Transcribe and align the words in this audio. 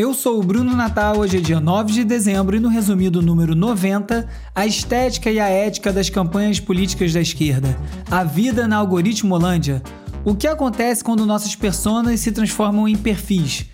Eu 0.00 0.14
sou 0.14 0.40
o 0.40 0.42
Bruno 0.42 0.74
Natal, 0.74 1.18
hoje 1.18 1.36
é 1.36 1.40
dia 1.40 1.60
9 1.60 1.92
de 1.92 2.04
dezembro 2.04 2.56
e 2.56 2.58
no 2.58 2.70
resumido 2.70 3.20
número 3.20 3.54
90, 3.54 4.26
a 4.54 4.66
estética 4.66 5.30
e 5.30 5.38
a 5.38 5.46
ética 5.46 5.92
das 5.92 6.08
campanhas 6.08 6.58
políticas 6.58 7.12
da 7.12 7.20
esquerda. 7.20 7.78
A 8.10 8.24
vida 8.24 8.66
na 8.66 8.78
algoritmo 8.78 9.34
Holândia. 9.34 9.82
O 10.24 10.34
que 10.34 10.46
acontece 10.46 11.04
quando 11.04 11.26
nossas 11.26 11.54
personas 11.54 12.18
se 12.20 12.32
transformam 12.32 12.88
em 12.88 12.96
perfis? 12.96 13.66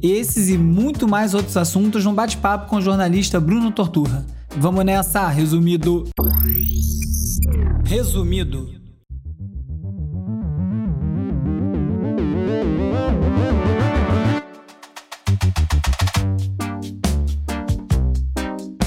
Esses 0.00 0.50
e 0.50 0.56
muito 0.56 1.08
mais 1.08 1.34
outros 1.34 1.56
assuntos 1.56 2.04
num 2.04 2.14
bate-papo 2.14 2.70
com 2.70 2.76
o 2.76 2.80
jornalista 2.80 3.40
Bruno 3.40 3.72
Torturra. 3.72 4.24
Vamos 4.56 4.84
nessa, 4.84 5.26
resumido. 5.26 6.04
Resumido. 7.84 8.81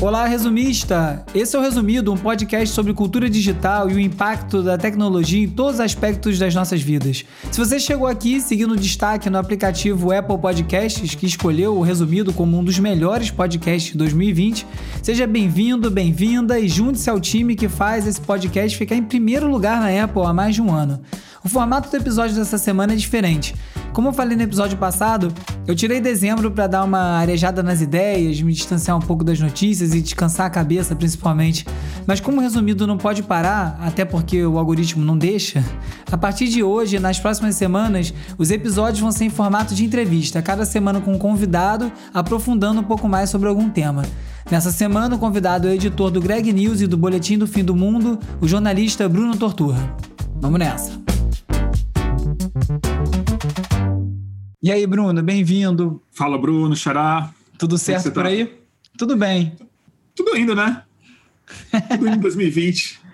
Olá, 0.02 0.26
resumista! 0.26 1.26
Esse 1.34 1.56
é 1.56 1.60
o 1.60 1.62
Resumido, 1.62 2.12
um 2.12 2.18
podcast 2.18 2.76
sobre 2.76 2.94
cultura 2.94 3.30
digital 3.30 3.90
e 3.90 3.94
o 3.94 4.00
impacto 4.00 4.62
da 4.62 4.78
tecnologia 4.78 5.42
em 5.42 5.50
todos 5.50 5.76
os 5.76 5.80
aspectos 5.80 6.38
das 6.38 6.54
nossas 6.54 6.82
vidas. 6.82 7.24
Se 7.50 7.58
você 7.58 7.80
chegou 7.80 8.06
aqui 8.06 8.42
seguindo 8.42 8.74
o 8.74 8.78
destaque 8.78 9.30
no 9.30 9.38
aplicativo 9.38 10.12
Apple 10.12 10.38
Podcasts, 10.38 11.16
que 11.16 11.26
escolheu 11.26 11.78
o 11.78 11.82
Resumido 11.82 12.34
como 12.34 12.60
um 12.60 12.64
dos 12.64 12.78
melhores 12.78 13.32
podcasts 13.32 13.94
de 13.94 13.98
2020, 13.98 14.68
seja 15.02 15.26
bem-vindo, 15.26 15.90
bem-vinda 15.90 16.60
e 16.60 16.68
junte-se 16.68 17.10
ao 17.10 17.20
time 17.20 17.56
que 17.56 17.70
faz 17.70 18.06
esse 18.06 18.20
podcast 18.20 18.78
ficar 18.78 18.96
em 18.96 19.04
primeiro 19.04 19.48
lugar 19.48 19.80
na 19.80 20.04
Apple 20.04 20.24
há 20.24 20.34
mais 20.34 20.56
de 20.56 20.62
um 20.62 20.74
ano. 20.74 21.02
O 21.44 21.48
formato 21.48 21.90
do 21.90 21.96
episódio 21.96 22.36
dessa 22.36 22.58
semana 22.58 22.94
é 22.94 22.96
diferente. 22.96 23.56
Como 23.94 24.10
eu 24.10 24.14
falei 24.14 24.36
no 24.36 24.44
episódio 24.44 24.78
passado, 24.78 25.34
eu 25.66 25.74
tirei 25.74 26.02
dezembro 26.02 26.52
para 26.52 26.68
dar 26.68 26.84
uma 26.84 27.18
arejada 27.18 27.64
nas 27.64 27.82
ideias, 27.82 28.42
me 28.42 28.52
distanciar 28.52 28.98
um 28.98 29.00
pouco 29.00 29.24
das 29.24 29.40
notícias 29.40 29.85
e 29.94 30.02
descansar 30.02 30.46
a 30.46 30.50
cabeça, 30.50 30.96
principalmente. 30.96 31.66
Mas 32.08 32.20
como 32.20 32.42
resumido 32.42 32.88
não 32.88 32.98
pode 32.98 33.22
parar, 33.24 33.78
até 33.82 34.06
porque 34.06 34.44
o 34.46 34.58
algoritmo 34.58 35.04
não 35.04 35.18
deixa, 35.18 35.64
a 36.12 36.18
partir 36.18 36.48
de 36.48 36.64
hoje, 36.64 37.00
nas 37.00 37.20
próximas 37.20 37.56
semanas, 37.56 38.14
os 38.38 38.52
episódios 38.52 39.00
vão 39.00 39.12
ser 39.12 39.26
em 39.26 39.30
formato 39.30 39.76
de 39.76 39.86
entrevista, 39.86 40.42
cada 40.42 40.66
semana 40.66 41.02
com 41.02 41.14
um 41.14 41.18
convidado, 41.18 41.92
aprofundando 42.14 42.82
um 42.82 42.84
pouco 42.84 43.08
mais 43.08 43.30
sobre 43.30 43.50
algum 43.50 43.70
tema. 43.70 44.04
Nessa 44.50 44.72
semana, 44.72 45.16
o 45.16 45.20
convidado 45.20 45.68
é 45.68 45.72
o 45.72 45.74
editor 45.74 46.12
do 46.12 46.22
Greg 46.22 46.54
News 46.54 46.82
e 46.82 46.88
do 46.88 46.98
Boletim 46.98 47.38
do 47.38 47.48
Fim 47.48 47.64
do 47.64 47.76
Mundo, 47.76 48.20
o 48.40 48.48
jornalista 48.48 49.10
Bruno 49.10 49.36
Torturra. 49.36 49.96
Vamos 50.40 50.60
nessa! 50.60 51.06
E 54.62 54.72
aí, 54.72 54.88
Bruno, 54.88 55.22
bem-vindo. 55.22 56.02
Fala, 56.12 56.38
Bruno, 56.40 56.76
Xará. 56.76 57.32
Tudo 57.58 57.76
é 57.76 57.78
certo 57.78 58.12
por 58.12 58.24
tá? 58.24 58.30
aí? 58.30 58.52
Tudo 58.98 59.16
bem. 59.16 59.54
Tudo 60.16 60.38
indo, 60.38 60.56
né? 60.56 60.84
Tudo 61.90 62.08
indo 62.08 62.18
em 62.18 62.20
2020. 62.20 63.06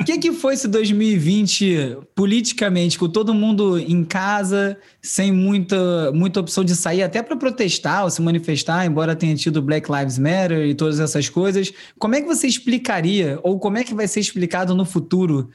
O 0.00 0.04
que, 0.04 0.18
que 0.18 0.32
foi 0.32 0.54
esse 0.54 0.66
2020 0.66 1.96
politicamente, 2.14 2.98
com 2.98 3.08
todo 3.08 3.32
mundo 3.32 3.78
em 3.78 4.04
casa, 4.04 4.76
sem 5.00 5.30
muita, 5.32 6.10
muita 6.12 6.40
opção 6.40 6.64
de 6.64 6.74
sair 6.74 7.02
até 7.02 7.22
para 7.22 7.36
protestar 7.36 8.04
ou 8.04 8.10
se 8.10 8.20
manifestar, 8.20 8.84
embora 8.84 9.14
tenha 9.14 9.34
tido 9.36 9.62
Black 9.62 9.90
Lives 9.90 10.18
Matter 10.18 10.66
e 10.66 10.74
todas 10.74 10.98
essas 10.98 11.28
coisas? 11.28 11.72
Como 11.98 12.14
é 12.14 12.20
que 12.20 12.26
você 12.26 12.46
explicaria, 12.46 13.38
ou 13.42 13.58
como 13.58 13.78
é 13.78 13.84
que 13.84 13.94
vai 13.94 14.08
ser 14.08 14.20
explicado 14.20 14.74
no 14.74 14.84
futuro, 14.84 15.50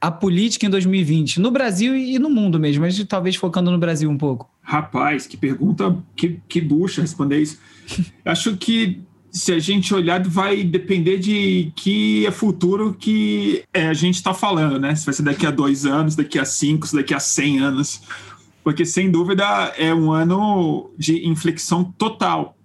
a 0.00 0.10
política 0.10 0.66
em 0.66 0.70
2020, 0.70 1.40
no 1.40 1.50
Brasil 1.50 1.96
e 1.96 2.18
no 2.18 2.28
mundo 2.28 2.58
mesmo, 2.58 2.82
mas 2.82 3.02
talvez 3.04 3.36
focando 3.36 3.70
no 3.70 3.78
Brasil 3.78 4.10
um 4.10 4.18
pouco? 4.18 4.50
Rapaz, 4.62 5.26
que 5.26 5.36
pergunta, 5.36 5.96
que, 6.16 6.40
que 6.48 6.60
bucha 6.60 7.00
responder 7.00 7.40
isso. 7.40 7.58
Acho 8.24 8.56
que 8.56 9.00
se 9.34 9.52
a 9.52 9.58
gente 9.58 9.92
olhar, 9.92 10.22
vai 10.26 10.62
depender 10.62 11.18
de 11.18 11.72
que 11.76 12.24
é 12.26 12.30
futuro 12.30 12.94
que 12.94 13.64
é, 13.74 13.88
a 13.88 13.94
gente 13.94 14.14
está 14.14 14.32
falando, 14.32 14.78
né? 14.78 14.94
Se 14.94 15.04
vai 15.04 15.14
ser 15.14 15.22
daqui 15.22 15.44
a 15.44 15.50
dois 15.50 15.84
anos, 15.84 16.14
daqui 16.14 16.38
a 16.38 16.44
cinco, 16.44 16.86
daqui 16.94 17.12
a 17.12 17.20
cem 17.20 17.58
anos. 17.58 18.00
Porque, 18.62 18.86
sem 18.86 19.10
dúvida, 19.10 19.44
é 19.76 19.92
um 19.92 20.12
ano 20.12 20.90
de 20.96 21.26
inflexão 21.28 21.84
total. 21.84 22.56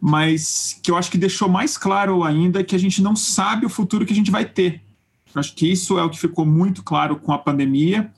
Mas 0.00 0.80
que 0.82 0.90
eu 0.90 0.96
acho 0.96 1.10
que 1.10 1.18
deixou 1.18 1.48
mais 1.48 1.76
claro 1.76 2.24
ainda 2.24 2.64
que 2.64 2.74
a 2.74 2.78
gente 2.78 3.02
não 3.02 3.14
sabe 3.14 3.66
o 3.66 3.68
futuro 3.68 4.06
que 4.06 4.12
a 4.12 4.16
gente 4.16 4.30
vai 4.30 4.44
ter 4.44 4.82
Acho 5.34 5.54
que 5.54 5.70
isso 5.70 5.98
é 5.98 6.02
o 6.02 6.10
que 6.10 6.18
ficou 6.18 6.44
muito 6.44 6.82
claro 6.82 7.16
com 7.16 7.32
a 7.32 7.38
pandemia 7.38 8.10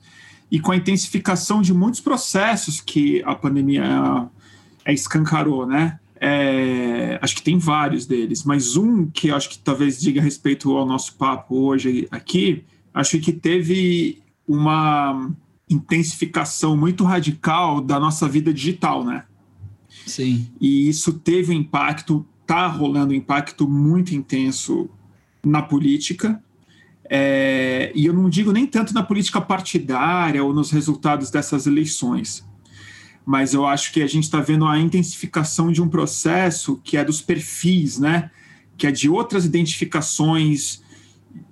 e 0.49 0.59
com 0.59 0.71
a 0.71 0.75
intensificação 0.75 1.61
de 1.61 1.73
muitos 1.73 1.99
processos 1.99 2.81
que 2.81 3.23
a 3.25 3.35
pandemia 3.35 4.29
é, 4.85 4.93
escancarou, 4.93 5.65
né? 5.65 5.99
É, 6.23 7.17
acho 7.19 7.35
que 7.35 7.41
tem 7.41 7.57
vários 7.57 8.05
deles, 8.05 8.43
mas 8.43 8.77
um 8.77 9.07
que 9.07 9.31
acho 9.31 9.49
que 9.49 9.57
talvez 9.57 9.99
diga 9.99 10.21
respeito 10.21 10.77
ao 10.77 10.85
nosso 10.85 11.15
papo 11.15 11.55
hoje 11.55 12.07
aqui, 12.11 12.63
acho 12.93 13.19
que 13.19 13.31
teve 13.31 14.21
uma 14.47 15.31
intensificação 15.67 16.77
muito 16.77 17.03
radical 17.03 17.81
da 17.81 17.99
nossa 17.99 18.29
vida 18.29 18.53
digital, 18.53 19.03
né? 19.03 19.23
Sim. 20.05 20.47
E 20.59 20.87
isso 20.87 21.13
teve 21.13 21.51
um 21.51 21.57
impacto, 21.57 22.23
tá 22.45 22.67
rolando 22.67 23.13
um 23.13 23.17
impacto 23.17 23.67
muito 23.67 24.13
intenso 24.13 24.87
na 25.43 25.63
política, 25.63 26.39
é, 27.09 27.91
e 27.95 28.05
eu 28.05 28.13
não 28.13 28.29
digo 28.29 28.51
nem 28.51 28.67
tanto 28.67 28.93
na 28.93 29.01
política 29.01 29.41
partidária 29.41 30.43
ou 30.43 30.53
nos 30.53 30.69
resultados 30.69 31.31
dessas 31.31 31.65
eleições, 31.65 32.47
mas 33.25 33.53
eu 33.53 33.65
acho 33.65 33.91
que 33.93 34.01
a 34.01 34.07
gente 34.07 34.23
está 34.23 34.39
vendo 34.41 34.65
a 34.65 34.79
intensificação 34.79 35.71
de 35.71 35.81
um 35.81 35.87
processo 35.87 36.79
que 36.83 36.97
é 36.97 37.05
dos 37.05 37.21
perfis, 37.21 37.99
né? 37.99 38.31
Que 38.77 38.87
é 38.87 38.91
de 38.91 39.09
outras 39.09 39.45
identificações 39.45 40.81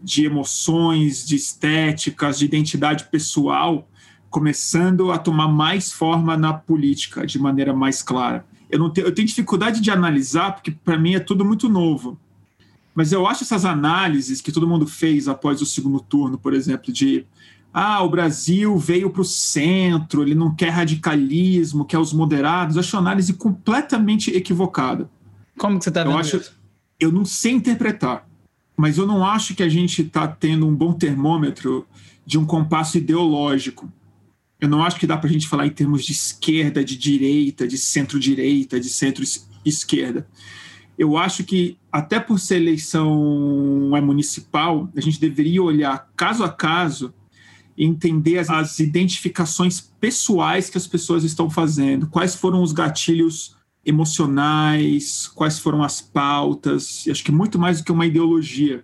de 0.02 0.26
emoções, 0.26 1.26
de 1.26 1.36
estéticas, 1.36 2.40
de 2.40 2.46
identidade 2.46 3.06
pessoal, 3.06 3.88
começando 4.30 5.12
a 5.12 5.18
tomar 5.18 5.48
mais 5.48 5.92
forma 5.92 6.38
na 6.38 6.54
política 6.54 7.26
de 7.26 7.40
maneira 7.40 7.74
mais 7.74 8.02
clara. 8.02 8.46
Eu, 8.70 8.80
não 8.80 8.90
tenho, 8.90 9.08
eu 9.08 9.14
tenho 9.14 9.28
dificuldade 9.28 9.82
de 9.82 9.90
analisar, 9.90 10.54
porque 10.54 10.72
para 10.72 10.98
mim 10.98 11.16
é 11.16 11.20
tudo 11.20 11.44
muito 11.44 11.68
novo. 11.68 12.20
Mas 12.94 13.12
eu 13.12 13.26
acho 13.26 13.44
essas 13.44 13.66
análises 13.66 14.42
que 14.42 14.52
todo 14.52 14.68
mundo 14.68 14.86
fez 14.86 15.28
após 15.28 15.62
o 15.62 15.66
segundo 15.66 16.00
turno, 16.00 16.38
por 16.38 16.54
exemplo, 16.54 16.92
de 16.92 17.26
ah, 17.74 18.04
o 18.04 18.10
Brasil 18.10 18.78
veio 18.78 19.10
para 19.10 19.22
o 19.22 19.26
centro, 19.26 20.22
ele 20.22 20.36
não 20.36 20.54
quer 20.54 20.70
radicalismo, 20.70 21.86
quer 21.86 22.00
os 22.00 22.14
moderados, 22.14 22.76
eu 22.76 22.80
acho 22.80 22.96
uma 22.96 23.02
análise 23.02 23.34
completamente 23.34 24.32
equivocada. 24.32 25.10
Como 25.58 25.78
que 25.78 25.84
você 25.84 25.90
está 25.90 26.04
vendo 26.04 26.14
eu 26.14 26.18
acho, 26.18 26.38
isso? 26.38 26.60
Eu 27.00 27.12
não 27.12 27.26
sei 27.26 27.54
interpretar, 27.54 28.28
mas 28.76 28.98
eu 28.98 29.06
não 29.06 29.26
acho 29.26 29.56
que 29.56 29.64
a 29.64 29.70
gente 29.70 30.02
está 30.02 30.28
tendo 30.28 30.68
um 30.68 30.76
bom 30.76 30.94
termômetro 30.94 31.86
de 32.26 32.38
um 32.38 32.46
compasso 32.46 32.98
ideológico. 32.98 33.92
Eu 34.60 34.68
não 34.68 34.84
acho 34.84 35.00
que 35.00 35.08
dá 35.08 35.18
para 35.18 35.30
a 35.30 35.32
gente 35.32 35.48
falar 35.48 35.68
em 35.68 35.72
termos 35.72 36.04
de 36.04 36.12
esquerda, 36.12 36.84
de 36.84 36.98
direita, 36.98 37.68
de 37.68 37.78
centro-direita, 37.78 38.80
de 38.80 38.90
centro-esquerda 38.90 40.28
eu 41.00 41.16
acho 41.16 41.46
que, 41.46 41.78
até 41.90 42.20
por 42.20 42.38
ser 42.38 42.58
eleição 42.58 43.96
é 43.96 44.02
municipal, 44.02 44.90
a 44.94 45.00
gente 45.00 45.18
deveria 45.18 45.64
olhar 45.64 46.10
caso 46.14 46.44
a 46.44 46.50
caso 46.50 47.14
entender 47.80 48.38
as, 48.40 48.50
as 48.50 48.80
identificações 48.80 49.80
pessoais 49.80 50.70
que 50.70 50.78
as 50.78 50.86
pessoas 50.86 51.24
estão 51.24 51.50
fazendo, 51.50 52.08
quais 52.08 52.36
foram 52.36 52.62
os 52.62 52.74
gatilhos 52.74 53.56
emocionais, 53.86 55.28
quais 55.28 55.58
foram 55.58 55.82
as 55.82 56.02
pautas, 56.02 57.06
acho 57.10 57.24
que 57.24 57.32
muito 57.32 57.58
mais 57.58 57.80
do 57.80 57.86
que 57.86 57.92
uma 57.92 58.06
ideologia. 58.06 58.84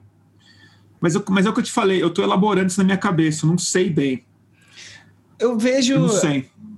Mas, 1.02 1.14
eu, 1.14 1.24
mas 1.30 1.46
é 1.46 1.50
o 1.50 1.54
que 1.54 1.60
eu 1.60 1.64
te 1.64 1.72
falei, 1.72 2.02
eu 2.02 2.08
estou 2.08 2.24
elaborando 2.24 2.68
isso 2.68 2.80
na 2.80 2.86
minha 2.86 2.98
cabeça, 2.98 3.46
eu 3.46 3.50
não 3.50 3.58
sei 3.58 3.90
bem. 3.90 4.24
Eu 5.38 5.58
vejo 5.58 5.94
eu 5.94 6.10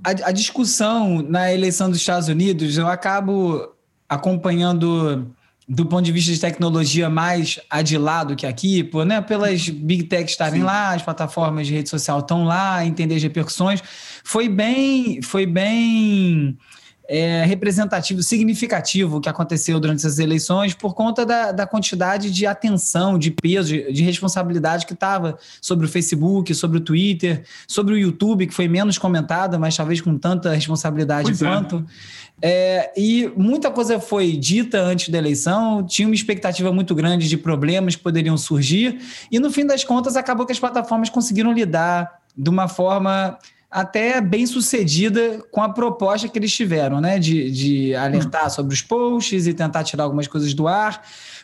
a, 0.03 0.09
a, 0.09 0.31
discussão 0.31 1.21
na 1.21 1.53
eleição 1.53 1.89
dos 1.89 1.99
Estados 1.99 2.27
Unidos, 2.27 2.77
eu 2.77 2.87
acabo 2.87 3.75
acompanhando 4.09 5.31
do 5.67 5.85
ponto 5.85 6.03
de 6.03 6.11
vista 6.13 6.31
de 6.31 6.39
tecnologia 6.39 7.09
mais 7.09 7.59
adilado 7.69 8.35
que 8.35 8.45
aqui, 8.45 8.83
pô, 8.83 9.03
né? 9.03 9.19
pelas 9.19 9.67
big 9.67 10.03
techs 10.03 10.31
estarem 10.31 10.61
Sim. 10.61 10.65
lá, 10.65 10.93
as 10.93 11.01
plataformas 11.01 11.67
de 11.67 11.73
rede 11.73 11.89
social 11.89 12.19
estão 12.19 12.45
lá, 12.45 12.85
entender 12.85 13.15
as 13.15 13.23
repercussões, 13.23 13.83
foi 14.23 14.47
bem, 14.47 15.21
foi 15.21 15.45
bem 15.45 16.57
é, 17.07 17.45
representativo, 17.45 18.21
significativo 18.21 19.21
que 19.21 19.29
aconteceu 19.29 19.79
durante 19.79 19.99
essas 19.99 20.19
eleições 20.19 20.73
por 20.73 20.93
conta 20.93 21.25
da, 21.25 21.51
da 21.51 21.65
quantidade 21.65 22.29
de 22.29 22.45
atenção, 22.45 23.17
de 23.17 23.31
peso, 23.31 23.69
de, 23.69 23.91
de 23.91 24.03
responsabilidade 24.03 24.85
que 24.85 24.93
estava 24.93 25.37
sobre 25.61 25.85
o 25.85 25.89
Facebook, 25.89 26.53
sobre 26.53 26.77
o 26.77 26.81
Twitter, 26.81 27.43
sobre 27.67 27.93
o 27.93 27.97
YouTube, 27.97 28.47
que 28.47 28.53
foi 28.53 28.67
menos 28.67 28.97
comentada, 28.97 29.57
mas 29.57 29.75
talvez 29.75 30.01
com 30.01 30.17
tanta 30.17 30.53
responsabilidade 30.53 31.29
pois 31.29 31.41
é. 31.41 31.45
quanto. 31.45 31.77
É. 31.77 32.27
É, 32.39 32.93
e 32.95 33.31
muita 33.35 33.71
coisa 33.71 33.99
foi 33.99 34.33
dita 34.37 34.79
antes 34.79 35.09
da 35.09 35.17
eleição, 35.17 35.83
tinha 35.83 36.07
uma 36.07 36.13
expectativa 36.13 36.71
muito 36.71 36.93
grande 36.93 37.27
de 37.27 37.35
problemas 37.35 37.95
que 37.95 38.03
poderiam 38.03 38.37
surgir, 38.37 38.99
e 39.31 39.39
no 39.39 39.49
fim 39.49 39.65
das 39.65 39.83
contas 39.83 40.15
acabou 40.15 40.45
que 40.45 40.51
as 40.51 40.59
plataformas 40.59 41.09
conseguiram 41.09 41.51
lidar 41.51 42.19
de 42.37 42.49
uma 42.49 42.67
forma 42.67 43.39
até 43.69 44.21
bem 44.21 44.45
sucedida 44.45 45.43
com 45.51 45.61
a 45.61 45.69
proposta 45.69 46.27
que 46.27 46.39
eles 46.39 46.53
tiveram, 46.53 47.01
né? 47.01 47.19
De, 47.19 47.51
de 47.51 47.95
alertar 47.95 48.49
sobre 48.49 48.73
os 48.73 48.81
posts 48.81 49.45
e 49.45 49.53
tentar 49.53 49.83
tirar 49.83 50.03
algumas 50.03 50.27
coisas 50.27 50.53
do 50.53 50.67
ar. 50.67 51.01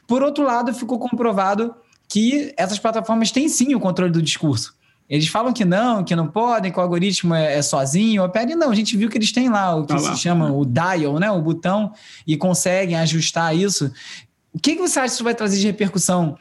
Por 0.08 0.24
outro 0.24 0.44
lado, 0.44 0.74
ficou 0.74 0.98
comprovado 0.98 1.76
que 2.08 2.54
essas 2.58 2.80
plataformas 2.80 3.32
têm 3.32 3.50
sim 3.50 3.76
o 3.76 3.80
controle 3.80 4.12
do 4.12 4.22
discurso. 4.22 4.76
Eles 5.10 5.28
falam 5.28 5.52
que 5.52 5.66
não, 5.66 6.04
que 6.04 6.16
não 6.16 6.28
podem, 6.28 6.72
que 6.72 6.80
o 6.80 6.82
algoritmo 6.82 7.36
é, 7.36 7.58
é 7.58 7.62
sozinho, 7.62 8.24
opera, 8.24 8.56
não, 8.56 8.72
a 8.72 8.76
gente 8.76 8.96
viu 8.96 9.10
que 9.10 9.18
eles 9.18 9.32
têm 9.32 9.50
lá 9.50 9.76
o 9.76 9.82
que 9.82 9.90
tá 9.90 10.00
se 10.00 10.08
lá. 10.08 10.16
chama 10.16 10.52
o 10.52 10.66
dial, 10.66 11.20
né, 11.20 11.30
o 11.30 11.42
botão, 11.42 11.92
e 12.26 12.38
conseguem 12.38 12.96
ajustar 12.96 13.56
isso. 13.56 13.92
O 14.54 14.60
que, 14.60 14.76
que 14.76 14.82
você 14.82 15.00
acha 15.00 15.10
que 15.10 15.16
isso 15.16 15.24
vai 15.24 15.36
trazer 15.36 15.60
de 15.60 15.66
repercussão 15.66 16.38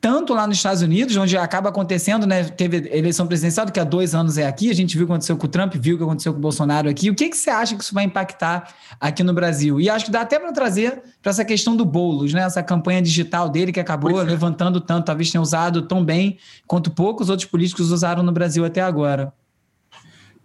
tanto 0.00 0.34
lá 0.34 0.46
nos 0.46 0.58
Estados 0.58 0.82
Unidos, 0.82 1.16
onde 1.16 1.36
acaba 1.36 1.70
acontecendo, 1.70 2.26
né? 2.26 2.44
Teve 2.44 2.88
eleição 2.92 3.26
presidencial, 3.26 3.66
que 3.66 3.80
há 3.80 3.84
dois 3.84 4.14
anos 4.14 4.38
é 4.38 4.46
aqui, 4.46 4.70
a 4.70 4.74
gente 4.74 4.96
viu 4.96 5.04
o 5.04 5.06
que 5.06 5.12
aconteceu 5.12 5.36
com 5.36 5.46
o 5.46 5.48
Trump, 5.48 5.74
viu 5.74 5.94
o 5.94 5.98
que 5.98 6.04
aconteceu 6.04 6.32
com 6.32 6.38
o 6.38 6.42
Bolsonaro 6.42 6.88
aqui. 6.88 7.10
O 7.10 7.14
que, 7.14 7.28
que 7.28 7.36
você 7.36 7.50
acha 7.50 7.74
que 7.74 7.82
isso 7.82 7.94
vai 7.94 8.04
impactar 8.04 8.74
aqui 9.00 9.22
no 9.22 9.32
Brasil? 9.32 9.80
E 9.80 9.88
acho 9.88 10.04
que 10.04 10.10
dá 10.10 10.20
até 10.20 10.38
para 10.38 10.52
trazer 10.52 11.02
para 11.22 11.30
essa 11.30 11.44
questão 11.44 11.76
do 11.76 11.84
Boulos, 11.84 12.32
né? 12.32 12.42
Essa 12.42 12.62
campanha 12.62 13.00
digital 13.02 13.48
dele 13.48 13.72
que 13.72 13.80
acabou 13.80 14.20
é. 14.20 14.24
levantando 14.24 14.80
tanto, 14.80 15.06
talvez 15.06 15.30
tenha 15.30 15.42
usado 15.42 15.82
tão 15.82 16.04
bem 16.04 16.38
quanto 16.66 16.90
poucos 16.90 17.28
outros 17.28 17.48
políticos 17.48 17.90
usaram 17.90 18.22
no 18.22 18.32
Brasil 18.32 18.64
até 18.64 18.82
agora. 18.82 19.32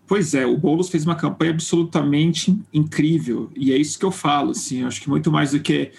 Pois 0.08 0.34
é, 0.34 0.46
o 0.46 0.58
Boulos 0.58 0.90
fez 0.90 1.06
uma 1.06 1.16
campanha 1.16 1.52
absolutamente 1.52 2.58
incrível, 2.74 3.50
e 3.56 3.72
é 3.72 3.78
isso 3.78 3.98
que 3.98 4.04
eu 4.04 4.12
falo, 4.12 4.52
assim, 4.52 4.84
acho 4.84 5.00
que 5.00 5.10
muito 5.10 5.32
mais 5.32 5.52
do 5.52 5.62
que 5.62 5.94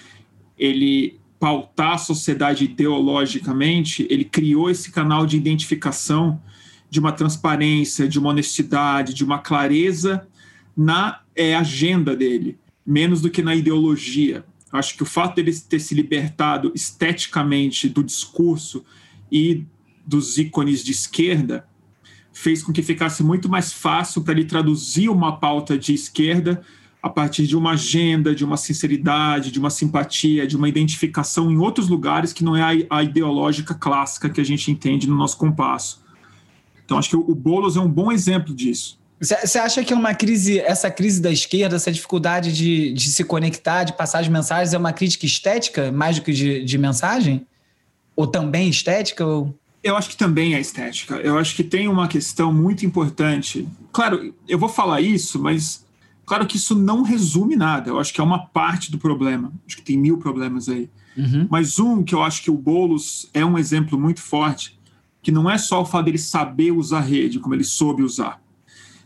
ele 0.59 1.19
pautar 1.43 1.95
a 1.95 1.99
sociedade 1.99 2.67
ideologicamente, 2.67 4.07
ele 4.09 4.25
criou 4.25 4.71
esse 4.71 4.93
canal 4.93 5.27
de 5.27 5.37
identificação 5.37 6.41
de 6.89 7.01
uma 7.01 7.11
transparência, 7.11 8.07
de 8.07 8.17
uma 8.17 8.31
honestidade, 8.31 9.13
de 9.13 9.25
uma 9.25 9.41
clareza 9.41 10.25
na 10.77 11.21
é, 11.35 11.57
agenda 11.57 12.15
dele, 12.15 12.57
menos 12.87 13.21
do 13.21 13.29
que 13.29 13.43
na 13.43 13.57
ideologia. 13.57 14.45
Acho 14.71 14.97
que 14.97 15.03
o 15.03 15.07
fato 15.07 15.35
dele 15.35 15.53
ter 15.69 15.81
se 15.81 15.97
libertado 15.97 16.71
esteticamente 16.77 17.89
do 17.89 18.05
discurso 18.05 18.85
e 19.31 19.65
dos 20.07 20.39
ícones 20.39 20.85
de 20.85 20.93
esquerda 20.93 21.67
fez 22.33 22.63
com 22.63 22.73
que 22.73 22.85
ficasse 22.85 23.25
muito 23.25 23.49
mais 23.49 23.73
fácil 23.73 24.23
para 24.23 24.35
ele 24.35 24.45
traduzir 24.45 25.09
uma 25.09 25.39
pauta 25.39 25.77
de 25.77 25.93
esquerda 25.93 26.63
a 27.03 27.11
partir 27.11 27.47
de 27.49 27.57
uma 27.57 27.73
agenda, 27.73 28.33
de 28.35 28.45
uma 28.45 28.57
sinceridade, 28.57 29.51
de 29.51 29.59
uma 29.59 29.71
simpatia, 29.71 30.47
de 30.47 30.57
uma 30.57 30.69
identificação 30.69 31.51
em 31.51 31.59
outros 31.59 31.89
lugares 31.89 32.33
que 32.33 32.45
não 32.45 32.57
é 32.57 32.87
a, 32.89 33.03
ideológica 33.03 33.75
clássica 33.75 34.31
que 34.31 34.41
a 34.41 34.45
gente 34.45 34.71
entende 34.71 35.09
no 35.09 35.17
nosso 35.17 35.37
compasso. 35.37 36.01
Então, 36.85 36.97
acho 36.97 37.09
que 37.11 37.17
o, 37.17 37.21
o 37.29 37.35
Boulos 37.35 37.77
é 37.77 37.81
um 37.81 37.89
bom 37.89 38.13
exemplo 38.13 38.55
disso. 38.55 39.01
Você 39.21 39.59
acha 39.59 39.85
que 39.85 39.93
é 39.93 39.97
uma 39.97 40.15
crise, 40.15 40.59
essa 40.61 40.91
crise 40.91 41.21
da 41.21 41.31
esquerda, 41.31 41.77
essa 41.77 41.93
dificuldade 41.93 42.53
de, 42.53 42.93
de 42.93 43.09
se 43.09 43.23
conectar, 43.25 43.85
de 43.85 43.93
passar 43.93 44.19
as 44.21 44.29
mensagens, 44.29 44.75
é 44.75 44.79
uma 44.79 44.93
crítica 44.93 45.27
estética 45.27 45.93
mais 45.93 46.17
do 46.17 46.23
que 46.23 46.33
de, 46.33 46.65
de 46.65 46.79
mensagem? 46.79 47.47
Ou 48.17 48.27
também 48.27 48.69
estética? 48.69 49.25
Ou... 49.25 49.55
Eu 49.83 49.97
acho 49.97 50.09
que 50.09 50.17
também 50.17 50.55
é 50.55 50.61
estética. 50.61 51.17
Eu 51.17 51.39
acho 51.39 51.55
que 51.55 51.63
tem 51.63 51.87
uma 51.87 52.09
questão 52.09 52.53
muito 52.53 52.85
importante. 52.85 53.67
Claro, 53.93 54.35
eu 54.49 54.59
vou 54.59 54.69
falar 54.69 55.01
isso, 55.01 55.41
mas 55.41 55.82
Claro 56.33 56.47
que 56.47 56.57
isso 56.57 56.75
não 56.75 57.03
resume 57.03 57.57
nada, 57.57 57.91
eu 57.91 58.01
acho 58.01 58.11
que 58.11 58.19
é 58.19 58.25
uma 58.25 58.47
parte 58.47 58.91
do 58.91 58.97
problema, 58.97 59.53
acho 59.67 59.77
que 59.77 59.83
tem 59.83 59.99
mil 59.99 60.17
problemas 60.17 60.67
aí. 60.67 60.89
Uhum. 61.15 61.47
Mas 61.51 61.79
um 61.79 62.03
que 62.03 62.15
eu 62.15 62.23
acho 62.23 62.43
que 62.43 62.51
o 62.51 62.57
Boulos 62.57 63.29
é 63.35 63.45
um 63.45 63.59
exemplo 63.59 64.01
muito 64.01 64.23
forte, 64.23 64.81
que 65.21 65.31
não 65.31 65.51
é 65.51 65.59
só 65.59 65.83
o 65.83 65.85
fato 65.85 66.07
dele 66.07 66.17
saber 66.17 66.71
usar 66.71 67.01
rede, 67.01 67.39
como 67.39 67.55
ele 67.55 67.65
soube 67.65 68.03
usar. 68.03 68.43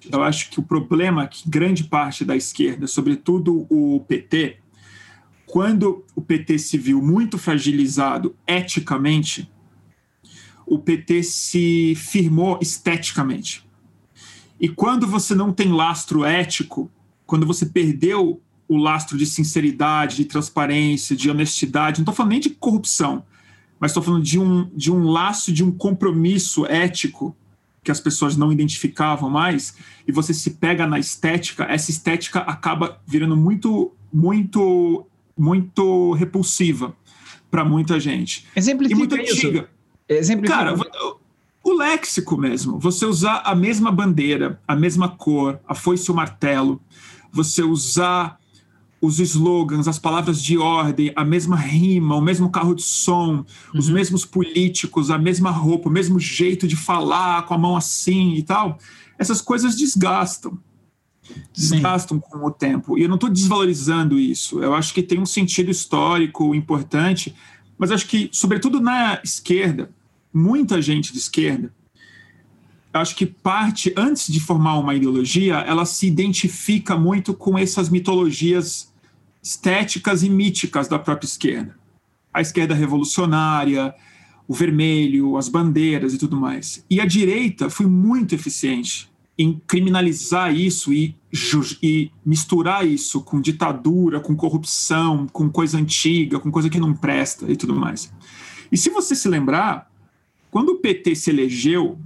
Eu 0.08 0.22
acho 0.22 0.50
que 0.50 0.60
o 0.60 0.62
problema 0.62 1.24
é 1.24 1.26
que 1.26 1.50
grande 1.50 1.82
parte 1.82 2.24
da 2.24 2.36
esquerda, 2.36 2.86
sobretudo 2.86 3.66
o 3.68 3.98
PT, 4.06 4.58
quando 5.46 6.04
o 6.14 6.22
PT 6.22 6.60
se 6.60 6.78
viu 6.78 7.02
muito 7.02 7.38
fragilizado 7.38 8.36
eticamente, 8.46 9.50
o 10.64 10.78
PT 10.78 11.24
se 11.24 11.96
firmou 11.96 12.60
esteticamente. 12.62 13.66
E 14.60 14.68
quando 14.68 15.08
você 15.08 15.34
não 15.34 15.52
tem 15.52 15.72
lastro 15.72 16.24
ético, 16.24 16.88
quando 17.26 17.46
você 17.46 17.66
perdeu 17.66 18.40
o 18.68 18.76
lastro 18.76 19.16
de 19.16 19.26
sinceridade, 19.26 20.16
de 20.16 20.24
transparência, 20.24 21.16
de 21.16 21.30
honestidade, 21.30 21.98
não 21.98 22.02
estou 22.02 22.14
falando 22.14 22.32
nem 22.32 22.40
de 22.40 22.50
corrupção, 22.50 23.24
mas 23.78 23.90
estou 23.90 24.02
falando 24.02 24.22
de 24.22 24.38
um, 24.38 24.68
de 24.74 24.90
um 24.90 25.04
laço, 25.04 25.52
de 25.52 25.62
um 25.62 25.70
compromisso 25.70 26.66
ético 26.66 27.36
que 27.82 27.90
as 27.90 28.00
pessoas 28.00 28.36
não 28.36 28.50
identificavam 28.50 29.30
mais, 29.30 29.76
e 30.08 30.10
você 30.10 30.34
se 30.34 30.50
pega 30.50 30.86
na 30.88 30.98
estética, 30.98 31.64
essa 31.64 31.90
estética 31.90 32.40
acaba 32.40 33.00
virando 33.06 33.36
muito, 33.36 33.92
muito, 34.12 35.06
muito 35.38 36.12
repulsiva 36.14 36.96
para 37.48 37.64
muita 37.64 38.00
gente. 38.00 38.44
Exemplifica 38.56 38.96
e 38.96 38.98
muito 38.98 39.14
antiga. 39.14 39.70
Exemplifica. 40.08 40.56
Cara, 40.56 40.74
o 41.62 41.72
léxico 41.74 42.36
mesmo, 42.36 42.78
você 42.78 43.06
usar 43.06 43.42
a 43.44 43.54
mesma 43.54 43.92
bandeira, 43.92 44.60
a 44.66 44.74
mesma 44.74 45.08
cor, 45.08 45.60
a 45.66 45.74
foice 45.74 46.08
e 46.08 46.12
o 46.12 46.14
martelo, 46.14 46.80
você 47.36 47.62
usar 47.62 48.38
os 49.00 49.20
slogans, 49.20 49.86
as 49.86 49.98
palavras 49.98 50.42
de 50.42 50.56
ordem, 50.56 51.12
a 51.14 51.24
mesma 51.24 51.54
rima, 51.54 52.16
o 52.16 52.20
mesmo 52.20 52.50
carro 52.50 52.74
de 52.74 52.82
som, 52.82 53.36
uhum. 53.36 53.44
os 53.74 53.88
mesmos 53.88 54.24
políticos, 54.24 55.10
a 55.10 55.18
mesma 55.18 55.50
roupa, 55.50 55.88
o 55.88 55.92
mesmo 55.92 56.18
jeito 56.18 56.66
de 56.66 56.74
falar, 56.74 57.44
com 57.44 57.54
a 57.54 57.58
mão 57.58 57.76
assim 57.76 58.34
e 58.34 58.42
tal, 58.42 58.78
essas 59.18 59.40
coisas 59.40 59.76
desgastam. 59.76 60.58
Desgastam 61.52 62.18
Sim. 62.18 62.22
com 62.30 62.46
o 62.46 62.50
tempo. 62.50 62.96
E 62.96 63.02
eu 63.02 63.08
não 63.08 63.16
estou 63.16 63.28
desvalorizando 63.28 64.18
isso. 64.18 64.62
Eu 64.62 64.74
acho 64.74 64.94
que 64.94 65.02
tem 65.02 65.18
um 65.18 65.26
sentido 65.26 65.70
histórico 65.70 66.54
importante, 66.54 67.34
mas 67.76 67.90
acho 67.90 68.06
que, 68.06 68.30
sobretudo 68.32 68.80
na 68.80 69.20
esquerda, 69.22 69.90
muita 70.32 70.80
gente 70.80 71.12
de 71.12 71.18
esquerda 71.18 71.72
acho 73.00 73.16
que 73.16 73.26
parte, 73.26 73.92
antes 73.96 74.32
de 74.32 74.40
formar 74.40 74.78
uma 74.78 74.94
ideologia, 74.94 75.56
ela 75.56 75.84
se 75.84 76.06
identifica 76.06 76.96
muito 76.96 77.34
com 77.34 77.58
essas 77.58 77.88
mitologias 77.88 78.92
estéticas 79.42 80.22
e 80.22 80.30
míticas 80.30 80.88
da 80.88 80.98
própria 80.98 81.26
esquerda. 81.26 81.76
A 82.32 82.40
esquerda 82.40 82.74
revolucionária, 82.74 83.94
o 84.48 84.54
vermelho, 84.54 85.36
as 85.36 85.48
bandeiras 85.48 86.14
e 86.14 86.18
tudo 86.18 86.36
mais. 86.36 86.84
E 86.88 87.00
a 87.00 87.06
direita 87.06 87.70
foi 87.70 87.86
muito 87.86 88.34
eficiente 88.34 89.10
em 89.38 89.60
criminalizar 89.66 90.54
isso 90.54 90.92
e, 90.92 91.14
e, 91.82 92.10
misturar 92.24 92.86
isso 92.86 93.20
com 93.20 93.40
ditadura, 93.40 94.18
com 94.18 94.34
corrupção, 94.34 95.26
com 95.26 95.50
coisa 95.50 95.76
antiga, 95.76 96.40
com 96.40 96.50
coisa 96.50 96.70
que 96.70 96.80
não 96.80 96.94
presta 96.94 97.50
e 97.50 97.56
tudo 97.56 97.74
mais. 97.74 98.10
E 98.72 98.78
se 98.78 98.88
você 98.88 99.14
se 99.14 99.28
lembrar, 99.28 99.90
quando 100.50 100.70
o 100.70 100.76
PT 100.76 101.14
se 101.14 101.30
elegeu, 101.30 101.98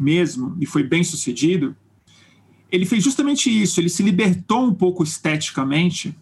mesmo 0.00 0.56
e 0.58 0.66
foi 0.66 0.82
bem 0.82 1.04
sucedido, 1.04 1.76
ele 2.72 2.86
fez 2.86 3.04
justamente 3.04 3.50
isso. 3.50 3.80
Ele 3.80 3.88
se 3.88 4.02
libertou 4.02 4.64
um 4.64 4.74
pouco 4.74 5.02
esteticamente. 5.04 6.16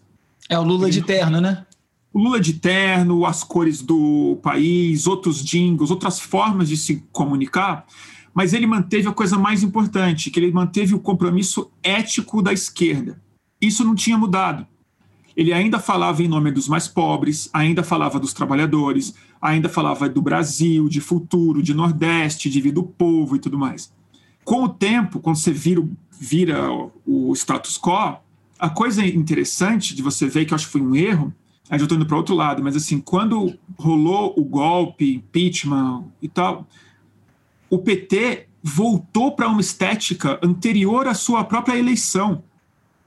É 0.49 0.59
o 0.59 0.63
Lula 0.63 0.87
ele, 0.87 0.93
de 0.93 1.01
terno, 1.01 1.39
né? 1.39 1.65
O 2.11 2.19
Lula 2.19 2.39
de 2.39 2.53
terno, 2.53 3.25
as 3.25 3.43
cores 3.43 3.81
do 3.81 4.37
país, 4.41 5.07
outros 5.07 5.43
jingles, 5.43 5.91
outras 5.91 6.19
formas 6.19 6.67
de 6.67 6.75
se 6.75 7.03
comunicar, 7.11 7.85
mas 8.33 8.53
ele 8.53 8.65
manteve 8.65 9.07
a 9.07 9.13
coisa 9.13 9.37
mais 9.37 9.63
importante, 9.63 10.31
que 10.31 10.39
ele 10.39 10.51
manteve 10.51 10.95
o 10.95 10.99
compromisso 10.99 11.71
ético 11.83 12.41
da 12.41 12.51
esquerda. 12.51 13.21
Isso 13.61 13.83
não 13.83 13.93
tinha 13.95 14.17
mudado. 14.17 14.65
Ele 15.39 15.53
ainda 15.53 15.79
falava 15.79 16.21
em 16.21 16.27
nome 16.27 16.51
dos 16.51 16.67
mais 16.67 16.85
pobres, 16.85 17.49
ainda 17.53 17.81
falava 17.81 18.19
dos 18.19 18.33
trabalhadores, 18.33 19.15
ainda 19.41 19.69
falava 19.69 20.09
do 20.09 20.21
Brasil, 20.21 20.89
de 20.89 20.99
futuro, 20.99 21.63
de 21.63 21.73
Nordeste, 21.73 22.49
de 22.49 22.59
vida 22.59 22.75
do 22.75 22.83
povo 22.83 23.37
e 23.37 23.39
tudo 23.39 23.57
mais. 23.57 23.89
Com 24.43 24.65
o 24.65 24.67
tempo, 24.67 25.21
quando 25.21 25.37
você 25.37 25.53
vira, 25.53 25.81
vira 26.11 26.69
o 27.07 27.33
status 27.33 27.77
quo, 27.77 28.17
a 28.59 28.69
coisa 28.69 29.05
interessante 29.05 29.95
de 29.95 30.01
você 30.01 30.27
ver, 30.27 30.43
que 30.43 30.51
eu 30.51 30.55
acho 30.55 30.65
que 30.65 30.73
foi 30.73 30.81
um 30.81 30.93
erro, 30.93 31.33
aí 31.69 31.79
já 31.79 31.85
estou 31.85 31.95
indo 31.95 32.05
para 32.05 32.17
outro 32.17 32.35
lado, 32.35 32.61
mas 32.61 32.75
assim, 32.75 32.99
quando 32.99 33.57
rolou 33.77 34.33
o 34.37 34.43
golpe, 34.43 35.15
impeachment 35.15 36.03
e 36.21 36.27
tal, 36.27 36.67
o 37.69 37.79
PT 37.79 38.45
voltou 38.61 39.31
para 39.31 39.47
uma 39.47 39.61
estética 39.61 40.37
anterior 40.43 41.07
à 41.07 41.13
sua 41.13 41.45
própria 41.45 41.79
eleição. 41.79 42.43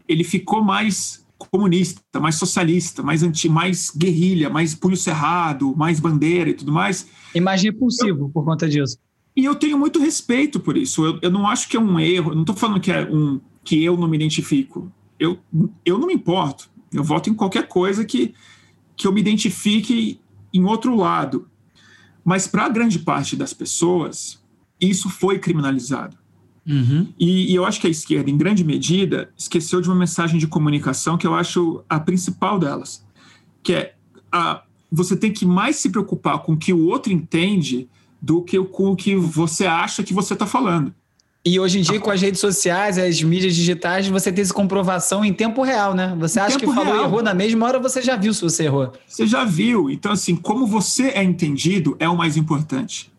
Ele 0.09 0.25
ficou 0.25 0.65
mais 0.65 1.22
comunista, 1.49 2.21
mais 2.21 2.37
socialista, 2.37 3.03
mais 3.03 3.23
anti, 3.23 3.49
mais 3.49 3.91
guerrilha, 3.91 4.51
mais 4.51 4.75
punho 4.75 4.97
cerrado, 4.97 5.75
mais 5.77 6.01
bandeira 6.01 6.51
e 6.51 6.55
tudo 6.55 6.73
mais. 6.73 7.07
Imagem 7.35 7.71
impulsivo 7.71 8.27
eu, 8.27 8.29
por 8.29 8.45
conta 8.45 8.69
disso. 8.69 8.99
E 9.37 9.45
eu 9.45 9.55
tenho 9.55 9.79
muito 9.79 9.99
respeito 9.99 10.61
por 10.61 10.77
isso. 10.77 11.05
Eu, 11.05 11.19
eu 11.23 11.31
não 11.31 11.47
acho 11.47 11.69
que 11.69 11.77
é 11.77 11.81
um 11.81 11.99
erro. 11.99 12.35
Não 12.35 12.43
estou 12.43 12.57
falando 12.57 12.81
que 12.81 12.93
é 12.93 13.03
um 13.03 13.41
que 13.65 13.83
eu 13.83 13.97
não 13.97 14.09
me 14.09 14.17
identifico. 14.17 14.93
Eu, 15.19 15.39
eu 15.85 15.99
não 15.99 16.07
me 16.07 16.15
importo. 16.15 16.69
Eu 16.93 17.03
voto 17.03 17.31
em 17.31 17.35
qualquer 17.35 17.69
coisa 17.69 18.05
que, 18.05 18.35
que 18.97 19.07
eu 19.07 19.13
me 19.13 19.21
identifique 19.21 20.21
em 20.53 20.65
outro 20.65 20.95
lado. 20.97 21.49
Mas 22.25 22.47
para 22.47 22.67
a 22.67 22.69
grande 22.69 22.99
parte 22.99 23.37
das 23.37 23.53
pessoas, 23.53 24.43
isso 24.81 25.09
foi 25.09 25.39
criminalizado. 25.39 26.19
Uhum. 26.67 27.09
E, 27.19 27.53
e, 27.53 27.55
eu 27.55 27.65
acho 27.65 27.81
que 27.81 27.87
a 27.87 27.91
esquerda, 27.91 28.31
em 28.31 28.37
grande 28.37 28.63
medida, 28.63 29.31
esqueceu 29.37 29.81
de 29.81 29.89
uma 29.89 29.97
mensagem 29.97 30.39
de 30.39 30.47
comunicação 30.47 31.19
que 31.19 31.27
eu 31.27 31.35
acho 31.35 31.83
a 31.89 31.99
principal 31.99 32.59
delas, 32.59 33.05
que 33.63 33.75
é 33.75 33.95
a, 34.31 34.63
você 34.91 35.17
tem 35.17 35.33
que 35.33 35.45
mais 35.45 35.77
se 35.77 35.91
preocupar 35.91 36.39
com 36.41 36.53
o 36.53 36.57
que 36.57 36.73
o 36.73 36.87
outro 36.87 37.13
entende 37.13 37.89
do 38.21 38.43
que 38.43 38.63
com 38.63 38.93
o 38.93 38.97
que 38.97 39.17
você 39.17 39.67
acha 39.67 40.03
que 40.03 40.15
você 40.15 40.35
está 40.35 40.47
falando. 40.47 40.95
E 41.45 41.59
hoje 41.59 41.81
em 41.81 41.83
dia, 41.83 41.99
com 41.99 42.11
as 42.11 42.21
redes 42.21 42.41
sociais, 42.41 42.97
as 42.97 43.21
mídias 43.21 43.57
digitais, 43.57 44.07
você 44.07 44.31
tem 44.31 44.43
essa 44.43 44.55
comprovação 44.55 45.25
em 45.25 45.33
tempo 45.33 45.63
real, 45.63 45.93
né? 45.93 46.17
Você 46.21 46.39
em 46.39 46.43
acha 46.43 46.57
que 46.57 46.67
falou 46.67 46.85
real. 46.85 47.05
errou 47.05 47.21
na 47.21 47.35
mesma 47.35 47.67
hora, 47.67 47.81
você 47.81 48.01
já 48.01 48.15
viu 48.15 48.33
se 48.33 48.43
você 48.43 48.65
errou. 48.65 48.93
Você 49.09 49.27
já 49.27 49.45
viu. 49.45 49.91
Então, 49.91 50.13
assim, 50.13 50.37
como 50.37 50.69
você 50.69 51.09
é 51.09 51.25
entendido 51.25 51.97
é 51.99 52.09
o 52.09 52.17
mais 52.17 52.37
importante. 52.37 53.12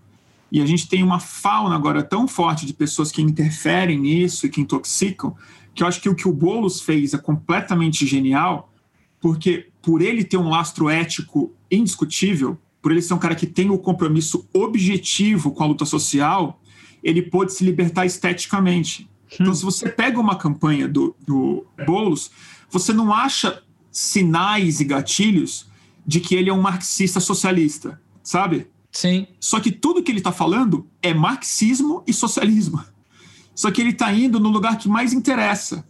E 0.53 0.61
a 0.61 0.67
gente 0.67 0.87
tem 0.87 1.01
uma 1.01 1.19
fauna 1.19 1.73
agora 1.73 2.03
tão 2.03 2.27
forte 2.27 2.67
de 2.67 2.75
pessoas 2.75 3.11
que 3.11 3.23
interferem 3.23 3.99
nisso 3.99 4.45
e 4.45 4.49
que 4.49 4.61
intoxicam, 4.61 5.35
que 5.73 5.81
eu 5.81 5.87
acho 5.87 5.99
que 5.99 6.07
o 6.07 6.13
que 6.13 6.27
o 6.27 6.31
Boulos 6.31 6.79
fez 6.79 7.15
é 7.15 7.17
completamente 7.17 8.05
genial, 8.05 8.71
porque 9.19 9.69
por 9.81 9.99
ele 9.99 10.23
ter 10.23 10.37
um 10.37 10.49
lastro 10.49 10.91
ético 10.91 11.51
indiscutível, 11.71 12.55
por 12.83 12.91
ele 12.91 13.01
ser 13.01 13.15
um 13.15 13.17
cara 13.17 13.33
que 13.33 13.47
tem 13.47 13.71
o 13.71 13.73
um 13.73 13.77
compromisso 13.79 14.47
objetivo 14.53 15.51
com 15.51 15.63
a 15.63 15.65
luta 15.65 15.85
social, 15.85 16.61
ele 17.03 17.23
pôde 17.23 17.51
se 17.51 17.65
libertar 17.65 18.05
esteticamente. 18.05 19.09
Então, 19.33 19.53
hum. 19.53 19.55
se 19.55 19.65
você 19.65 19.89
pega 19.89 20.19
uma 20.19 20.35
campanha 20.35 20.87
do, 20.87 21.15
do 21.25 21.65
Boulos, 21.83 22.29
você 22.69 22.93
não 22.93 23.11
acha 23.11 23.63
sinais 23.91 24.79
e 24.79 24.83
gatilhos 24.83 25.65
de 26.05 26.19
que 26.19 26.35
ele 26.35 26.51
é 26.51 26.53
um 26.53 26.61
marxista 26.61 27.19
socialista, 27.19 27.99
sabe? 28.21 28.67
Sim. 28.93 29.27
Só 29.39 29.59
que 29.59 29.71
tudo 29.71 30.01
que 30.01 30.11
ele 30.11 30.19
está 30.19 30.31
falando 30.31 30.87
é 31.01 31.13
marxismo 31.13 32.03
e 32.07 32.13
socialismo. 32.13 32.81
Só 33.53 33.69
que 33.69 33.81
ele 33.81 33.89
está 33.89 34.13
indo 34.13 34.39
no 34.39 34.49
lugar 34.49 34.77
que 34.77 34.87
mais 34.87 35.11
interessa, 35.11 35.85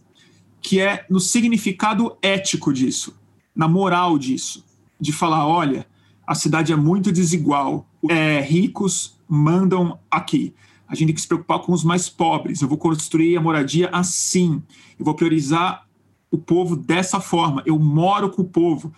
que 0.60 0.80
é 0.80 1.06
no 1.08 1.20
significado 1.20 2.16
ético 2.20 2.72
disso, 2.72 3.14
na 3.54 3.68
moral 3.68 4.18
disso, 4.18 4.64
de 4.98 5.12
falar, 5.12 5.46
olha, 5.46 5.86
a 6.26 6.34
cidade 6.34 6.72
é 6.72 6.76
muito 6.76 7.12
desigual, 7.12 7.86
é, 8.08 8.40
ricos 8.40 9.18
mandam 9.28 9.98
aqui, 10.10 10.54
a 10.86 10.94
gente 10.94 11.08
tem 11.08 11.14
que 11.14 11.20
se 11.20 11.28
preocupar 11.28 11.60
com 11.60 11.72
os 11.72 11.82
mais 11.82 12.08
pobres. 12.08 12.60
Eu 12.60 12.68
vou 12.68 12.78
construir 12.78 13.36
a 13.36 13.40
moradia 13.40 13.88
assim. 13.92 14.62
Eu 14.98 15.04
vou 15.04 15.14
priorizar 15.14 15.86
o 16.30 16.38
povo 16.38 16.76
dessa 16.76 17.20
forma. 17.20 17.62
Eu 17.66 17.78
moro 17.78 18.30
com 18.30 18.42
o 18.42 18.44
povo. 18.44 18.92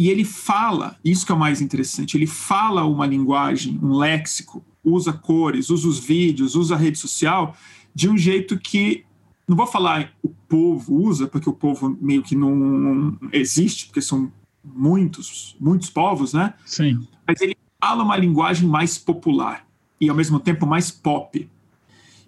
E 0.00 0.08
ele 0.08 0.24
fala, 0.24 0.96
isso 1.04 1.26
que 1.26 1.30
é 1.30 1.34
o 1.34 1.38
mais 1.38 1.60
interessante, 1.60 2.16
ele 2.16 2.26
fala 2.26 2.86
uma 2.86 3.06
linguagem, 3.06 3.78
um 3.82 3.92
léxico, 3.92 4.64
usa 4.82 5.12
cores, 5.12 5.68
usa 5.68 5.86
os 5.86 5.98
vídeos, 5.98 6.54
usa 6.54 6.74
a 6.74 6.78
rede 6.78 6.96
social 6.96 7.54
de 7.94 8.08
um 8.08 8.16
jeito 8.16 8.58
que 8.58 9.04
não 9.46 9.54
vou 9.54 9.66
falar 9.66 10.10
o 10.22 10.30
povo 10.30 10.94
usa, 10.94 11.26
porque 11.26 11.50
o 11.50 11.52
povo 11.52 11.98
meio 12.00 12.22
que 12.22 12.34
não, 12.34 12.56
não 12.56 13.18
existe, 13.30 13.88
porque 13.88 14.00
são 14.00 14.32
muitos, 14.64 15.54
muitos 15.60 15.90
povos, 15.90 16.32
né? 16.32 16.54
Sim. 16.64 17.06
Mas 17.28 17.42
ele 17.42 17.54
fala 17.78 18.02
uma 18.02 18.16
linguagem 18.16 18.66
mais 18.66 18.96
popular 18.96 19.66
e 20.00 20.08
ao 20.08 20.16
mesmo 20.16 20.40
tempo 20.40 20.66
mais 20.66 20.90
pop. 20.90 21.46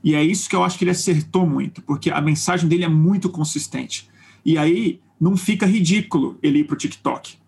E 0.04 0.14
é 0.14 0.22
isso 0.22 0.46
que 0.46 0.54
eu 0.54 0.62
acho 0.62 0.76
que 0.76 0.84
ele 0.84 0.90
acertou 0.90 1.46
muito, 1.46 1.80
porque 1.80 2.10
a 2.10 2.20
mensagem 2.20 2.68
dele 2.68 2.84
é 2.84 2.88
muito 2.88 3.30
consistente. 3.30 4.10
E 4.44 4.58
aí 4.58 5.00
não 5.18 5.38
fica 5.38 5.64
ridículo 5.64 6.38
ele 6.42 6.58
ir 6.58 6.64
para 6.64 6.74
o 6.74 6.76
TikTok. 6.76 7.40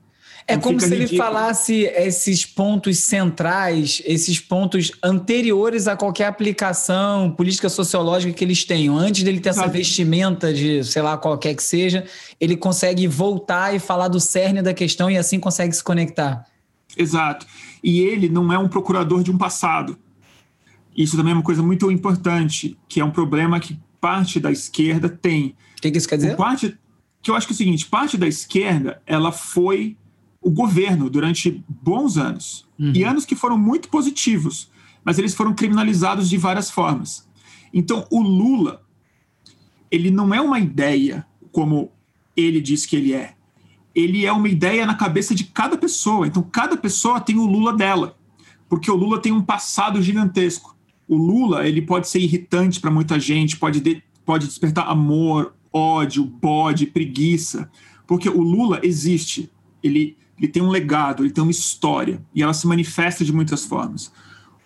É 0.47 0.59
como 0.59 0.79
se 0.79 0.87
ridículo. 0.87 1.11
ele 1.11 1.17
falasse 1.17 1.85
esses 1.97 2.45
pontos 2.45 2.99
centrais, 2.99 4.03
esses 4.05 4.39
pontos 4.39 4.93
anteriores 5.03 5.89
a 5.89 5.97
qualquer 5.97 6.27
aplicação 6.27 7.31
política 7.31 7.71
sociológica 7.71 8.33
que 8.35 8.45
eles 8.45 8.63
tenham. 8.63 8.97
Antes 8.99 9.23
dele 9.23 9.41
ter 9.41 9.51
essa 9.51 9.67
vestimenta 9.67 10.53
de, 10.53 10.85
sei 10.85 11.01
lá, 11.01 11.17
qualquer 11.17 11.55
que 11.55 11.63
seja, 11.63 12.05
ele 12.39 12.57
consegue 12.57 13.07
voltar 13.07 13.75
e 13.75 13.79
falar 13.79 14.09
do 14.09 14.21
cerne 14.21 14.61
da 14.61 14.75
questão 14.75 15.11
e 15.11 15.17
assim 15.17 15.41
consegue 15.41 15.75
se 15.75 15.83
conectar. 15.83 16.45
Exato. 16.97 17.47
E 17.83 18.01
ele 18.01 18.29
não 18.29 18.53
é 18.53 18.59
um 18.59 18.69
procurador 18.69 19.23
de 19.23 19.31
um 19.31 19.39
passado. 19.39 19.99
Isso 20.95 21.17
também 21.17 21.33
é 21.33 21.35
uma 21.35 21.43
coisa 21.43 21.63
muito 21.63 21.91
importante, 21.91 22.77
que 22.87 23.01
é 23.01 23.05
um 23.05 23.11
problema 23.11 23.59
que 23.59 23.79
parte 23.99 24.39
da 24.39 24.53
esquerda 24.53 25.09
tem. 25.09 25.57
O 25.79 25.81
que, 25.81 25.91
que 25.91 25.99
isso 25.99 26.09
quer 26.09 26.17
dizer? 26.17 26.37
Parte, 26.37 26.77
que 27.23 27.31
eu 27.31 27.35
acho 27.35 27.47
que 27.47 27.53
é 27.53 27.55
o 27.55 27.57
seguinte, 27.57 27.87
parte 27.87 28.19
da 28.19 28.29
esquerda, 28.29 29.01
ela 29.07 29.33
foi 29.33 29.97
o 30.45 30.51
governo 30.51 31.09
durante 31.09 31.65
bons 31.69 32.17
anos. 32.17 32.67
Uhum. 32.79 32.93
E 32.95 33.03
anos 33.03 33.25
que 33.25 33.35
foram 33.35 33.59
muito 33.59 33.89
positivos, 33.89 34.71
mas 35.05 35.19
eles 35.19 35.35
foram 35.35 35.55
criminalizados 35.55 36.29
de 36.29 36.37
várias 36.37 36.71
formas. 36.71 37.29
Então, 37.73 38.07
o 38.11 38.23
Lula, 38.23 38.83
ele 39.91 40.11
não 40.11 40.33
é 40.33 40.41
uma 40.41 40.61
ideia 40.61 41.27
como 41.51 41.91
ele 42.37 42.61
diz 42.61 42.85
que 42.87 42.97
ele 42.97 43.13
é. 43.13 43.35
Ele 43.95 44.27
é 44.27 44.33
uma 44.33 44.49
ideia 44.49 44.85
na 44.87 44.95
cabeça 44.95 45.35
de 45.35 45.45
cada 45.45 45.77
pessoa. 45.77 46.27
Então, 46.27 46.43
cada 46.43 46.77
pessoa 46.77 47.21
tem 47.21 47.37
o 47.37 47.47
Lula 47.47 47.73
dela, 47.77 48.17
porque 48.69 48.91
o 48.91 48.97
Lula 48.97 49.21
tem 49.21 49.33
um 49.33 49.43
passado 49.43 50.03
gigantesco 50.03 50.75
o 51.09 51.17
Lula 51.17 51.67
ele 51.67 51.83
pode 51.83 52.09
ser 52.09 52.21
irritante 52.21 52.81
para 52.81 52.91
muita 52.91 53.19
gente, 53.19 53.57
pode, 53.57 53.81
de, 53.81 54.03
pode 54.25 54.47
despertar 54.47 54.89
amor, 54.89 55.55
ódio, 55.73 56.25
bode, 56.25 56.87
preguiça, 56.87 57.71
porque 58.07 58.29
o 58.29 58.43
Lula 58.43 58.81
existe, 58.83 59.51
ele, 59.83 60.17
ele 60.39 60.49
tem 60.49 60.63
um 60.63 60.69
legado, 60.69 61.23
ele 61.23 61.33
tem 61.33 61.43
uma 61.43 61.51
história, 61.51 62.21
e 62.35 62.43
ela 62.43 62.53
se 62.53 62.67
manifesta 62.67 63.25
de 63.25 63.33
muitas 63.33 63.65
formas. 63.65 64.13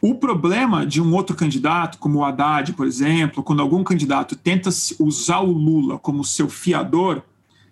O 0.00 0.14
problema 0.14 0.86
de 0.86 1.02
um 1.02 1.12
outro 1.12 1.34
candidato, 1.34 1.98
como 1.98 2.20
o 2.20 2.24
Haddad, 2.24 2.72
por 2.72 2.86
exemplo, 2.86 3.42
quando 3.42 3.60
algum 3.60 3.82
candidato 3.82 4.36
tenta 4.36 4.70
usar 5.00 5.40
o 5.40 5.50
Lula 5.50 5.98
como 5.98 6.24
seu 6.24 6.48
fiador, 6.48 7.22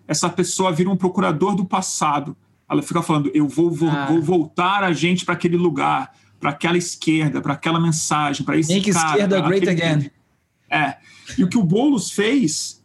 essa 0.05 0.29
pessoa 0.29 0.71
vira 0.71 0.89
um 0.89 0.97
procurador 0.97 1.55
do 1.55 1.65
passado. 1.65 2.35
Ela 2.69 2.81
fica 2.81 3.01
falando: 3.01 3.31
eu 3.33 3.47
vou, 3.47 3.71
vou, 3.71 3.89
ah. 3.89 4.07
vou 4.07 4.21
voltar 4.21 4.83
a 4.83 4.91
gente 4.91 5.23
para 5.23 5.35
aquele 5.35 5.55
lugar, 5.55 6.13
para 6.37 6.49
aquela 6.49 6.77
esquerda, 6.77 7.39
para 7.39 7.53
aquela 7.53 7.79
mensagem, 7.79 8.45
para 8.45 8.57
esse 8.57 8.73
Make 8.73 8.91
cara. 8.91 9.09
esquerda 9.11 9.41
great 9.41 9.69
again. 9.69 10.11
É. 10.69 10.97
E 11.37 11.43
o 11.45 11.49
que 11.49 11.57
o 11.57 11.63
Boulos 11.63 12.11
fez, 12.11 12.83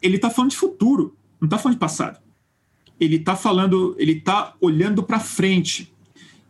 ele 0.00 0.16
está 0.16 0.28
falando 0.28 0.50
de 0.50 0.56
futuro, 0.56 1.16
não 1.40 1.46
está 1.46 1.56
falando 1.56 1.76
de 1.76 1.80
passado. 1.80 2.21
Ele 3.02 3.16
está 3.16 3.34
falando, 3.34 3.96
ele 3.98 4.12
está 4.12 4.54
olhando 4.60 5.02
para 5.02 5.18
frente. 5.18 5.92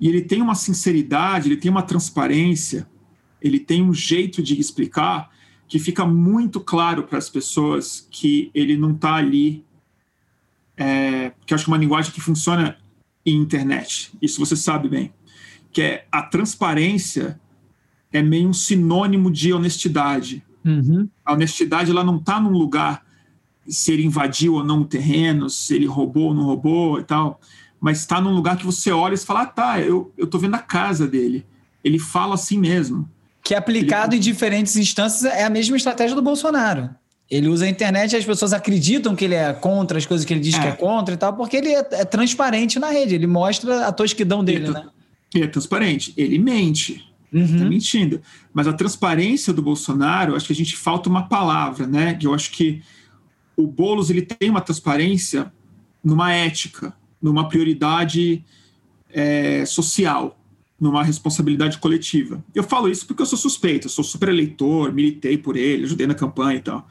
E 0.00 0.09
ele 0.09 0.21
tem 0.21 0.42
uma 0.42 0.54
sinceridade, 0.54 1.49
ele 1.49 1.56
tem 1.56 1.71
uma 1.71 1.82
transparência, 1.82 2.88
ele 3.40 3.59
tem 3.59 3.82
um 3.82 3.94
jeito 3.94 4.42
de 4.42 4.59
explicar 4.59 5.30
que 5.68 5.78
fica 5.78 6.04
muito 6.04 6.61
claro 6.61 7.04
para 7.04 7.18
as 7.18 7.30
pessoas 7.30 8.06
que 8.11 8.50
ele 8.54 8.76
não 8.76 8.92
está 8.92 9.14
ali. 9.14 9.64
É, 10.76 11.32
que 11.47 11.52
eu 11.52 11.54
acho 11.54 11.64
que 11.64 11.71
é 11.71 11.73
uma 11.73 11.78
linguagem 11.78 12.12
que 12.12 12.21
funciona 12.21 12.76
em 13.25 13.37
internet. 13.37 14.12
Isso 14.21 14.40
você 14.40 14.56
sabe 14.56 14.88
bem 14.88 15.12
que 15.73 15.80
é 15.80 16.06
a 16.12 16.23
transparência 16.23 17.40
é 18.12 18.23
meio 18.23 18.49
um 18.49 18.52
sinônimo 18.52 19.30
de 19.30 19.52
honestidade. 19.54 20.44
Uhum. 20.62 21.09
A 21.25 21.32
honestidade 21.32 21.90
ela 21.90 22.04
não 22.04 22.18
está 22.18 22.38
num 22.38 22.50
lugar 22.50 23.02
se 23.66 23.92
ele 23.92 24.04
invadiu 24.04 24.54
ou 24.54 24.64
não 24.64 24.81
o 24.81 24.85
terreno, 24.85 25.49
se 25.49 25.75
ele 25.75 25.87
roubou 25.87 26.28
ou 26.28 26.35
não 26.35 26.45
roubou 26.45 26.99
e 26.99 27.04
tal, 27.04 27.40
mas 27.81 27.99
está 27.99 28.21
num 28.21 28.35
lugar 28.35 28.57
que 28.57 28.64
você 28.64 28.90
olha 28.90 29.14
e 29.14 29.19
fala, 29.19 29.42
ah, 29.42 29.47
tá, 29.47 29.81
eu, 29.81 30.12
eu 30.16 30.26
tô 30.26 30.38
vendo 30.38 30.54
a 30.54 30.59
casa 30.59 31.07
dele. 31.07 31.45
Ele 31.83 31.99
fala 31.99 32.35
assim 32.35 32.59
mesmo. 32.59 33.09
Que 33.42 33.54
é 33.54 33.59
aplicado 33.59 34.14
ele... 34.14 34.19
em 34.19 34.21
diferentes 34.21 34.76
instâncias 34.76 35.25
é 35.25 35.45
a 35.45 35.50
mesma 35.50 35.76
estratégia 35.76 36.14
do 36.14 36.23
Bolsonaro. 36.23 36.90
Ele 37.31 37.49
usa 37.49 37.64
a 37.64 37.69
internet 37.69 38.12
e 38.12 38.16
as 38.16 38.25
pessoas 38.25 38.52
acreditam 38.52 39.16
que 39.16 39.25
ele 39.25 39.35
é 39.35 39.52
contra 39.52 39.97
as 39.99 40.04
coisas 40.04 40.25
que 40.25 40.33
ele 40.33 40.40
diz 40.40 40.54
é. 40.54 40.61
que 40.61 40.66
é 40.69 40.73
contra 40.73 41.14
e 41.14 41.16
tal, 41.16 41.33
porque 41.35 41.57
ele 41.57 41.71
é, 41.71 41.88
é 41.92 42.04
transparente 42.04 42.78
na 42.78 42.90
rede, 42.90 43.14
ele 43.14 43.26
mostra 43.26 43.87
a 43.87 43.92
tosquidão 43.92 44.45
dele, 44.45 44.71
né? 44.71 44.85
Ele 45.35 45.45
é 45.45 45.49
transparente. 45.49 46.12
Ele 46.16 46.38
mente. 46.38 47.02
Uhum. 47.33 47.45
Está 47.45 47.64
mentindo. 47.64 48.21
Mas 48.52 48.69
a 48.69 48.73
transparência 48.73 49.52
do 49.52 49.62
Bolsonaro, 49.62 50.37
acho 50.37 50.47
que 50.47 50.52
a 50.52 50.57
gente 50.57 50.76
falta 50.76 51.09
uma 51.09 51.26
palavra, 51.26 51.87
né? 51.87 52.19
Eu 52.23 52.35
acho 52.35 52.50
que 52.50 52.83
o 53.56 53.66
Boulos 53.66 54.11
ele 54.11 54.23
tem 54.23 54.50
uma 54.50 54.61
transparência 54.61 55.52
numa 56.02 56.32
ética, 56.32 56.94
numa 57.21 57.49
prioridade 57.49 58.44
é, 59.11 59.64
social, 59.64 60.38
numa 60.80 61.04
responsabilidade 61.04 61.78
coletiva. 61.78 62.44
Eu 62.54 62.64
falo 62.64 62.88
isso 62.88 63.06
porque 63.06 63.23
eu 63.23 63.26
sou 63.26 63.38
suspeito, 63.38 63.87
eu 63.87 63.90
sou 63.90 64.02
super 64.02 64.28
eleitor, 64.28 64.92
militei 64.92 65.38
por 65.38 65.56
ele, 65.56 65.85
ajudei 65.85 66.06
na 66.06 66.14
campanha 66.14 66.59
e 66.59 66.62
tal. 66.62 66.88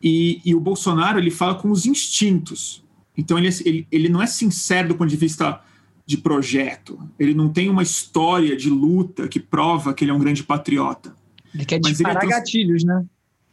E, 0.00 0.40
e 0.44 0.54
o 0.54 0.60
Bolsonaro 0.60 1.18
ele 1.18 1.30
fala 1.30 1.54
com 1.54 1.70
os 1.70 1.86
instintos. 1.86 2.84
Então 3.16 3.38
ele, 3.38 3.48
ele, 3.64 3.86
ele 3.90 4.08
não 4.08 4.22
é 4.22 4.26
sincero 4.26 4.88
do 4.88 4.94
ponto 4.94 5.10
de 5.10 5.16
vista 5.16 5.60
de 6.06 6.16
projeto. 6.16 6.98
Ele 7.18 7.34
não 7.34 7.48
tem 7.48 7.68
uma 7.68 7.82
história 7.82 8.56
de 8.56 8.68
luta 8.68 9.28
que 9.28 9.40
prova 9.40 9.94
que 9.94 10.04
ele 10.04 10.10
é 10.10 10.14
um 10.14 10.18
grande 10.18 10.42
patriota. 10.42 11.14
Ele 11.54 11.64
quer 11.64 11.78
disparar 11.78 12.22
ele 12.22 12.32
é 12.32 12.36
gatilhos, 12.36 12.84
né? 12.84 13.04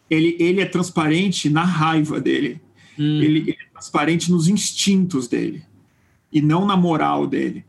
Ele, 0.10 0.36
ele 0.40 0.62
é 0.62 0.66
transparente 0.66 1.50
na 1.50 1.64
raiva 1.64 2.20
dele. 2.20 2.62
Hum. 2.98 3.22
Ele, 3.22 3.40
ele 3.40 3.58
é 3.60 3.72
transparente 3.72 4.32
nos 4.32 4.48
instintos 4.48 5.28
dele. 5.28 5.64
E 6.32 6.42
não 6.42 6.66
na 6.66 6.76
moral 6.76 7.28
dele. 7.28 7.66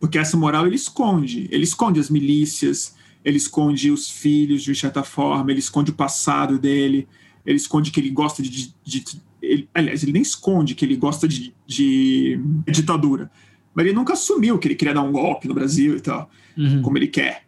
Porque 0.00 0.18
essa 0.18 0.36
moral 0.36 0.66
ele 0.66 0.76
esconde. 0.76 1.48
Ele 1.50 1.64
esconde 1.64 2.00
as 2.00 2.10
milícias, 2.10 2.96
ele 3.24 3.36
esconde 3.36 3.90
os 3.90 4.10
filhos 4.10 4.62
de 4.62 4.74
certa 4.74 5.02
forma, 5.02 5.50
ele 5.50 5.60
esconde 5.60 5.90
o 5.90 5.94
passado 5.94 6.58
dele, 6.58 7.06
ele 7.46 7.56
esconde 7.56 7.90
que 7.90 8.00
ele 8.00 8.10
gosta 8.10 8.42
de. 8.42 8.74
de, 8.84 9.04
ele, 9.40 9.68
aliás, 9.74 10.02
ele 10.02 10.12
nem 10.12 10.22
esconde 10.22 10.74
que 10.74 10.84
ele 10.84 10.96
gosta 10.96 11.26
de, 11.26 11.54
de, 11.66 12.40
ditadura, 12.68 13.30
mas 13.74 13.86
ele 13.86 13.94
nunca 13.94 14.12
assumiu 14.12 14.58
que 14.58 14.68
ele 14.68 14.74
queria 14.74 14.94
dar 14.94 15.02
um 15.02 15.12
golpe 15.12 15.48
no 15.48 15.54
Brasil 15.54 15.96
e 15.96 16.00
tal, 16.00 16.30
uhum. 16.56 16.82
como 16.82 16.96
ele 16.96 17.08
quer. 17.08 17.44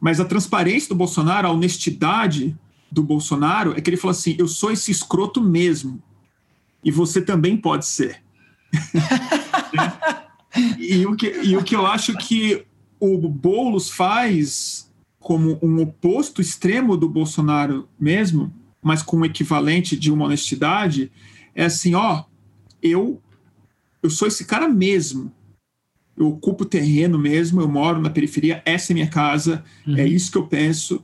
Mas 0.00 0.20
a 0.20 0.24
transparência 0.24 0.88
do 0.88 0.94
Bolsonaro, 0.94 1.48
a 1.48 1.50
honestidade 1.50 2.56
do 2.92 3.02
Bolsonaro 3.02 3.72
é 3.72 3.80
que 3.80 3.88
ele 3.88 3.96
falou 3.96 4.12
assim: 4.12 4.36
eu 4.38 4.46
sou 4.46 4.70
esse 4.70 4.90
escroto 4.90 5.42
mesmo, 5.42 6.00
e 6.84 6.90
você 6.90 7.22
também 7.22 7.56
pode 7.56 7.86
ser. 7.86 8.22
e, 10.78 11.06
o 11.06 11.16
que, 11.16 11.26
e 11.42 11.56
o 11.56 11.64
que 11.64 11.74
eu 11.74 11.86
acho 11.86 12.16
que 12.18 12.66
o 13.00 13.16
Boulos 13.28 13.88
faz 13.88 14.92
como 15.18 15.58
um 15.62 15.80
oposto 15.80 16.40
extremo 16.40 16.96
do 16.96 17.08
Bolsonaro 17.08 17.88
mesmo, 17.98 18.52
mas 18.82 19.02
com 19.02 19.18
um 19.18 19.24
equivalente 19.24 19.96
de 19.96 20.12
uma 20.12 20.26
honestidade, 20.26 21.10
é 21.54 21.64
assim, 21.64 21.94
ó, 21.94 22.24
eu 22.82 23.22
eu 24.02 24.10
sou 24.10 24.26
esse 24.26 24.44
cara 24.44 24.68
mesmo. 24.68 25.32
Eu 26.16 26.28
ocupo 26.28 26.64
terreno 26.64 27.18
mesmo, 27.18 27.60
eu 27.60 27.68
moro 27.68 28.00
na 28.00 28.10
periferia, 28.10 28.60
essa 28.66 28.92
é 28.92 28.94
minha 28.94 29.08
casa, 29.08 29.64
uhum. 29.86 29.96
é 29.96 30.06
isso 30.06 30.30
que 30.30 30.36
eu 30.36 30.46
penso, 30.46 31.02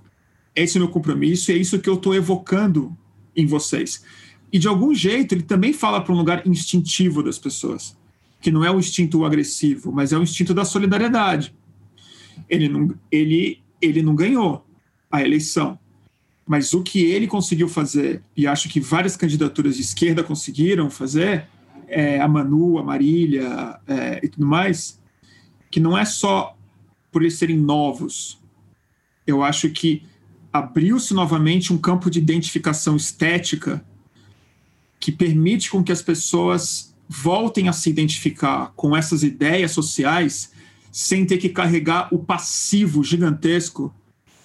esse 0.63 0.77
é 0.77 0.81
meu 0.81 0.89
compromisso, 0.89 1.51
é 1.51 1.55
isso 1.55 1.79
que 1.79 1.89
eu 1.89 1.95
estou 1.95 2.15
evocando 2.15 2.97
em 3.35 3.47
vocês. 3.47 4.05
E 4.53 4.59
de 4.59 4.67
algum 4.67 4.95
jeito 4.95 5.35
ele 5.35 5.43
também 5.43 5.73
fala 5.73 6.01
para 6.01 6.13
um 6.13 6.17
lugar 6.17 6.47
instintivo 6.47 7.23
das 7.23 7.39
pessoas, 7.39 7.97
que 8.41 8.51
não 8.51 8.65
é 8.65 8.71
o 8.71 8.79
instinto 8.79 9.25
agressivo, 9.25 9.93
mas 9.93 10.13
é 10.13 10.19
o 10.19 10.23
instinto 10.23 10.55
da 10.55 10.65
solidariedade. 10.65 11.55
Ele 12.49 12.69
não, 12.69 12.95
ele 13.11 13.61
ele 13.81 14.03
não 14.03 14.15
ganhou 14.15 14.67
a 15.11 15.23
eleição. 15.23 15.79
Mas 16.47 16.73
o 16.73 16.83
que 16.83 17.03
ele 17.03 17.27
conseguiu 17.27 17.69
fazer, 17.69 18.23
e 18.37 18.47
acho 18.47 18.69
que 18.69 18.81
várias 18.81 19.17
candidaturas 19.17 19.77
de 19.77 19.83
esquerda 19.83 20.25
conseguiram 20.25 20.89
fazer, 20.91 21.47
é, 21.87 22.21
a 22.21 22.29
Manu, 22.29 22.79
a 22.79 22.83
Marília 22.83 23.79
é, 23.87 24.21
e 24.23 24.29
tudo 24.29 24.47
mais, 24.47 24.99
que 25.71 25.79
não 25.79 25.97
é 25.97 26.05
só 26.05 26.57
por 27.13 27.23
eles 27.23 27.35
serem 27.35 27.57
novos. 27.57 28.41
Eu 29.27 29.43
acho 29.43 29.69
que 29.71 30.03
abriu-se 30.53 31.15
novamente 31.15 31.73
um 31.73 31.79
campo 31.79 32.11
de 32.11 32.19
identificação 32.19 32.97
estética 32.97 33.85
que 34.99 35.13
permite 35.13 35.71
com 35.71 35.83
que 35.83 35.93
as 35.93 36.03
pessoas 36.03 36.95
voltem 37.09 37.69
a 37.69 37.73
se 37.73 37.89
identificar 37.89 38.73
com 38.77 38.97
essas 38.97 39.23
ideias 39.23 39.71
sociais 39.71 40.53
sem 40.91 41.25
ter 41.25 41.39
que 41.39 41.49
carregar 41.49 42.13
o 42.13 42.19
passivo 42.19 43.03
gigantesco 43.05 43.95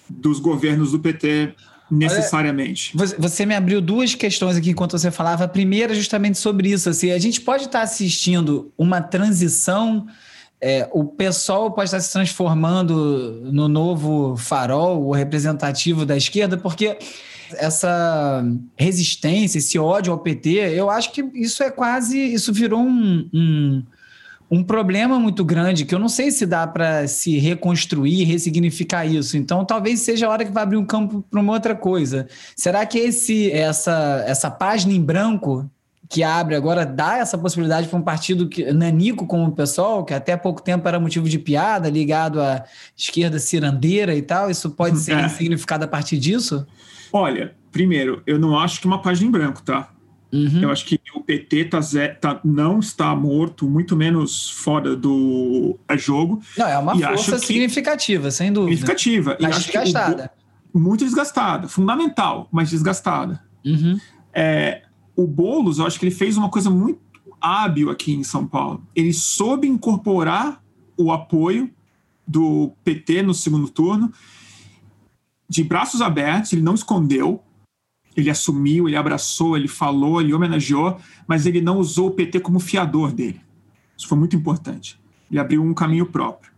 dos 0.08 0.38
governos 0.38 0.92
do 0.92 0.98
PT 0.98 1.54
necessariamente. 1.90 2.92
Você 3.18 3.44
me 3.44 3.54
abriu 3.54 3.80
duas 3.80 4.14
questões 4.14 4.56
aqui 4.56 4.70
enquanto 4.70 4.92
você 4.92 5.10
falava. 5.10 5.44
A 5.44 5.48
primeira 5.48 5.92
é 5.92 5.96
justamente 5.96 6.38
sobre 6.38 6.70
isso. 6.70 6.88
Assim, 6.88 7.10
a 7.10 7.18
gente 7.18 7.40
pode 7.40 7.64
estar 7.64 7.82
assistindo 7.82 8.72
uma 8.76 9.00
transição. 9.00 10.06
É, 10.66 10.88
o 10.92 11.04
pessoal 11.04 11.70
pode 11.70 11.88
estar 11.88 12.00
se 12.00 12.10
transformando 12.10 13.42
no 13.52 13.68
novo 13.68 14.34
farol, 14.34 15.04
o 15.04 15.12
representativo 15.12 16.06
da 16.06 16.16
esquerda, 16.16 16.56
porque 16.56 16.96
essa 17.52 18.42
resistência, 18.74 19.58
esse 19.58 19.78
ódio 19.78 20.10
ao 20.10 20.18
PT, 20.20 20.48
eu 20.74 20.88
acho 20.88 21.12
que 21.12 21.20
isso 21.34 21.62
é 21.62 21.70
quase. 21.70 22.18
Isso 22.18 22.50
virou 22.50 22.80
um, 22.80 23.28
um 23.34 23.82
um 24.50 24.62
problema 24.62 25.18
muito 25.18 25.44
grande 25.44 25.84
que 25.84 25.94
eu 25.94 25.98
não 25.98 26.08
sei 26.08 26.30
se 26.30 26.46
dá 26.46 26.66
para 26.66 27.08
se 27.08 27.38
reconstruir, 27.38 28.24
ressignificar 28.24 29.04
isso. 29.04 29.36
Então, 29.36 29.64
talvez 29.64 30.00
seja 30.00 30.26
a 30.26 30.30
hora 30.30 30.44
que 30.44 30.52
vai 30.52 30.62
abrir 30.62 30.76
um 30.76 30.84
campo 30.84 31.24
para 31.30 31.40
uma 31.40 31.52
outra 31.52 31.74
coisa. 31.74 32.28
Será 32.56 32.86
que 32.86 32.98
esse 32.98 33.50
essa 33.50 34.24
essa 34.26 34.50
página 34.50 34.92
em 34.92 35.00
branco 35.00 35.68
que 36.08 36.22
abre 36.22 36.54
agora 36.54 36.84
dá 36.84 37.18
essa 37.18 37.38
possibilidade 37.38 37.88
para 37.88 37.98
um 37.98 38.02
partido 38.02 38.48
que, 38.48 38.72
nanico 38.72 39.26
como 39.26 39.46
o 39.46 39.52
pessoal, 39.52 40.04
que 40.04 40.12
até 40.12 40.36
pouco 40.36 40.62
tempo 40.62 40.86
era 40.86 41.00
motivo 41.00 41.28
de 41.28 41.38
piada, 41.38 41.88
ligado 41.88 42.40
à 42.40 42.64
esquerda 42.96 43.38
cirandeira 43.38 44.14
e 44.14 44.22
tal? 44.22 44.50
Isso 44.50 44.70
pode 44.70 44.98
ser 44.98 45.16
é. 45.18 45.28
significado 45.28 45.84
a 45.84 45.88
partir 45.88 46.18
disso? 46.18 46.66
Olha, 47.12 47.54
primeiro, 47.72 48.22
eu 48.26 48.38
não 48.38 48.58
acho 48.58 48.80
que 48.80 48.86
uma 48.86 49.00
página 49.00 49.28
em 49.28 49.30
branco, 49.30 49.62
tá? 49.62 49.90
Uhum. 50.32 50.62
Eu 50.62 50.70
acho 50.70 50.84
que 50.84 51.00
o 51.14 51.20
PT 51.20 51.66
tá, 51.66 51.78
tá, 52.20 52.40
não 52.44 52.80
está 52.80 53.14
morto, 53.14 53.68
muito 53.68 53.94
menos 53.94 54.50
fora 54.50 54.96
do 54.96 55.78
jogo. 55.96 56.42
Não, 56.58 56.66
é 56.66 56.76
uma 56.76 56.98
força 56.98 57.38
significativa, 57.38 58.32
sem 58.32 58.52
dúvida. 58.52 58.72
Significativa. 58.76 59.38
Mas 59.40 59.64
desgastada. 59.64 60.32
O, 60.72 60.78
muito 60.78 61.04
desgastada. 61.04 61.68
Fundamental, 61.68 62.48
mas 62.50 62.70
desgastada. 62.70 63.40
Uhum. 63.64 63.96
É, 64.32 64.82
o 65.16 65.26
Boulos, 65.26 65.78
eu 65.78 65.86
acho 65.86 65.98
que 65.98 66.06
ele 66.06 66.14
fez 66.14 66.36
uma 66.36 66.48
coisa 66.48 66.70
muito 66.70 67.00
hábil 67.40 67.90
aqui 67.90 68.12
em 68.12 68.24
São 68.24 68.46
Paulo. 68.46 68.82
Ele 68.94 69.12
soube 69.12 69.68
incorporar 69.68 70.62
o 70.96 71.12
apoio 71.12 71.70
do 72.26 72.72
PT 72.84 73.22
no 73.22 73.34
segundo 73.34 73.68
turno 73.68 74.12
de 75.48 75.62
braços 75.62 76.00
abertos, 76.00 76.52
ele 76.52 76.62
não 76.62 76.74
escondeu, 76.74 77.42
ele 78.16 78.30
assumiu, 78.30 78.88
ele 78.88 78.96
abraçou, 78.96 79.56
ele 79.56 79.68
falou, 79.68 80.20
ele 80.20 80.32
homenageou, 80.32 80.98
mas 81.26 81.46
ele 81.46 81.60
não 81.60 81.78
usou 81.78 82.08
o 82.08 82.10
PT 82.10 82.40
como 82.40 82.58
fiador 82.58 83.12
dele. 83.12 83.40
Isso 83.96 84.08
foi 84.08 84.18
muito 84.18 84.36
importante. 84.36 84.98
Ele 85.30 85.38
abriu 85.38 85.62
um 85.62 85.74
caminho 85.74 86.06
próprio. 86.06 86.52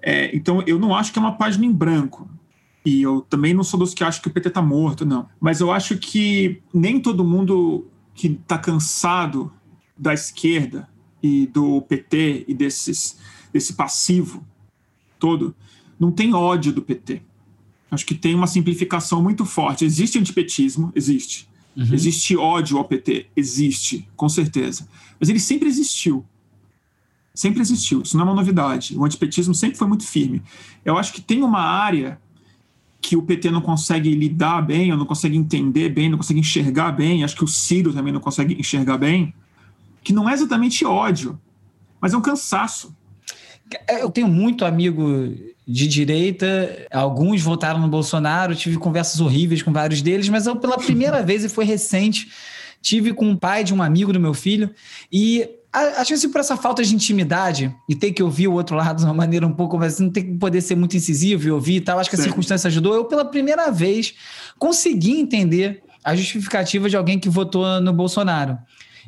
É, 0.00 0.34
então, 0.36 0.62
eu 0.66 0.78
não 0.78 0.94
acho 0.94 1.12
que 1.12 1.18
é 1.18 1.22
uma 1.22 1.36
página 1.36 1.64
em 1.64 1.72
branco. 1.72 2.28
E 2.84 3.02
eu 3.02 3.20
também 3.22 3.52
não 3.52 3.64
sou 3.64 3.78
dos 3.78 3.92
que 3.92 4.04
acham 4.04 4.22
que 4.22 4.28
o 4.28 4.32
PT 4.32 4.48
está 4.48 4.62
morto, 4.62 5.04
não. 5.04 5.28
Mas 5.40 5.60
eu 5.60 5.70
acho 5.70 5.98
que 5.98 6.62
nem 6.72 7.00
todo 7.00 7.24
mundo 7.24 7.86
que 8.14 8.28
está 8.28 8.58
cansado 8.58 9.52
da 9.96 10.14
esquerda 10.14 10.88
e 11.22 11.46
do 11.46 11.82
PT 11.82 12.44
e 12.48 12.54
desses, 12.54 13.18
desse 13.52 13.72
passivo 13.72 14.46
todo 15.18 15.54
não 15.98 16.12
tem 16.12 16.32
ódio 16.32 16.72
do 16.72 16.80
PT. 16.80 17.22
Acho 17.90 18.06
que 18.06 18.14
tem 18.14 18.34
uma 18.34 18.46
simplificação 18.46 19.22
muito 19.22 19.44
forte. 19.44 19.84
Existe 19.84 20.18
antipetismo? 20.18 20.92
Existe. 20.94 21.48
Uhum. 21.76 21.92
Existe 21.92 22.36
ódio 22.36 22.78
ao 22.78 22.84
PT? 22.84 23.26
Existe, 23.36 24.08
com 24.16 24.28
certeza. 24.28 24.88
Mas 25.18 25.28
ele 25.28 25.40
sempre 25.40 25.68
existiu. 25.68 26.24
Sempre 27.34 27.60
existiu. 27.60 28.02
Isso 28.02 28.16
não 28.16 28.24
é 28.24 28.28
uma 28.28 28.34
novidade. 28.34 28.96
O 28.96 29.04
antipetismo 29.04 29.54
sempre 29.54 29.78
foi 29.78 29.86
muito 29.86 30.04
firme. 30.04 30.42
Eu 30.84 30.98
acho 30.98 31.12
que 31.12 31.20
tem 31.20 31.42
uma 31.42 31.60
área 31.60 32.20
que 33.08 33.16
o 33.16 33.22
PT 33.22 33.50
não 33.50 33.62
consegue 33.62 34.14
lidar 34.14 34.60
bem, 34.60 34.92
ou 34.92 34.98
não 34.98 35.06
consegue 35.06 35.34
entender 35.34 35.88
bem, 35.88 36.10
não 36.10 36.18
consegue 36.18 36.40
enxergar 36.40 36.92
bem, 36.92 37.24
acho 37.24 37.34
que 37.34 37.42
o 37.42 37.48
Ciro 37.48 37.90
também 37.90 38.12
não 38.12 38.20
consegue 38.20 38.52
enxergar 38.60 38.98
bem, 38.98 39.32
que 40.04 40.12
não 40.12 40.28
é 40.28 40.34
exatamente 40.34 40.84
ódio, 40.84 41.40
mas 42.02 42.12
é 42.12 42.18
um 42.18 42.20
cansaço. 42.20 42.94
Eu 43.88 44.10
tenho 44.10 44.28
muito 44.28 44.66
amigo 44.66 45.34
de 45.66 45.88
direita, 45.88 46.86
alguns 46.92 47.40
votaram 47.40 47.80
no 47.80 47.88
Bolsonaro, 47.88 48.54
tive 48.54 48.76
conversas 48.76 49.22
horríveis 49.22 49.62
com 49.62 49.72
vários 49.72 50.02
deles, 50.02 50.28
mas 50.28 50.46
eu 50.46 50.56
pela 50.56 50.76
primeira 50.76 51.22
vez, 51.24 51.42
e 51.42 51.48
foi 51.48 51.64
recente, 51.64 52.30
tive 52.82 53.14
com 53.14 53.32
o 53.32 53.38
pai 53.38 53.64
de 53.64 53.72
um 53.72 53.82
amigo 53.82 54.12
do 54.12 54.20
meu 54.20 54.34
filho, 54.34 54.68
e 55.10 55.48
acho 55.72 56.14
que 56.14 56.28
por 56.28 56.40
essa 56.40 56.56
falta 56.56 56.82
de 56.82 56.94
intimidade 56.94 57.74
e 57.88 57.94
ter 57.94 58.12
que 58.12 58.22
ouvir 58.22 58.48
o 58.48 58.52
outro 58.52 58.76
lado 58.76 58.98
de 58.98 59.04
uma 59.04 59.14
maneira 59.14 59.46
um 59.46 59.52
pouco, 59.52 59.78
mas 59.78 59.98
não 59.98 60.10
ter 60.10 60.22
que 60.22 60.34
poder 60.34 60.60
ser 60.60 60.74
muito 60.74 60.96
incisivo 60.96 61.46
e 61.46 61.50
ouvir 61.50 61.76
e 61.76 61.80
tal, 61.80 61.98
acho 61.98 62.08
que 62.08 62.16
a 62.16 62.18
Sim. 62.18 62.24
circunstância 62.24 62.68
ajudou. 62.68 62.94
Eu, 62.94 63.04
pela 63.04 63.24
primeira 63.24 63.70
vez, 63.70 64.14
consegui 64.58 65.20
entender 65.20 65.82
a 66.02 66.16
justificativa 66.16 66.88
de 66.88 66.96
alguém 66.96 67.18
que 67.18 67.28
votou 67.28 67.80
no 67.80 67.92
Bolsonaro. 67.92 68.58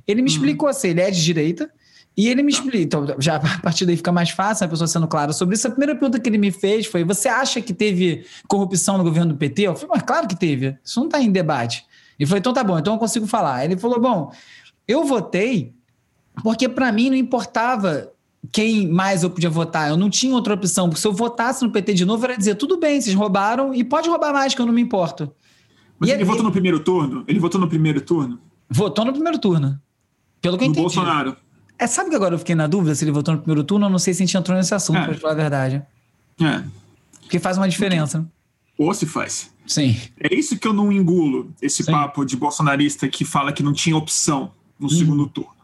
Ele 0.07 0.23
me 0.23 0.29
uhum. 0.29 0.37
explicou 0.37 0.69
assim: 0.69 0.89
ele 0.89 1.01
é 1.01 1.11
de 1.11 1.23
direita, 1.23 1.71
e 2.17 2.29
ele 2.29 2.43
me 2.43 2.53
explica, 2.53 2.79
então 2.79 3.07
já 3.19 3.37
a 3.37 3.59
partir 3.61 3.87
daí 3.87 3.97
fica 3.97 4.13
mais 4.13 4.31
fácil 4.31 4.67
a 4.67 4.69
pessoa 4.69 4.87
sendo 4.87 5.09
clara 5.09 5.33
sobre 5.33 5.55
isso. 5.55 5.67
A 5.67 5.71
primeira 5.71 5.95
pergunta 5.95 6.19
que 6.19 6.29
ele 6.29 6.39
me 6.39 6.51
fez 6.51 6.87
foi: 6.87 7.05
Você 7.05 7.29
acha 7.29 7.61
que 7.63 7.73
teve 7.73 8.27
corrupção 8.47 8.99
no 8.99 9.05
governo 9.05 9.33
do 9.33 9.39
PT? 9.39 9.63
Eu 9.63 9.75
falei: 9.75 9.91
Mas 9.95 10.03
claro 10.03 10.29
que 10.29 10.37
teve, 10.37 10.77
isso 10.85 11.01
não 11.01 11.07
está 11.07 11.21
em 11.21 11.31
debate. 11.31 11.85
Ele 12.19 12.27
falou: 12.27 12.39
Então 12.39 12.53
tá 12.53 12.63
bom, 12.63 12.79
então 12.79 12.95
eu 12.95 12.99
consigo 12.99 13.27
falar. 13.27 13.65
Ele 13.65 13.77
falou: 13.79 13.99
Bom, 14.01 14.33
eu 14.87 15.05
votei 15.05 15.73
porque 16.43 16.69
para 16.69 16.91
mim 16.93 17.11
não 17.11 17.17
importava 17.17 18.11
quem 18.53 18.89
mais 18.89 19.23
eu 19.23 19.31
podia 19.31 19.51
votar, 19.51 19.91
eu 19.91 19.97
não 19.97 20.09
tinha 20.09 20.35
outra 20.35 20.55
opção, 20.55 20.89
porque 20.89 21.01
se 21.01 21.07
eu 21.07 21.13
votasse 21.13 21.63
no 21.63 21.71
PT 21.71 21.95
de 21.95 22.05
novo, 22.05 22.25
era 22.25 22.37
dizer: 22.37 22.55
Tudo 22.55 22.79
bem, 22.79 23.01
vocês 23.01 23.15
roubaram 23.15 23.75
e 23.75 23.85
pode 23.85 24.09
roubar 24.09 24.33
mais, 24.33 24.55
que 24.55 24.61
eu 24.61 24.67
não 24.67 24.73
me 24.73 24.81
importo. 24.81 25.31
Mas 25.99 26.09
e 26.09 26.13
ele, 26.13 26.23
ele 26.23 26.29
votou 26.29 26.45
no 26.45 26.51
primeiro 26.51 26.81
turno? 26.81 27.25
Ele 27.29 27.39
votou 27.39 27.61
no 27.61 27.69
primeiro 27.69 28.01
turno? 28.01 28.41
Votou 28.69 29.05
no 29.05 29.13
primeiro 29.13 29.39
turno. 29.39 29.79
Pelo 30.41 30.57
que 30.57 30.65
eu 30.65 30.69
no 30.69 30.73
entendi. 30.73 30.83
Bolsonaro. 30.83 31.37
É, 31.79 31.87
sabe 31.87 32.11
que 32.11 32.17
agora 32.17 32.35
eu 32.35 32.39
fiquei 32.39 32.55
na 32.55 32.67
dúvida 32.67 32.95
se 32.95 33.05
ele 33.05 33.13
votou 33.13 33.35
no 33.35 33.41
primeiro 33.41 33.65
turno? 33.65 33.87
Eu 33.87 33.91
não 33.91 33.99
sei 33.99 34.15
se 34.15 34.23
a 34.23 34.27
gente 34.27 34.37
entrou 34.37 34.57
nesse 34.57 34.75
assunto, 34.75 34.99
é. 34.99 35.05
pra 35.05 35.15
falar 35.15 35.33
a 35.33 35.37
verdade. 35.37 35.83
É. 36.41 36.63
Porque 37.23 37.39
faz 37.39 37.57
uma 37.57 37.69
diferença. 37.69 38.27
Ou 38.79 38.93
se 38.95 39.05
faz. 39.05 39.53
Sim. 39.67 39.97
É 40.19 40.35
isso 40.35 40.59
que 40.59 40.67
eu 40.67 40.73
não 40.73 40.91
engulo, 40.91 41.53
esse 41.61 41.83
Sim. 41.85 41.93
papo 41.93 42.25
de 42.25 42.37
bolsonarista 42.37 43.09
que 43.09 43.25
fala 43.25 43.53
que 43.53 43.63
não 43.63 43.73
tinha 43.73 43.97
opção 43.97 44.53
no 44.79 44.89
uhum. 44.89 44.95
segundo 44.95 45.27
turno. 45.27 45.60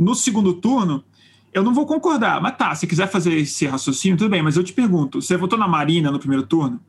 No 0.00 0.14
segundo 0.14 0.54
turno, 0.54 1.04
eu 1.52 1.62
não 1.62 1.74
vou 1.74 1.84
concordar, 1.84 2.40
mas 2.40 2.56
tá, 2.56 2.74
se 2.74 2.86
quiser 2.86 3.06
fazer 3.06 3.34
esse 3.34 3.66
raciocínio, 3.66 4.16
tudo 4.16 4.30
bem, 4.30 4.42
mas 4.42 4.56
eu 4.56 4.64
te 4.64 4.72
pergunto, 4.72 5.20
você 5.20 5.36
votou 5.36 5.58
na 5.58 5.68
Marina 5.68 6.10
no 6.10 6.18
primeiro 6.18 6.46
turno? 6.46 6.80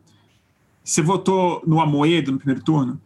Você 0.81 1.01
votou 1.01 1.61
no 1.67 1.81
Amoedo 1.81 2.31
no 2.31 2.37
primeiro 2.37 2.63
turno? 2.63 3.01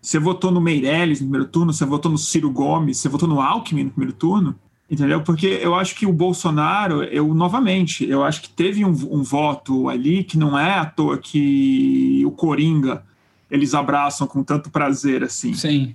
Você 0.00 0.18
votou 0.18 0.50
no 0.50 0.62
Meirelles 0.62 1.20
no 1.20 1.26
primeiro 1.26 1.46
turno? 1.46 1.74
Você 1.74 1.84
votou 1.84 2.10
no 2.10 2.16
Ciro 2.16 2.50
Gomes? 2.50 2.96
Você 2.96 3.08
votou 3.10 3.28
no 3.28 3.38
Alckmin 3.38 3.84
no 3.84 3.90
primeiro 3.90 4.14
turno? 4.14 4.58
Entendeu? 4.90 5.20
Porque 5.22 5.46
eu 5.46 5.74
acho 5.74 5.94
que 5.94 6.06
o 6.06 6.12
Bolsonaro, 6.12 7.04
eu 7.04 7.34
novamente, 7.34 8.08
eu 8.08 8.24
acho 8.24 8.40
que 8.40 8.48
teve 8.48 8.82
um, 8.82 8.88
um 8.88 9.22
voto 9.22 9.90
ali 9.90 10.24
que 10.24 10.38
não 10.38 10.58
é 10.58 10.78
à 10.78 10.86
toa 10.86 11.18
que 11.18 12.22
o 12.24 12.30
Coringa 12.30 13.04
eles 13.50 13.74
abraçam 13.74 14.26
com 14.26 14.42
tanto 14.42 14.70
prazer 14.70 15.22
assim. 15.22 15.52
Sim 15.52 15.92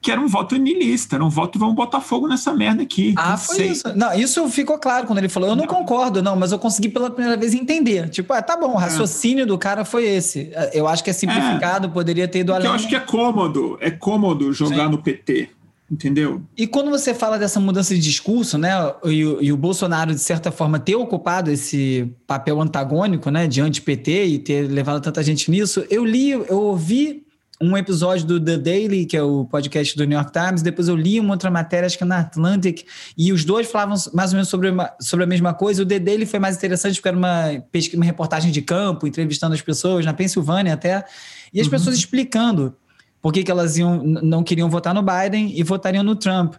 que 0.00 0.12
era 0.12 0.20
um 0.20 0.28
voto 0.28 0.56
niilista, 0.56 1.16
era 1.16 1.24
um 1.24 1.28
voto 1.28 1.58
vamos 1.58 1.74
botar 1.74 2.00
fogo 2.00 2.28
nessa 2.28 2.52
merda 2.54 2.82
aqui. 2.82 3.14
Ah, 3.16 3.30
não 3.30 3.38
foi 3.38 3.56
sei. 3.56 3.68
isso. 3.68 3.96
Não, 3.96 4.14
isso 4.14 4.48
ficou 4.48 4.78
claro 4.78 5.06
quando 5.06 5.18
ele 5.18 5.28
falou. 5.28 5.48
Eu 5.48 5.56
não, 5.56 5.64
não, 5.64 5.74
concordo, 5.74 6.22
não, 6.22 6.36
mas 6.36 6.52
eu 6.52 6.58
consegui 6.58 6.88
pela 6.88 7.10
primeira 7.10 7.36
vez 7.36 7.54
entender. 7.54 8.08
Tipo, 8.08 8.32
ah, 8.32 8.42
tá 8.42 8.56
bom, 8.56 8.74
o 8.74 8.78
é. 8.78 8.82
raciocínio 8.82 9.42
é. 9.42 9.46
do 9.46 9.58
cara 9.58 9.84
foi 9.84 10.04
esse. 10.04 10.52
Eu 10.72 10.86
acho 10.86 11.02
que 11.02 11.10
é 11.10 11.12
simplificado, 11.12 11.88
é. 11.88 11.90
poderia 11.90 12.28
ter 12.28 12.40
ido 12.40 12.54
além. 12.54 12.68
Eu 12.68 12.74
acho 12.74 12.88
que 12.88 12.94
é 12.94 13.00
cômodo, 13.00 13.76
é 13.80 13.90
cômodo 13.90 14.52
jogar 14.52 14.84
Sim. 14.84 14.90
no 14.90 14.98
PT. 14.98 15.50
Entendeu? 15.88 16.42
E 16.56 16.66
quando 16.66 16.90
você 16.90 17.14
fala 17.14 17.38
dessa 17.38 17.60
mudança 17.60 17.94
de 17.94 18.00
discurso, 18.00 18.58
né, 18.58 18.70
e, 19.04 19.20
e, 19.20 19.52
o 19.52 19.56
Bolsonaro, 19.56 20.12
de 20.12 20.20
certa 20.20 20.50
forma, 20.50 20.80
ter 20.80 20.96
ocupado 20.96 21.48
esse 21.48 22.12
papel 22.26 22.60
antagônico, 22.60 23.30
né, 23.30 23.46
de 23.46 23.60
anti-PT 23.60 24.24
e 24.24 24.38
ter 24.40 24.62
levado 24.68 25.00
tanta 25.00 25.22
gente 25.22 25.48
nisso, 25.48 25.84
eu 25.88 26.04
li, 26.04 26.30
eu 26.30 26.58
ouvi 26.58 27.25
um 27.60 27.76
episódio 27.76 28.26
do 28.26 28.40
The 28.40 28.58
Daily, 28.58 29.06
que 29.06 29.16
é 29.16 29.22
o 29.22 29.44
podcast 29.44 29.96
do 29.96 30.04
New 30.04 30.16
York 30.16 30.32
Times, 30.32 30.62
depois 30.62 30.88
eu 30.88 30.96
li 30.96 31.18
uma 31.18 31.32
outra 31.32 31.50
matéria, 31.50 31.86
acho 31.86 31.96
que 31.96 32.04
na 32.04 32.20
Atlantic, 32.20 32.84
e 33.16 33.32
os 33.32 33.44
dois 33.44 33.70
falavam 33.70 33.96
mais 34.12 34.30
ou 34.30 34.36
menos 34.36 34.48
sobre, 34.48 34.70
uma, 34.70 34.92
sobre 35.00 35.24
a 35.24 35.26
mesma 35.26 35.54
coisa. 35.54 35.82
O 35.82 35.86
The 35.86 35.98
Daily 35.98 36.26
foi 36.26 36.38
mais 36.38 36.56
interessante 36.56 36.96
porque 36.96 37.08
era 37.08 37.16
uma, 37.16 37.62
pesquisa, 37.72 37.96
uma 37.96 38.04
reportagem 38.04 38.50
de 38.50 38.60
campo, 38.60 39.06
entrevistando 39.06 39.54
as 39.54 39.62
pessoas, 39.62 40.04
na 40.04 40.12
Pensilvânia 40.12 40.74
até, 40.74 41.04
e 41.52 41.60
as 41.60 41.66
uhum. 41.66 41.70
pessoas 41.70 41.96
explicando 41.96 42.76
por 43.22 43.32
que, 43.32 43.42
que 43.42 43.50
elas 43.50 43.76
iam, 43.76 44.02
não 44.04 44.44
queriam 44.44 44.70
votar 44.70 44.94
no 44.94 45.02
Biden 45.02 45.58
e 45.58 45.62
votariam 45.62 46.04
no 46.04 46.14
Trump. 46.14 46.54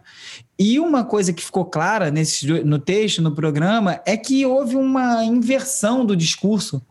E 0.58 0.78
uma 0.78 1.04
coisa 1.04 1.32
que 1.32 1.42
ficou 1.42 1.64
clara 1.64 2.10
nesse, 2.10 2.46
no 2.62 2.78
texto, 2.78 3.22
no 3.22 3.34
programa, 3.34 4.00
é 4.04 4.16
que 4.16 4.44
houve 4.44 4.76
uma 4.76 5.24
inversão 5.24 6.04
do 6.04 6.16
discurso 6.16 6.82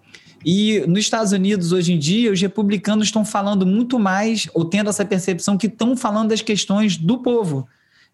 e 0.46 0.84
nos 0.88 1.00
Estados 1.00 1.32
Unidos, 1.32 1.72
hoje 1.72 1.94
em 1.94 2.00
dia, 2.00 2.32
os 2.32 2.42
republicanos 2.42 3.08
estão 3.08 3.26
falando 3.26 3.66
muito 3.66 4.00
mais, 4.00 4.48
ou 4.54 4.66
tendo 4.66 4.90
essa 4.90 5.06
percepção, 5.06 5.58
que 5.58 5.68
estão 5.68 5.96
falando 5.96 6.30
das 6.30 6.42
questões 6.42 6.98
do 6.98 7.20
povo. 7.20 7.68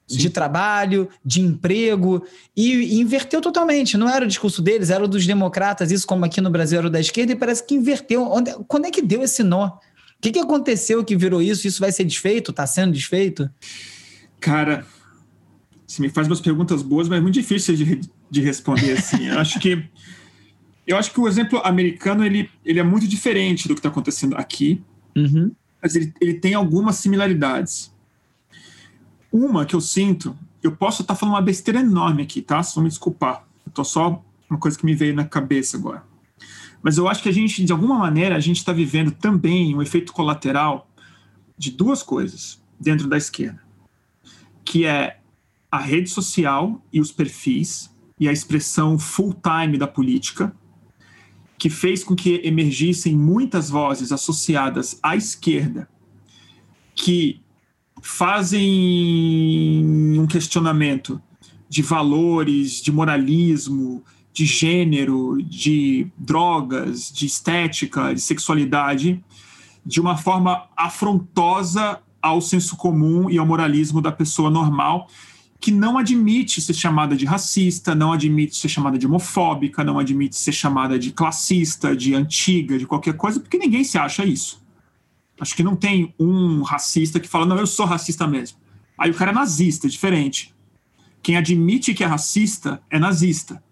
Sim. 0.06 0.18
De 0.18 0.30
trabalho, 0.30 1.08
de 1.24 1.42
emprego, 1.42 2.26
e, 2.56 2.74
e, 2.74 3.00
inverteu 3.00 3.40
totalmente. 3.40 3.98
Não 3.98 4.10
era 4.10 4.26
o 4.26 4.28
discurso 4.28 4.62
deles, 4.62 4.90
era 4.90 5.04
o 5.04 5.08
dos 5.08 5.26
democratas, 5.26 5.92
isso 5.92 6.06
como 6.06 6.26
aqui 6.26 6.42
no 6.42 6.50
Brasil 6.50 6.80
era 6.80 6.88
o 6.88 6.90
da 6.90 7.00
esquerda, 7.00 7.32
e 7.32 7.36
parece 7.36 7.66
que 7.66 7.76
inverteu. 7.76 8.24
Onde, 8.30 8.52
quando 8.68 8.86
é 8.86 8.92
que 8.92 9.02
deu 9.02 9.24
esse 9.24 9.44
nó? 9.44 9.68
O 9.68 9.80
que, 10.22 10.32
que 10.32 10.40
aconteceu 10.40 11.04
que 11.04 11.16
virou 11.16 11.42
isso? 11.42 11.68
Isso 11.68 11.80
vai 11.80 11.92
ser 11.92 12.04
desfeito? 12.04 12.52
Está 12.52 12.68
sendo 12.68 12.94
desfeito? 12.94 13.50
Cara, 14.40 14.86
você 15.88 16.02
me 16.02 16.10
faz 16.10 16.28
umas 16.28 16.42
perguntas 16.42 16.82
boas, 16.82 17.08
mas 17.08 17.20
é 17.20 17.22
muito 17.22 17.36
difícil 17.36 17.76
de, 17.76 18.02
de 18.30 18.42
responder 18.42 18.94
assim. 18.94 19.28
Eu 19.28 19.40
acho 19.40 19.60
que 19.60 19.84
eu 20.86 20.98
acho 20.98 21.12
que 21.12 21.20
o 21.20 21.28
exemplo 21.28 21.62
americano 21.64 22.26
ele, 22.26 22.50
ele 22.64 22.80
é 22.80 22.84
muito 22.84 23.08
diferente 23.08 23.68
do 23.68 23.74
que 23.74 23.80
está 23.80 23.90
acontecendo 23.90 24.36
aqui, 24.36 24.82
uhum. 25.16 25.52
mas 25.82 25.96
ele, 25.96 26.14
ele 26.20 26.34
tem 26.36 26.54
algumas 26.54 26.98
similaridades. 26.98 27.94
Uma 29.32 29.66
que 29.66 29.76
eu 29.76 29.82
sinto, 29.82 30.38
eu 30.62 30.74
posso 30.76 31.02
estar 31.02 31.14
tá 31.14 31.20
falando 31.20 31.36
uma 31.36 31.42
besteira 31.42 31.80
enorme 31.80 32.24
aqui, 32.24 32.42
tá? 32.42 32.62
Só 32.62 32.82
me 32.82 32.90
desculpar. 32.90 33.46
Tô 33.74 33.84
só 33.84 34.24
uma 34.50 34.60
coisa 34.60 34.78
que 34.78 34.86
me 34.86 34.94
veio 34.94 35.16
na 35.16 35.26
cabeça 35.26 35.78
agora. 35.78 36.04
Mas 36.82 36.98
eu 36.98 37.08
acho 37.08 37.24
que 37.24 37.30
a 37.30 37.34
gente, 37.34 37.64
de 37.64 37.72
alguma 37.72 37.98
maneira, 37.98 38.36
a 38.36 38.40
gente 38.40 38.58
está 38.58 38.74
vivendo 38.74 39.12
também 39.12 39.76
um 39.76 39.82
efeito 39.82 40.12
colateral 40.12 40.90
de 41.58 41.72
duas 41.72 42.04
coisas 42.04 42.62
dentro 42.80 43.08
da 43.08 43.18
esquerda, 43.18 43.62
que 44.66 44.86
é 44.86 45.20
a 45.72 45.80
rede 45.80 46.10
social 46.10 46.84
e 46.92 47.00
os 47.00 47.12
perfis 47.12 47.90
e 48.20 48.28
a 48.28 48.32
expressão 48.32 49.00
full 49.00 49.34
time 49.34 49.78
da 49.78 49.88
política, 49.88 50.54
que 51.64 51.70
fez 51.70 52.04
com 52.04 52.14
que 52.14 52.42
emergissem 52.44 53.16
muitas 53.16 53.70
vozes 53.70 54.12
associadas 54.12 55.00
à 55.02 55.16
esquerda 55.16 55.88
que 56.94 57.40
fazem 58.02 58.68
um 60.20 60.28
questionamento 60.28 61.22
de 61.70 61.82
valores, 61.82 62.82
de 62.82 62.92
moralismo, 62.92 64.04
de 64.34 64.46
gênero, 64.46 65.38
de 65.42 66.12
drogas, 66.18 67.10
de 67.10 67.28
estética, 67.28 68.14
de 68.14 68.20
sexualidade, 68.20 69.24
de 69.86 70.02
uma 70.02 70.18
forma 70.18 70.68
afrontosa 70.76 72.02
ao 72.22 72.42
senso 72.42 72.76
comum 72.76 73.30
e 73.30 73.38
ao 73.38 73.46
moralismo 73.46 74.02
da 74.02 74.12
pessoa 74.12 74.50
normal 74.50 75.08
que 75.64 75.72
não 75.72 75.98
admite 75.98 76.60
ser 76.60 76.74
chamada 76.74 77.16
de 77.16 77.26
racista, 77.26 77.96
não 77.96 78.12
admite 78.12 78.58
ser 78.58 78.68
chamada 78.68 78.98
de 78.98 79.08
homofóbica, 79.08 79.82
não 79.82 79.98
admite 79.98 80.36
ser 80.36 80.52
chamada 80.52 81.00
de 81.00 81.14
classista, 81.14 81.96
de 81.96 82.14
antiga, 82.14 82.78
de 82.78 82.86
qualquer 82.86 83.16
coisa, 83.16 83.40
porque 83.40 83.58
ninguém 83.58 83.82
se 83.82 83.98
acha 83.98 84.26
isso. 84.26 84.62
Acho 85.40 85.56
que 85.56 85.64
não 85.64 85.74
tem 85.74 86.14
um 86.20 86.64
racista 86.64 87.18
que 87.18 87.30
fala, 87.30 87.46
não, 87.46 87.58
eu 87.58 87.66
sou 87.66 87.86
racista 87.86 88.28
mesmo. 88.28 88.58
Aí 88.98 89.10
o 89.10 89.14
cara 89.14 89.32
é 89.32 89.34
nazista, 89.34 89.88
é 89.88 89.90
diferente. 89.90 90.54
Quem 91.22 91.38
admite 91.38 91.94
que 91.94 92.04
é 92.04 92.08
racista 92.08 92.84
é 92.90 93.00
nazista. 93.00 93.64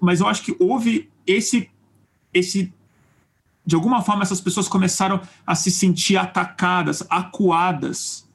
Mas 0.00 0.18
eu 0.18 0.26
acho 0.26 0.42
que 0.42 0.56
houve 0.58 1.08
esse, 1.24 1.70
esse. 2.34 2.74
De 3.64 3.76
alguma 3.76 4.02
forma, 4.02 4.24
essas 4.24 4.40
pessoas 4.40 4.66
começaram 4.66 5.20
a 5.46 5.54
se 5.54 5.70
sentir 5.70 6.16
atacadas, 6.16 7.06
acuadas 7.08 8.28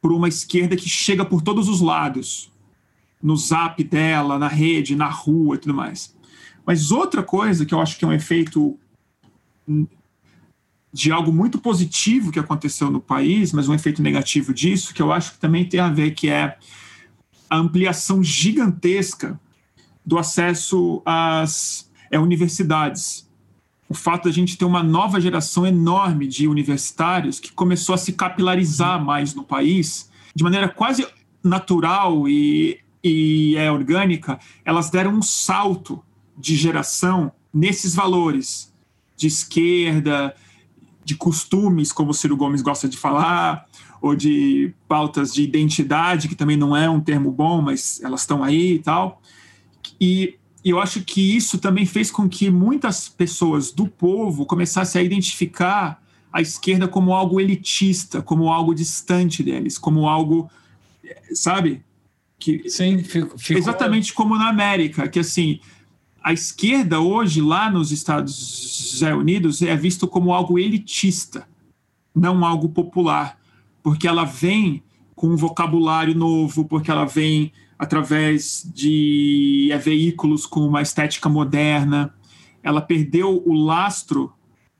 por 0.00 0.12
uma 0.12 0.28
esquerda 0.28 0.76
que 0.76 0.88
chega 0.88 1.24
por 1.24 1.42
todos 1.42 1.68
os 1.68 1.80
lados, 1.80 2.50
no 3.22 3.36
zap 3.36 3.82
dela, 3.84 4.38
na 4.38 4.48
rede, 4.48 4.96
na 4.96 5.08
rua 5.08 5.56
e 5.56 5.58
tudo 5.58 5.74
mais. 5.74 6.14
Mas 6.64 6.90
outra 6.90 7.22
coisa 7.22 7.66
que 7.66 7.74
eu 7.74 7.80
acho 7.80 7.98
que 7.98 8.04
é 8.04 8.08
um 8.08 8.12
efeito 8.12 8.78
de 10.92 11.12
algo 11.12 11.32
muito 11.32 11.58
positivo 11.58 12.32
que 12.32 12.38
aconteceu 12.38 12.90
no 12.90 13.00
país, 13.00 13.52
mas 13.52 13.68
um 13.68 13.74
efeito 13.74 14.02
negativo 14.02 14.52
disso, 14.52 14.92
que 14.92 15.02
eu 15.02 15.12
acho 15.12 15.32
que 15.32 15.38
também 15.38 15.68
tem 15.68 15.78
a 15.78 15.88
ver, 15.88 16.12
que 16.12 16.28
é 16.28 16.56
a 17.48 17.56
ampliação 17.56 18.22
gigantesca 18.22 19.38
do 20.04 20.18
acesso 20.18 21.02
às 21.04 21.90
é, 22.10 22.18
universidades 22.18 23.29
o 23.90 23.94
fato 23.94 24.22
de 24.22 24.28
a 24.28 24.32
gente 24.32 24.56
ter 24.56 24.64
uma 24.64 24.84
nova 24.84 25.20
geração 25.20 25.66
enorme 25.66 26.28
de 26.28 26.46
universitários 26.46 27.40
que 27.40 27.50
começou 27.50 27.92
a 27.92 27.98
se 27.98 28.12
capilarizar 28.12 29.04
mais 29.04 29.34
no 29.34 29.42
país, 29.42 30.08
de 30.32 30.44
maneira 30.44 30.68
quase 30.68 31.04
natural 31.42 32.28
e, 32.28 32.78
e 33.02 33.56
é 33.56 33.68
orgânica, 33.68 34.38
elas 34.64 34.90
deram 34.90 35.14
um 35.14 35.22
salto 35.22 36.00
de 36.38 36.54
geração 36.54 37.32
nesses 37.52 37.92
valores 37.92 38.72
de 39.16 39.26
esquerda, 39.26 40.36
de 41.04 41.16
costumes, 41.16 41.90
como 41.90 42.12
o 42.12 42.14
Ciro 42.14 42.36
Gomes 42.36 42.62
gosta 42.62 42.88
de 42.88 42.96
falar, 42.96 43.66
ou 44.00 44.14
de 44.14 44.72
pautas 44.86 45.34
de 45.34 45.42
identidade, 45.42 46.28
que 46.28 46.36
também 46.36 46.56
não 46.56 46.76
é 46.76 46.88
um 46.88 47.00
termo 47.00 47.32
bom, 47.32 47.60
mas 47.60 48.00
elas 48.04 48.20
estão 48.20 48.44
aí 48.44 48.74
e 48.74 48.78
tal. 48.78 49.20
E 50.00 50.38
e 50.64 50.70
eu 50.70 50.80
acho 50.80 51.02
que 51.02 51.36
isso 51.36 51.58
também 51.58 51.86
fez 51.86 52.10
com 52.10 52.28
que 52.28 52.50
muitas 52.50 53.08
pessoas 53.08 53.72
do 53.72 53.86
povo 53.86 54.44
começassem 54.44 55.00
a 55.00 55.04
identificar 55.04 56.02
a 56.32 56.40
esquerda 56.40 56.86
como 56.86 57.12
algo 57.12 57.40
elitista, 57.40 58.22
como 58.22 58.52
algo 58.52 58.74
distante 58.74 59.42
deles, 59.42 59.78
como 59.78 60.08
algo, 60.08 60.50
sabe? 61.32 61.82
Que, 62.38 62.68
Sim, 62.68 63.02
fico, 63.02 63.38
fico... 63.38 63.58
exatamente 63.58 64.12
como 64.12 64.36
na 64.36 64.48
América, 64.48 65.08
que 65.08 65.18
assim 65.18 65.60
a 66.22 66.32
esquerda 66.32 67.00
hoje 67.00 67.40
lá 67.40 67.70
nos 67.70 67.90
Estados 67.90 69.00
Unidos 69.02 69.62
é 69.62 69.74
visto 69.74 70.06
como 70.06 70.32
algo 70.32 70.58
elitista, 70.58 71.48
não 72.14 72.44
algo 72.44 72.68
popular, 72.68 73.38
porque 73.82 74.06
ela 74.06 74.24
vem 74.24 74.82
com 75.16 75.28
um 75.28 75.36
vocabulário 75.36 76.14
novo, 76.14 76.64
porque 76.64 76.90
ela 76.90 77.06
vem 77.06 77.52
através 77.80 78.70
de 78.74 79.70
é, 79.72 79.78
veículos 79.78 80.44
com 80.44 80.60
uma 80.60 80.82
estética 80.82 81.30
moderna. 81.30 82.12
Ela 82.62 82.82
perdeu 82.82 83.42
o 83.46 83.54
lastro 83.54 84.30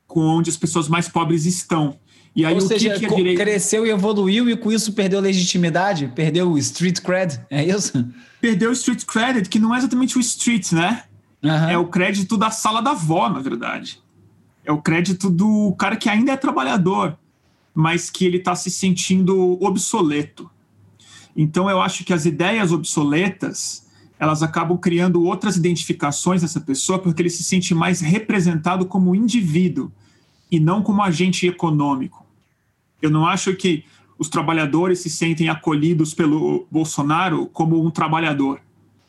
com 0.06 0.20
onde 0.20 0.50
as 0.50 0.56
pessoas 0.58 0.86
mais 0.86 1.08
pobres 1.08 1.46
estão. 1.46 1.98
E 2.36 2.44
aí, 2.44 2.52
Ou 2.52 2.60
seja, 2.60 2.98
que 2.98 3.08
que 3.08 3.14
direita... 3.16 3.42
cresceu 3.42 3.86
e 3.86 3.90
evoluiu 3.90 4.50
e 4.50 4.56
com 4.56 4.70
isso 4.70 4.92
perdeu 4.92 5.18
legitimidade? 5.18 6.12
Perdeu 6.14 6.52
o 6.52 6.58
street 6.58 7.00
cred? 7.00 7.40
É 7.48 7.64
isso? 7.64 8.06
Perdeu 8.38 8.68
o 8.68 8.74
street 8.74 9.06
credit, 9.06 9.48
que 9.48 9.58
não 9.58 9.74
é 9.74 9.78
exatamente 9.78 10.18
o 10.18 10.20
street, 10.20 10.72
né? 10.72 11.04
Uhum. 11.42 11.68
É 11.70 11.78
o 11.78 11.86
crédito 11.86 12.36
da 12.36 12.50
sala 12.50 12.82
da 12.82 12.90
avó, 12.90 13.30
na 13.30 13.40
verdade. 13.40 13.98
É 14.62 14.70
o 14.70 14.82
crédito 14.82 15.30
do 15.30 15.74
cara 15.78 15.96
que 15.96 16.10
ainda 16.10 16.32
é 16.32 16.36
trabalhador, 16.36 17.18
mas 17.74 18.10
que 18.10 18.26
ele 18.26 18.36
está 18.36 18.54
se 18.54 18.70
sentindo 18.70 19.56
obsoleto. 19.64 20.50
Então, 21.36 21.70
eu 21.70 21.80
acho 21.80 22.04
que 22.04 22.12
as 22.12 22.26
ideias 22.26 22.72
obsoletas 22.72 23.88
elas 24.20 24.42
acabam 24.42 24.76
criando 24.76 25.24
outras 25.24 25.56
identificações 25.56 26.42
dessa 26.42 26.60
pessoa 26.60 26.98
porque 26.98 27.22
ele 27.22 27.30
se 27.30 27.42
sente 27.42 27.74
mais 27.74 28.02
representado 28.02 28.84
como 28.84 29.14
indivíduo 29.14 29.90
e 30.52 30.60
não 30.60 30.82
como 30.82 31.02
agente 31.02 31.46
econômico. 31.46 32.26
Eu 33.00 33.10
não 33.10 33.26
acho 33.26 33.56
que 33.56 33.82
os 34.18 34.28
trabalhadores 34.28 34.98
se 34.98 35.08
sentem 35.08 35.48
acolhidos 35.48 36.12
pelo 36.12 36.66
Bolsonaro 36.70 37.46
como 37.46 37.82
um 37.82 37.90
trabalhador. 37.90 38.60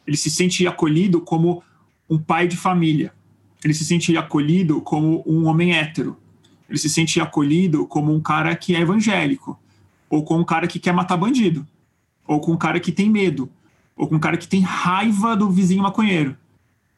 Ele 0.07 0.15
se 0.15 0.31
sente 0.31 0.65
acolhido 0.65 1.19
como 1.19 1.61
um 2.09 2.17
pai 2.17 2.47
de 2.47 2.55
família. 2.55 3.13
Ele 3.61 3.73
se 3.73 3.83
sente 3.83 4.15
acolhido 4.15 4.79
como 4.79 5.21
um 5.27 5.45
homem 5.45 5.73
hétero. 5.73 6.15
Ele 6.69 6.79
se 6.79 6.89
sente 6.89 7.19
acolhido 7.19 7.85
como 7.85 8.13
um 8.13 8.21
cara 8.21 8.55
que 8.55 8.73
é 8.73 8.79
evangélico, 8.79 9.59
ou 10.09 10.23
como 10.23 10.39
um 10.39 10.45
cara 10.45 10.67
que 10.67 10.79
quer 10.79 10.93
matar 10.93 11.17
bandido, 11.17 11.67
ou 12.31 12.39
com 12.39 12.53
um 12.53 12.57
cara 12.57 12.79
que 12.79 12.91
tem 12.91 13.09
medo, 13.09 13.51
ou 13.95 14.07
com 14.07 14.15
um 14.15 14.19
cara 14.19 14.37
que 14.37 14.47
tem 14.47 14.61
raiva 14.61 15.35
do 15.35 15.49
vizinho 15.49 15.83
maconheiro, 15.83 16.37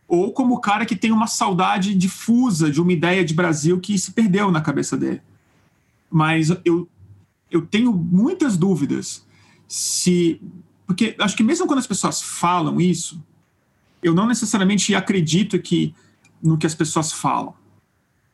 ou 0.07 0.31
como 0.31 0.53
o 0.53 0.59
cara 0.59 0.85
que 0.85 0.95
tem 0.95 1.11
uma 1.11 1.25
saudade 1.25 1.95
difusa 1.95 2.69
de 2.69 2.79
uma 2.79 2.93
ideia 2.93 3.25
de 3.25 3.33
Brasil 3.33 3.79
que 3.79 3.97
se 3.97 4.11
perdeu 4.11 4.51
na 4.51 4.61
cabeça 4.61 4.95
dele. 4.95 5.21
Mas 6.11 6.51
eu 6.63 6.87
eu 7.49 7.65
tenho 7.65 7.91
muitas 7.93 8.57
dúvidas 8.57 9.25
se. 9.67 10.39
Porque 10.85 11.15
acho 11.19 11.35
que 11.35 11.43
mesmo 11.43 11.65
quando 11.65 11.79
as 11.79 11.87
pessoas 11.87 12.21
falam 12.21 12.79
isso, 12.79 13.23
eu 14.03 14.13
não 14.13 14.27
necessariamente 14.27 14.93
acredito 14.93 15.57
que 15.59 15.95
no 16.41 16.57
que 16.57 16.67
as 16.67 16.75
pessoas 16.75 17.11
falam. 17.11 17.55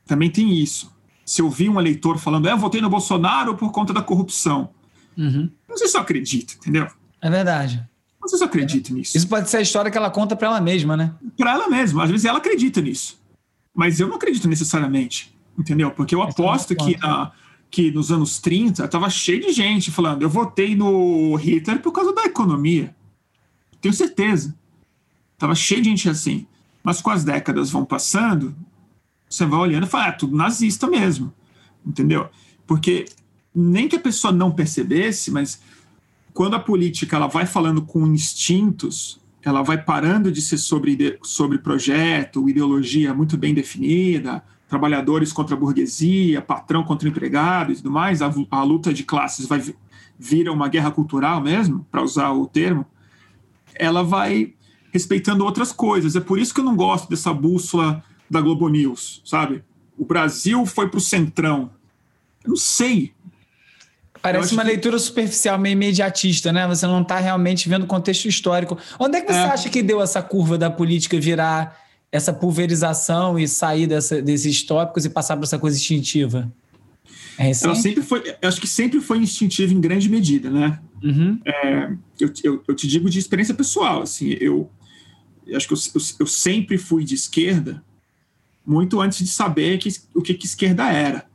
Também 0.05 0.29
tem 0.29 0.53
isso. 0.53 0.91
Se 1.25 1.41
eu 1.41 1.49
vi 1.49 1.69
um 1.69 1.79
eleitor 1.79 2.17
falando, 2.17 2.47
é, 2.47 2.51
eu 2.51 2.57
votei 2.57 2.81
no 2.81 2.89
Bolsonaro 2.89 3.55
por 3.55 3.71
conta 3.71 3.93
da 3.93 4.01
corrupção. 4.01 4.69
Uhum. 5.17 5.49
Se 5.75 5.95
eu 5.95 6.01
acredito, 6.01 6.55
entendeu? 6.55 6.87
É 7.21 7.29
verdade. 7.29 7.87
Sei 8.27 8.37
se 8.37 8.43
eu 8.43 8.47
acredito 8.47 8.93
nisso. 8.93 9.17
Isso 9.17 9.27
pode 9.27 9.49
ser 9.49 9.57
a 9.57 9.61
história 9.61 9.89
que 9.89 9.97
ela 9.97 10.11
conta 10.11 10.35
para 10.35 10.47
ela 10.47 10.61
mesma, 10.61 10.95
né? 10.95 11.13
Para 11.35 11.51
ela 11.53 11.67
mesma. 11.67 12.03
Às 12.03 12.11
vezes 12.11 12.25
ela 12.25 12.37
acredita 12.37 12.79
nisso. 12.79 13.19
Mas 13.73 13.99
eu 13.99 14.07
não 14.07 14.15
acredito 14.15 14.47
necessariamente, 14.47 15.35
entendeu? 15.57 15.89
Porque 15.91 16.13
eu 16.13 16.21
aposto 16.21 16.75
que 16.75 16.97
na, 16.97 17.31
que 17.71 17.91
nos 17.91 18.11
anos 18.11 18.39
30 18.39 18.85
estava 18.85 19.09
cheio 19.09 19.41
de 19.41 19.51
gente 19.51 19.89
falando: 19.89 20.21
eu 20.21 20.29
votei 20.29 20.75
no 20.75 21.35
Hitler 21.35 21.81
por 21.81 21.91
causa 21.91 22.13
da 22.13 22.25
economia. 22.25 22.95
Tenho 23.81 23.93
certeza. 23.93 24.55
Tava 25.37 25.55
cheio 25.55 25.81
de 25.81 25.89
gente 25.89 26.09
assim. 26.09 26.45
Mas 26.83 27.01
com 27.01 27.09
as 27.09 27.23
décadas 27.23 27.71
vão 27.71 27.85
passando, 27.85 28.55
você 29.29 29.45
vai 29.45 29.59
olhando 29.59 29.85
e 29.85 29.89
fala: 29.89 30.05
ah, 30.05 30.09
é 30.09 30.11
tudo 30.11 30.35
nazista 30.35 30.87
mesmo. 30.87 31.33
Entendeu? 31.85 32.29
Porque 32.67 33.05
nem 33.53 33.87
que 33.87 33.95
a 33.95 33.99
pessoa 33.99 34.31
não 34.31 34.51
percebesse, 34.51 35.31
mas 35.31 35.61
quando 36.33 36.55
a 36.55 36.59
política 36.59 37.15
ela 37.15 37.27
vai 37.27 37.45
falando 37.45 37.81
com 37.81 38.07
instintos, 38.07 39.19
ela 39.41 39.61
vai 39.61 39.81
parando 39.81 40.31
de 40.31 40.41
ser 40.41 40.57
sobre, 40.57 41.17
sobre 41.23 41.57
projeto, 41.57 42.49
ideologia 42.49 43.13
muito 43.13 43.37
bem 43.37 43.53
definida, 43.53 44.43
trabalhadores 44.67 45.33
contra 45.33 45.55
a 45.55 45.59
burguesia, 45.59 46.41
patrão 46.41 46.83
contra 46.83 47.09
empregado 47.09 47.71
e 47.71 47.75
tudo 47.75 47.91
mais, 47.91 48.21
a, 48.21 48.31
a 48.51 48.63
luta 48.63 48.93
de 48.93 49.03
classes 49.03 49.47
vai 49.47 49.61
vira 50.19 50.51
uma 50.51 50.67
guerra 50.67 50.91
cultural 50.91 51.41
mesmo, 51.41 51.87
para 51.89 52.03
usar 52.03 52.31
o 52.31 52.45
termo, 52.45 52.85
ela 53.73 54.03
vai 54.03 54.53
respeitando 54.91 55.45
outras 55.45 55.71
coisas. 55.71 56.15
É 56.15 56.19
por 56.19 56.37
isso 56.37 56.53
que 56.53 56.59
eu 56.59 56.65
não 56.65 56.75
gosto 56.75 57.09
dessa 57.09 57.33
bússola 57.33 58.03
da 58.29 58.41
Globo 58.41 58.67
News, 58.67 59.21
sabe? 59.23 59.63
O 59.97 60.03
Brasil 60.03 60.65
foi 60.65 60.89
para 60.89 60.97
o 60.97 61.01
centrão. 61.01 61.71
Eu 62.43 62.49
não 62.49 62.57
sei. 62.57 63.13
Parece 64.21 64.53
uma 64.53 64.63
que... 64.63 64.69
leitura 64.69 64.99
superficial, 64.99 65.57
meio 65.57 65.73
imediatista, 65.73 66.51
né? 66.51 66.67
Você 66.67 66.85
não 66.85 67.01
está 67.01 67.19
realmente 67.19 67.69
vendo 67.69 67.83
o 67.83 67.87
contexto 67.87 68.27
histórico. 68.27 68.77
Onde 68.99 69.17
é 69.17 69.21
que 69.21 69.31
você 69.31 69.39
é. 69.39 69.43
acha 69.43 69.69
que 69.69 69.81
deu 69.81 70.01
essa 70.01 70.21
curva 70.21 70.57
da 70.57 70.69
política 70.69 71.19
virar 71.19 71.79
essa 72.11 72.33
pulverização 72.33 73.37
e 73.37 73.47
sair 73.47 73.87
dessa, 73.87 74.21
desses 74.21 74.63
tópicos 74.63 75.05
e 75.05 75.09
passar 75.09 75.37
para 75.37 75.45
essa 75.45 75.59
coisa 75.59 75.77
instintiva? 75.77 76.51
É 77.37 77.51
Ela 77.63 77.75
sempre 77.75 78.03
foi, 78.03 78.35
acho 78.41 78.59
que 78.59 78.67
sempre 78.67 78.99
foi 78.99 79.19
instintiva 79.19 79.73
em 79.73 79.79
grande 79.79 80.09
medida, 80.09 80.49
né? 80.49 80.77
Uhum. 81.01 81.39
É, 81.45 81.89
eu, 82.19 82.33
eu, 82.43 82.63
eu, 82.67 82.75
te 82.75 82.85
digo 82.85 83.09
de 83.09 83.17
experiência 83.17 83.53
pessoal, 83.53 84.01
assim, 84.01 84.35
eu, 84.41 84.69
eu 85.47 85.55
acho 85.55 85.65
que 85.65 85.73
eu, 85.73 85.77
eu, 85.95 86.01
eu, 86.19 86.27
sempre 86.27 86.77
fui 86.77 87.05
de 87.05 87.15
esquerda 87.15 87.81
muito 88.65 88.99
antes 88.99 89.19
de 89.19 89.27
saber 89.27 89.77
que, 89.77 89.89
o 90.13 90.21
que, 90.21 90.33
que 90.33 90.45
esquerda 90.45 90.91
era. 90.91 91.28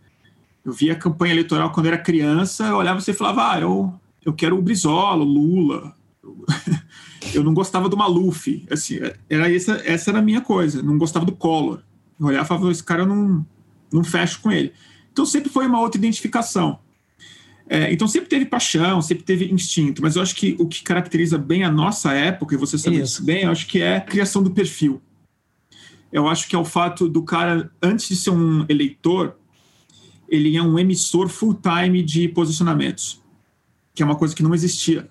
Eu 0.64 0.72
via 0.72 0.92
a 0.92 0.96
campanha 0.96 1.34
eleitoral 1.34 1.70
quando 1.72 1.86
era 1.86 1.98
criança, 1.98 2.66
eu 2.66 2.76
olhava 2.76 2.98
e 2.98 3.02
você 3.02 3.12
falava, 3.12 3.52
ah, 3.52 3.60
eu, 3.60 3.92
eu 4.24 4.32
quero 4.32 4.56
o 4.56 4.62
Brizola, 4.62 5.22
Lula. 5.22 5.94
eu 7.34 7.44
não 7.44 7.52
gostava 7.52 7.88
do 7.88 7.96
Maluf, 7.96 8.64
assim, 8.70 8.98
era 9.28 9.54
essa, 9.54 9.82
essa 9.84 10.10
era 10.10 10.20
a 10.20 10.22
minha 10.22 10.40
coisa, 10.40 10.82
não 10.82 10.96
gostava 10.96 11.26
do 11.26 11.32
Collor. 11.32 11.80
Eu 12.18 12.26
olhava 12.26 12.44
e 12.44 12.48
falava, 12.48 12.70
esse 12.70 12.82
cara 12.82 13.02
eu 13.02 13.06
não, 13.06 13.46
não 13.92 14.02
fecho 14.02 14.40
com 14.40 14.50
ele. 14.50 14.72
Então 15.12 15.26
sempre 15.26 15.50
foi 15.50 15.66
uma 15.66 15.80
outra 15.80 15.98
identificação. 15.98 16.78
É, 17.68 17.92
então 17.92 18.06
sempre 18.06 18.28
teve 18.28 18.44
paixão, 18.44 19.00
sempre 19.00 19.24
teve 19.24 19.50
instinto, 19.50 20.02
mas 20.02 20.16
eu 20.16 20.22
acho 20.22 20.34
que 20.34 20.54
o 20.58 20.66
que 20.66 20.82
caracteriza 20.82 21.38
bem 21.38 21.64
a 21.64 21.70
nossa 21.70 22.12
época, 22.12 22.54
e 22.54 22.58
você 22.58 22.76
sabe 22.76 22.96
isso, 22.96 23.04
isso 23.04 23.24
bem, 23.24 23.44
eu 23.44 23.50
acho 23.50 23.66
que 23.66 23.80
é 23.80 23.96
a 23.96 24.00
criação 24.00 24.42
do 24.42 24.50
perfil. 24.50 25.00
Eu 26.12 26.28
acho 26.28 26.46
que 26.46 26.54
é 26.54 26.58
o 26.58 26.64
fato 26.64 27.08
do 27.08 27.22
cara, 27.22 27.70
antes 27.82 28.08
de 28.08 28.16
ser 28.16 28.30
um 28.30 28.66
eleitor, 28.68 29.36
ele 30.34 30.56
é 30.56 30.62
um 30.62 30.78
emissor 30.78 31.28
full-time 31.28 32.02
de 32.02 32.28
posicionamentos, 32.28 33.20
que 33.94 34.02
é 34.02 34.06
uma 34.06 34.16
coisa 34.16 34.34
que 34.34 34.42
não 34.42 34.54
existia. 34.54 35.08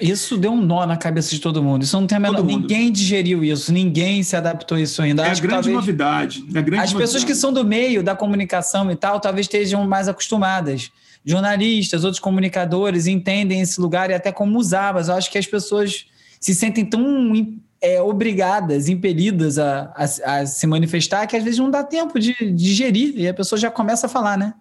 Isso 0.00 0.36
deu 0.36 0.52
um 0.52 0.60
nó 0.60 0.84
na 0.84 0.96
cabeça 0.96 1.30
de 1.30 1.40
todo 1.40 1.62
mundo. 1.62 1.82
Isso 1.82 1.98
não 1.98 2.06
tem 2.06 2.16
a 2.16 2.20
menor. 2.20 2.44
Ninguém 2.44 2.92
digeriu 2.92 3.42
isso, 3.42 3.72
ninguém 3.72 4.22
se 4.22 4.36
adaptou 4.36 4.76
a 4.76 4.80
isso 4.80 5.00
ainda. 5.00 5.22
É 5.22 5.30
Acho 5.30 5.40
a 5.40 5.42
grande 5.42 5.54
talvez... 5.54 5.74
novidade. 5.74 6.44
É 6.54 6.58
a 6.58 6.62
grande 6.62 6.82
As 6.84 6.92
novidade. 6.92 6.98
pessoas 6.98 7.24
que 7.24 7.34
são 7.34 7.52
do 7.52 7.64
meio 7.64 8.02
da 8.02 8.14
comunicação 8.14 8.90
e 8.90 8.96
tal, 8.96 9.18
talvez 9.18 9.46
estejam 9.46 9.86
mais 9.86 10.06
acostumadas. 10.06 10.90
Jornalistas, 11.24 12.04
outros 12.04 12.20
comunicadores 12.20 13.06
entendem 13.06 13.60
esse 13.60 13.80
lugar 13.80 14.10
e 14.10 14.14
até 14.14 14.30
como 14.30 14.58
usar, 14.58 14.92
mas 14.94 15.08
eu 15.08 15.14
acho 15.14 15.30
que 15.30 15.38
as 15.38 15.46
pessoas 15.46 16.06
se 16.38 16.54
sentem 16.54 16.84
tão 16.84 17.34
é, 17.80 18.00
obrigadas, 18.02 18.88
impelidas 18.88 19.58
a, 19.58 19.92
a, 19.94 20.04
a, 20.34 20.46
se 20.46 20.66
manifestar 20.66 21.26
que 21.26 21.36
às 21.36 21.44
vezes 21.44 21.58
não 21.58 21.70
dá 21.70 21.82
tempo 21.84 22.18
de 22.18 22.34
digerir 22.52 23.14
e 23.16 23.28
a 23.28 23.34
pessoa 23.34 23.58
já 23.58 23.70
começa 23.70 24.06
a 24.06 24.10
falar, 24.10 24.36
né? 24.36 24.54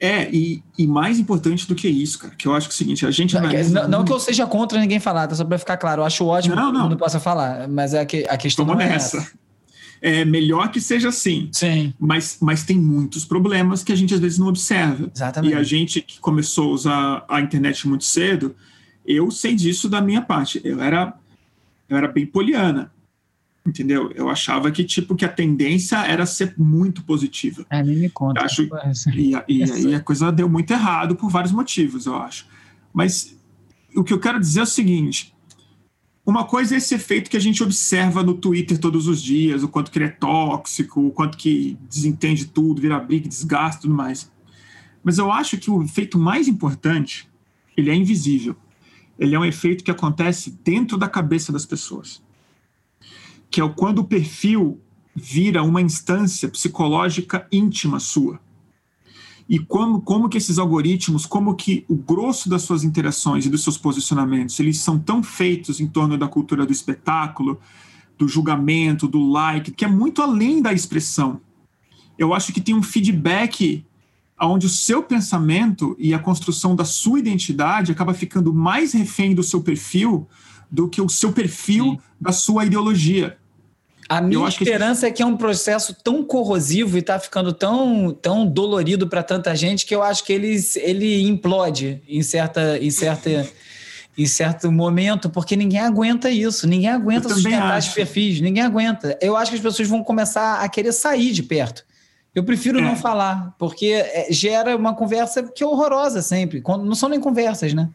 É, 0.00 0.28
e, 0.30 0.62
e, 0.76 0.86
mais 0.86 1.18
importante 1.18 1.68
do 1.68 1.74
que 1.74 1.88
isso, 1.88 2.18
cara, 2.18 2.34
que 2.34 2.48
eu 2.48 2.54
acho 2.54 2.68
que 2.68 2.72
é 2.72 2.74
o 2.74 2.78
seguinte, 2.78 3.06
a 3.06 3.10
gente 3.10 3.36
analisa... 3.38 3.82
Não, 3.82 3.98
não 3.98 4.04
que 4.04 4.12
eu 4.12 4.18
seja 4.18 4.46
contra 4.46 4.78
ninguém 4.78 4.98
falar, 4.98 5.28
tá? 5.28 5.34
Só 5.34 5.44
para 5.44 5.56
ficar 5.56 5.76
claro, 5.76 6.02
eu 6.02 6.06
acho 6.06 6.26
ótimo 6.26 6.56
não, 6.56 6.72
não. 6.72 6.88
que 6.88 6.96
possa 6.96 7.20
falar, 7.20 7.68
mas 7.68 7.94
é 7.94 8.04
que 8.04 8.26
a 8.28 8.36
questão 8.36 8.66
Toma 8.66 8.78
não 8.78 8.84
é 8.84 8.88
nessa. 8.88 9.18
essa. 9.18 9.32
É 10.02 10.24
melhor 10.24 10.70
que 10.70 10.80
seja 10.80 11.08
assim. 11.08 11.48
Sim. 11.52 11.94
Mas, 11.98 12.36
mas 12.38 12.62
tem 12.64 12.76
muitos 12.76 13.24
problemas 13.24 13.82
que 13.82 13.90
a 13.90 13.96
gente 13.96 14.12
às 14.12 14.20
vezes 14.20 14.38
não 14.38 14.48
observa. 14.48 15.10
Exatamente. 15.14 15.52
E 15.52 15.54
a 15.54 15.62
gente 15.62 16.02
que 16.02 16.20
começou 16.20 16.70
a 16.70 16.74
usar 16.74 17.24
a 17.26 17.40
internet 17.40 17.88
muito 17.88 18.04
cedo, 18.04 18.54
eu 19.06 19.30
sei 19.30 19.54
disso 19.54 19.88
da 19.88 20.02
minha 20.02 20.20
parte. 20.20 20.60
Eu 20.62 20.82
era, 20.82 21.14
eu 21.88 21.96
era 21.96 22.08
bem 22.08 22.26
poliana 22.26 22.92
entendeu? 23.66 24.12
Eu 24.14 24.28
achava 24.28 24.70
que 24.70 24.84
tipo 24.84 25.16
que 25.16 25.24
a 25.24 25.28
tendência 25.28 25.96
era 26.06 26.26
ser 26.26 26.54
muito 26.58 27.02
positiva. 27.02 27.64
É, 27.70 27.82
nem 27.82 27.96
me 27.96 28.10
conta. 28.10 28.40
Eu 28.40 28.44
acho, 28.44 28.68
e, 29.14 29.32
e 29.48 29.62
aí 29.62 29.94
a 29.94 30.00
coisa 30.00 30.30
deu 30.30 30.48
muito 30.48 30.70
errado 30.70 31.16
por 31.16 31.30
vários 31.30 31.52
motivos, 31.52 32.06
eu 32.06 32.14
acho. 32.14 32.46
Mas 32.92 33.36
o 33.96 34.04
que 34.04 34.12
eu 34.12 34.20
quero 34.20 34.38
dizer 34.38 34.60
é 34.60 34.62
o 34.64 34.66
seguinte: 34.66 35.34
uma 36.26 36.44
coisa 36.44 36.74
é 36.74 36.78
esse 36.78 36.94
efeito 36.94 37.30
que 37.30 37.36
a 37.36 37.40
gente 37.40 37.62
observa 37.62 38.22
no 38.22 38.34
Twitter 38.34 38.78
todos 38.78 39.08
os 39.08 39.22
dias, 39.22 39.62
o 39.62 39.68
quanto 39.68 39.90
que 39.90 39.98
ele 39.98 40.06
é 40.06 40.10
tóxico, 40.10 41.06
o 41.06 41.10
quanto 41.10 41.38
que 41.38 41.78
desentende 41.88 42.46
tudo, 42.46 42.82
vira 42.82 42.98
briga, 43.00 43.28
desgasta 43.28 43.78
e 43.78 43.82
tudo 43.82 43.94
mais. 43.94 44.30
Mas 45.02 45.18
eu 45.18 45.30
acho 45.30 45.58
que 45.58 45.70
o 45.70 45.82
efeito 45.82 46.18
mais 46.18 46.48
importante, 46.48 47.28
ele 47.76 47.90
é 47.90 47.94
invisível. 47.94 48.56
Ele 49.18 49.34
é 49.34 49.38
um 49.38 49.44
efeito 49.44 49.84
que 49.84 49.90
acontece 49.90 50.58
dentro 50.64 50.98
da 50.98 51.08
cabeça 51.08 51.52
das 51.52 51.64
pessoas 51.64 52.22
que 53.54 53.60
é 53.60 53.68
quando 53.68 54.00
o 54.00 54.04
perfil 54.04 54.80
vira 55.14 55.62
uma 55.62 55.80
instância 55.80 56.48
psicológica 56.48 57.46
íntima 57.52 58.00
sua. 58.00 58.40
E 59.48 59.60
como, 59.60 60.00
como 60.00 60.28
que 60.28 60.36
esses 60.36 60.58
algoritmos, 60.58 61.24
como 61.24 61.54
que 61.54 61.84
o 61.88 61.94
grosso 61.94 62.48
das 62.48 62.62
suas 62.62 62.82
interações 62.82 63.46
e 63.46 63.48
dos 63.48 63.62
seus 63.62 63.78
posicionamentos, 63.78 64.58
eles 64.58 64.80
são 64.80 64.98
tão 64.98 65.22
feitos 65.22 65.78
em 65.78 65.86
torno 65.86 66.18
da 66.18 66.26
cultura 66.26 66.66
do 66.66 66.72
espetáculo, 66.72 67.60
do 68.18 68.26
julgamento, 68.26 69.06
do 69.06 69.24
like, 69.30 69.70
que 69.70 69.84
é 69.84 69.88
muito 69.88 70.20
além 70.20 70.60
da 70.60 70.72
expressão. 70.72 71.40
Eu 72.18 72.34
acho 72.34 72.52
que 72.52 72.60
tem 72.60 72.74
um 72.74 72.82
feedback 72.82 73.86
onde 74.46 74.66
o 74.66 74.70
seu 74.70 75.02
pensamento 75.02 75.96
e 75.98 76.12
a 76.12 76.18
construção 76.18 76.74
da 76.74 76.84
sua 76.84 77.18
identidade 77.18 77.92
acaba 77.92 78.14
ficando 78.14 78.52
mais 78.52 78.92
refém 78.92 79.34
do 79.34 79.42
seu 79.42 79.60
perfil 79.60 80.28
do 80.70 80.88
que 80.88 81.00
o 81.00 81.08
seu 81.08 81.32
perfil 81.32 81.84
Sim. 81.84 81.98
da 82.20 82.32
sua 82.32 82.64
ideologia. 82.64 83.36
A 84.08 84.20
minha 84.20 84.48
esperança 84.48 85.02
que... 85.02 85.06
é 85.06 85.10
que 85.12 85.22
é 85.22 85.26
um 85.26 85.36
processo 85.36 85.94
tão 85.94 86.22
corrosivo 86.22 86.96
e 86.96 87.00
está 87.00 87.18
ficando 87.18 87.52
tão, 87.52 88.12
tão 88.12 88.46
dolorido 88.46 89.08
para 89.08 89.22
tanta 89.22 89.54
gente 89.56 89.86
que 89.86 89.94
eu 89.94 90.02
acho 90.02 90.24
que 90.24 90.32
ele, 90.32 90.56
ele 90.76 91.22
implode 91.22 92.02
em, 92.06 92.22
certa, 92.22 92.76
em, 92.78 92.90
certa, 92.90 93.48
em 94.16 94.26
certo 94.26 94.70
momento, 94.70 95.30
porque 95.30 95.56
ninguém 95.56 95.80
aguenta 95.80 96.28
isso, 96.28 96.66
ninguém 96.66 96.90
aguenta 96.90 97.30
sustentar 97.30 97.78
os 97.78 97.88
perfis, 97.88 98.40
ninguém 98.40 98.62
aguenta. 98.62 99.18
Eu 99.22 99.36
acho 99.36 99.50
que 99.50 99.56
as 99.56 99.62
pessoas 99.62 99.88
vão 99.88 100.04
começar 100.04 100.60
a 100.60 100.68
querer 100.68 100.92
sair 100.92 101.32
de 101.32 101.42
perto. 101.42 101.84
Eu 102.34 102.42
prefiro 102.42 102.78
é. 102.78 102.82
não 102.82 102.96
falar, 102.96 103.54
porque 103.58 103.86
é, 103.86 104.26
gera 104.30 104.76
uma 104.76 104.94
conversa 104.94 105.42
que 105.42 105.62
é 105.62 105.66
horrorosa 105.66 106.20
sempre. 106.20 106.62
Não 106.66 106.94
são 106.94 107.08
nem 107.08 107.20
conversas, 107.20 107.72
né? 107.72 107.88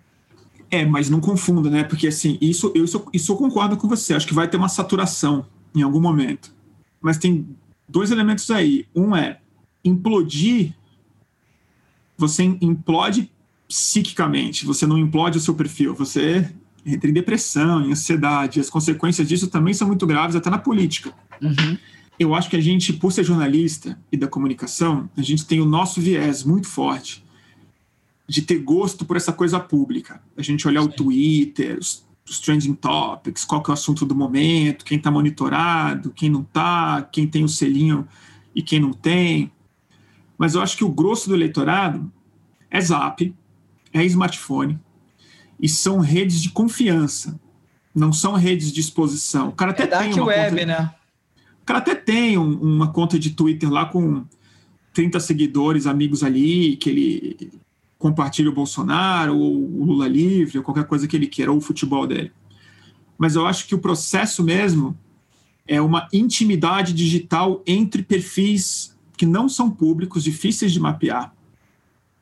É, 0.71 0.85
mas 0.85 1.09
não 1.09 1.19
confunda, 1.19 1.69
né? 1.69 1.83
Porque 1.83 2.07
assim, 2.07 2.37
isso 2.39 2.71
eu, 2.75 2.85
isso, 2.85 3.05
isso 3.11 3.31
eu 3.31 3.35
concordo 3.35 3.75
com 3.75 3.87
você. 3.87 4.13
Acho 4.13 4.27
que 4.27 4.33
vai 4.33 4.47
ter 4.47 4.57
uma 4.57 4.69
saturação 4.69 5.45
em 5.75 5.81
algum 5.81 5.99
momento. 5.99 6.53
Mas 7.01 7.17
tem 7.17 7.47
dois 7.87 8.11
elementos 8.11 8.49
aí. 8.51 8.85
Um 8.95 9.15
é 9.15 9.39
implodir. 9.83 10.73
Você 12.17 12.43
implode 12.43 13.31
psiquicamente, 13.67 14.65
você 14.65 14.87
não 14.87 14.97
implode 14.97 15.37
o 15.37 15.41
seu 15.41 15.53
perfil, 15.53 15.93
você 15.93 16.51
entra 16.85 17.09
em 17.09 17.13
depressão, 17.13 17.85
em 17.85 17.91
ansiedade. 17.91 18.59
As 18.59 18.69
consequências 18.69 19.27
disso 19.27 19.47
também 19.47 19.73
são 19.73 19.87
muito 19.87 20.05
graves, 20.07 20.35
até 20.35 20.49
na 20.49 20.57
política. 20.57 21.13
Uhum. 21.41 21.77
Eu 22.19 22.35
acho 22.35 22.49
que 22.49 22.57
a 22.57 22.61
gente, 22.61 22.91
por 22.91 23.13
ser 23.13 23.23
jornalista 23.23 23.97
e 24.11 24.17
da 24.17 24.27
comunicação, 24.27 25.09
a 25.15 25.21
gente 25.21 25.45
tem 25.45 25.61
o 25.61 25.65
nosso 25.65 26.01
viés 26.01 26.43
muito 26.43 26.67
forte 26.67 27.23
de 28.27 28.41
ter 28.43 28.59
gosto 28.59 29.05
por 29.05 29.17
essa 29.17 29.33
coisa 29.33 29.59
pública. 29.59 30.21
A 30.37 30.41
gente 30.43 30.67
olhar 30.67 30.83
Sim. 30.83 30.89
o 30.89 30.91
Twitter, 30.91 31.79
os, 31.79 32.05
os, 32.29 32.39
trending 32.39 32.75
topics, 32.75 33.45
qual 33.45 33.63
que 33.63 33.71
é 33.71 33.71
o 33.71 33.73
assunto 33.73 34.05
do 34.05 34.13
momento, 34.13 34.85
quem 34.85 34.97
está 34.97 35.09
monitorado, 35.09 36.11
quem 36.11 36.29
não 36.29 36.41
está, 36.41 37.07
quem 37.11 37.25
tem 37.25 37.43
o 37.43 37.49
selinho 37.49 38.07
e 38.53 38.61
quem 38.61 38.79
não 38.79 38.91
tem. 38.91 39.51
Mas 40.37 40.53
eu 40.53 40.61
acho 40.61 40.77
que 40.77 40.83
o 40.83 40.89
grosso 40.89 41.29
do 41.29 41.35
eleitorado 41.35 42.11
é 42.69 42.79
Zap, 42.79 43.33
é 43.91 44.05
smartphone, 44.05 44.79
e 45.59 45.67
são 45.67 45.99
redes 45.99 46.41
de 46.41 46.49
confiança, 46.49 47.39
não 47.95 48.13
são 48.13 48.33
redes 48.33 48.71
de 48.71 48.79
exposição. 48.79 49.49
O 49.49 49.53
cara 49.53 49.71
até 49.71 49.83
é 49.83 49.87
tem 49.87 50.13
uma 50.13 50.25
web, 50.25 50.51
conta, 50.51 50.65
né? 50.65 50.95
Cara 51.69 51.77
até 51.77 51.93
tem 51.93 52.35
um, 52.35 52.59
uma 52.59 52.91
conta 52.91 53.19
de 53.19 53.29
Twitter 53.29 53.69
lá 53.69 53.85
com 53.85 54.25
30 54.91 55.19
seguidores, 55.19 55.85
amigos 55.85 56.23
ali, 56.23 56.75
que 56.77 56.89
ele 56.89 57.51
compartilha 57.95 58.49
o 58.49 58.53
Bolsonaro, 58.53 59.37
ou 59.37 59.55
o 59.55 59.85
Lula 59.85 60.07
livre, 60.07 60.57
ou 60.57 60.63
qualquer 60.63 60.85
coisa 60.85 61.07
que 61.07 61.15
ele 61.15 61.27
queira, 61.27 61.51
ou 61.51 61.59
o 61.59 61.61
futebol 61.61 62.07
dele. 62.07 62.31
Mas 63.19 63.35
eu 63.35 63.45
acho 63.45 63.67
que 63.67 63.75
o 63.75 63.77
processo 63.77 64.43
mesmo 64.43 64.97
é 65.67 65.79
uma 65.79 66.07
intimidade 66.11 66.91
digital 66.91 67.61
entre 67.67 68.01
perfis 68.01 68.97
que 69.15 69.27
não 69.27 69.47
são 69.47 69.69
públicos, 69.69 70.23
difíceis 70.23 70.71
de 70.71 70.79
mapear, 70.79 71.35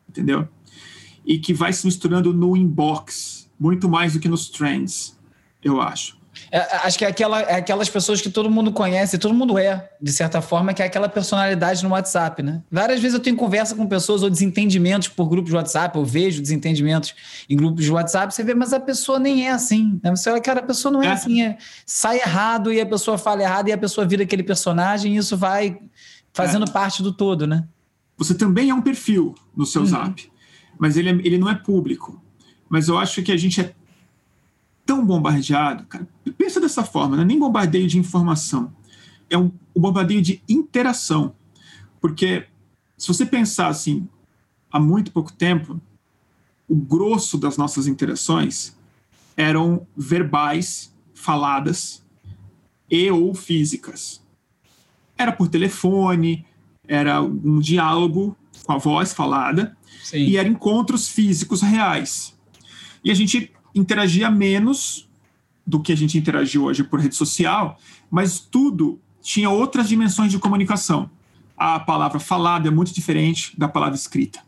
entendeu? 0.09 0.45
E 1.25 1.39
que 1.39 1.53
vai 1.53 1.71
se 1.71 1.85
misturando 1.85 2.33
no 2.33 2.57
inbox, 2.57 3.49
muito 3.57 3.87
mais 3.87 4.11
do 4.11 4.19
que 4.19 4.27
nos 4.27 4.49
trends, 4.49 5.17
eu 5.63 5.79
acho. 5.79 6.17
É, 6.51 6.59
acho 6.87 6.97
que 6.97 7.05
é, 7.05 7.07
aquela, 7.07 7.41
é 7.41 7.55
aquelas 7.55 7.89
pessoas 7.89 8.21
que 8.21 8.29
todo 8.29 8.49
mundo 8.49 8.71
conhece, 8.71 9.17
todo 9.17 9.33
mundo 9.33 9.57
é, 9.57 9.89
de 10.01 10.11
certa 10.11 10.41
forma, 10.41 10.73
que 10.73 10.81
é 10.81 10.85
aquela 10.85 11.09
personalidade 11.09 11.83
no 11.83 11.89
WhatsApp, 11.89 12.41
né? 12.41 12.61
Várias 12.71 12.99
vezes 12.99 13.15
eu 13.15 13.19
tenho 13.19 13.35
conversa 13.35 13.75
com 13.75 13.85
pessoas 13.87 14.23
ou 14.23 14.29
desentendimentos 14.29 15.07
por 15.07 15.27
grupos 15.27 15.49
de 15.49 15.55
WhatsApp, 15.55 15.97
eu 15.97 16.05
vejo 16.05 16.41
desentendimentos 16.41 17.13
em 17.49 17.55
grupos 17.55 17.83
de 17.83 17.91
WhatsApp, 17.91 18.33
você 18.33 18.43
vê, 18.43 18.53
mas 18.53 18.73
a 18.73 18.79
pessoa 18.79 19.19
nem 19.19 19.47
é 19.47 19.51
assim. 19.51 19.99
Né? 20.03 20.15
Você 20.15 20.29
olha, 20.29 20.41
cara, 20.41 20.59
a 20.59 20.63
pessoa 20.63 20.91
não 20.91 21.03
é, 21.03 21.07
é. 21.07 21.11
assim, 21.11 21.41
é, 21.41 21.57
sai 21.85 22.19
errado 22.19 22.71
e 22.71 22.79
a 22.79 22.85
pessoa 22.85 23.17
fala 23.17 23.41
errado 23.41 23.69
e 23.69 23.71
a 23.71 23.77
pessoa 23.77 24.05
vira 24.05 24.23
aquele 24.23 24.43
personagem 24.43 25.15
e 25.15 25.17
isso 25.17 25.35
vai 25.35 25.77
fazendo 26.33 26.65
é. 26.65 26.71
parte 26.71 27.01
do 27.03 27.11
todo, 27.11 27.45
né? 27.45 27.65
Você 28.17 28.33
também 28.33 28.69
é 28.69 28.73
um 28.73 28.81
perfil 28.81 29.35
no 29.55 29.65
seu 29.65 29.81
uhum. 29.81 29.87
Zap, 29.87 30.31
mas 30.77 30.97
ele, 30.97 31.09
é, 31.09 31.13
ele 31.13 31.37
não 31.37 31.49
é 31.49 31.55
público. 31.55 32.21
Mas 32.69 32.87
eu 32.87 32.97
acho 32.97 33.21
que 33.21 33.31
a 33.31 33.37
gente 33.37 33.61
é 33.61 33.73
tão 34.87 35.05
bombardeado. 35.05 35.85
Cara, 35.85 36.07
pensa 36.37 36.61
dessa 36.61 36.83
forma, 36.83 37.17
não 37.17 37.23
é 37.23 37.25
nem 37.25 37.37
bombardeio 37.37 37.87
de 37.87 37.99
informação, 37.99 38.73
é 39.29 39.37
um, 39.37 39.51
um 39.75 39.81
bombardeio 39.81 40.21
de 40.21 40.41
interação. 40.47 41.35
Porque 41.99 42.45
se 42.97 43.07
você 43.09 43.25
pensar 43.25 43.67
assim, 43.67 44.07
há 44.71 44.79
muito 44.79 45.11
pouco 45.11 45.31
tempo, 45.31 45.79
o 46.67 46.75
grosso 46.75 47.37
das 47.37 47.57
nossas 47.57 47.85
interações 47.85 48.75
eram 49.35 49.85
verbais, 49.95 50.93
faladas 51.13 52.03
e 52.89 53.11
ou 53.11 53.33
físicas. 53.35 54.23
Era 55.17 55.31
por 55.31 55.49
telefone, 55.49 56.45
era 56.87 57.21
um 57.21 57.59
diálogo 57.59 58.35
com 58.63 58.71
a 58.71 58.77
voz 58.77 59.13
falada 59.13 59.75
Sim. 60.03 60.19
e 60.19 60.37
eram 60.37 60.51
encontros 60.51 61.09
físicos 61.09 61.61
reais. 61.61 62.37
E 63.03 63.11
a 63.11 63.13
gente 63.13 63.51
interagia 63.79 64.29
menos 64.29 65.07
do 65.65 65.81
que 65.81 65.91
a 65.91 65.97
gente 65.97 66.17
interagiu 66.17 66.63
hoje 66.63 66.83
por 66.83 66.99
rede 66.99 67.15
social, 67.15 67.77
mas 68.09 68.39
tudo 68.39 68.99
tinha 69.21 69.49
outras 69.49 69.89
dimensões 69.89 70.31
de 70.31 70.39
comunicação. 70.39 71.09
A 71.57 71.79
palavra 71.79 72.19
falada 72.19 72.67
é 72.69 72.71
muito 72.71 72.93
diferente 72.93 73.51
da 73.59 73.67
palavra 73.67 73.95
escrita. 73.95 74.39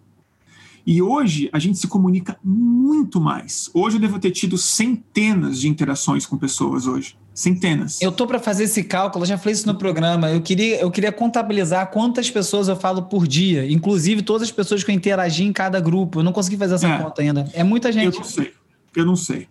E 0.85 1.01
hoje 1.01 1.49
a 1.51 1.59
gente 1.59 1.77
se 1.77 1.87
comunica 1.87 2.37
muito 2.43 3.19
mais. 3.19 3.69
Hoje 3.73 3.97
eu 3.97 4.01
devo 4.01 4.17
ter 4.17 4.31
tido 4.31 4.57
centenas 4.57 5.59
de 5.59 5.67
interações 5.67 6.25
com 6.25 6.37
pessoas 6.37 6.87
hoje. 6.87 7.17
Centenas. 7.33 8.01
Eu 8.01 8.11
tô 8.11 8.25
para 8.25 8.39
fazer 8.39 8.63
esse 8.65 8.83
cálculo, 8.83 9.23
eu 9.23 9.27
já 9.27 9.37
falei 9.37 9.53
isso 9.53 9.67
no 9.67 9.75
programa. 9.75 10.29
Eu 10.31 10.41
queria, 10.41 10.81
eu 10.81 10.89
queria 10.89 11.11
contabilizar 11.11 11.91
quantas 11.91 12.29
pessoas 12.29 12.67
eu 12.67 12.75
falo 12.75 13.03
por 13.03 13.27
dia, 13.27 13.71
inclusive 13.71 14.21
todas 14.21 14.43
as 14.43 14.51
pessoas 14.51 14.83
que 14.83 14.91
eu 14.91 14.95
interagi 14.95 15.43
em 15.43 15.53
cada 15.53 15.79
grupo. 15.79 16.19
Eu 16.19 16.23
não 16.23 16.33
consegui 16.33 16.57
fazer 16.57 16.75
essa 16.75 16.87
é, 16.87 16.97
conta 16.97 17.21
ainda. 17.21 17.49
É 17.53 17.63
muita 17.63 17.91
gente. 17.91 18.15
Eu 18.15 18.21
não 18.21 18.23
sei. 18.23 18.53
Eu 18.95 19.06
não 19.06 19.15
sei. 19.15 19.47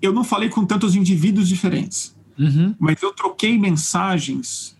Eu 0.00 0.12
não 0.12 0.24
falei 0.24 0.48
com 0.48 0.64
tantos 0.64 0.94
indivíduos 0.94 1.48
diferentes, 1.48 2.14
uhum. 2.38 2.74
mas 2.78 3.02
eu 3.02 3.12
troquei 3.12 3.58
mensagens 3.58 4.76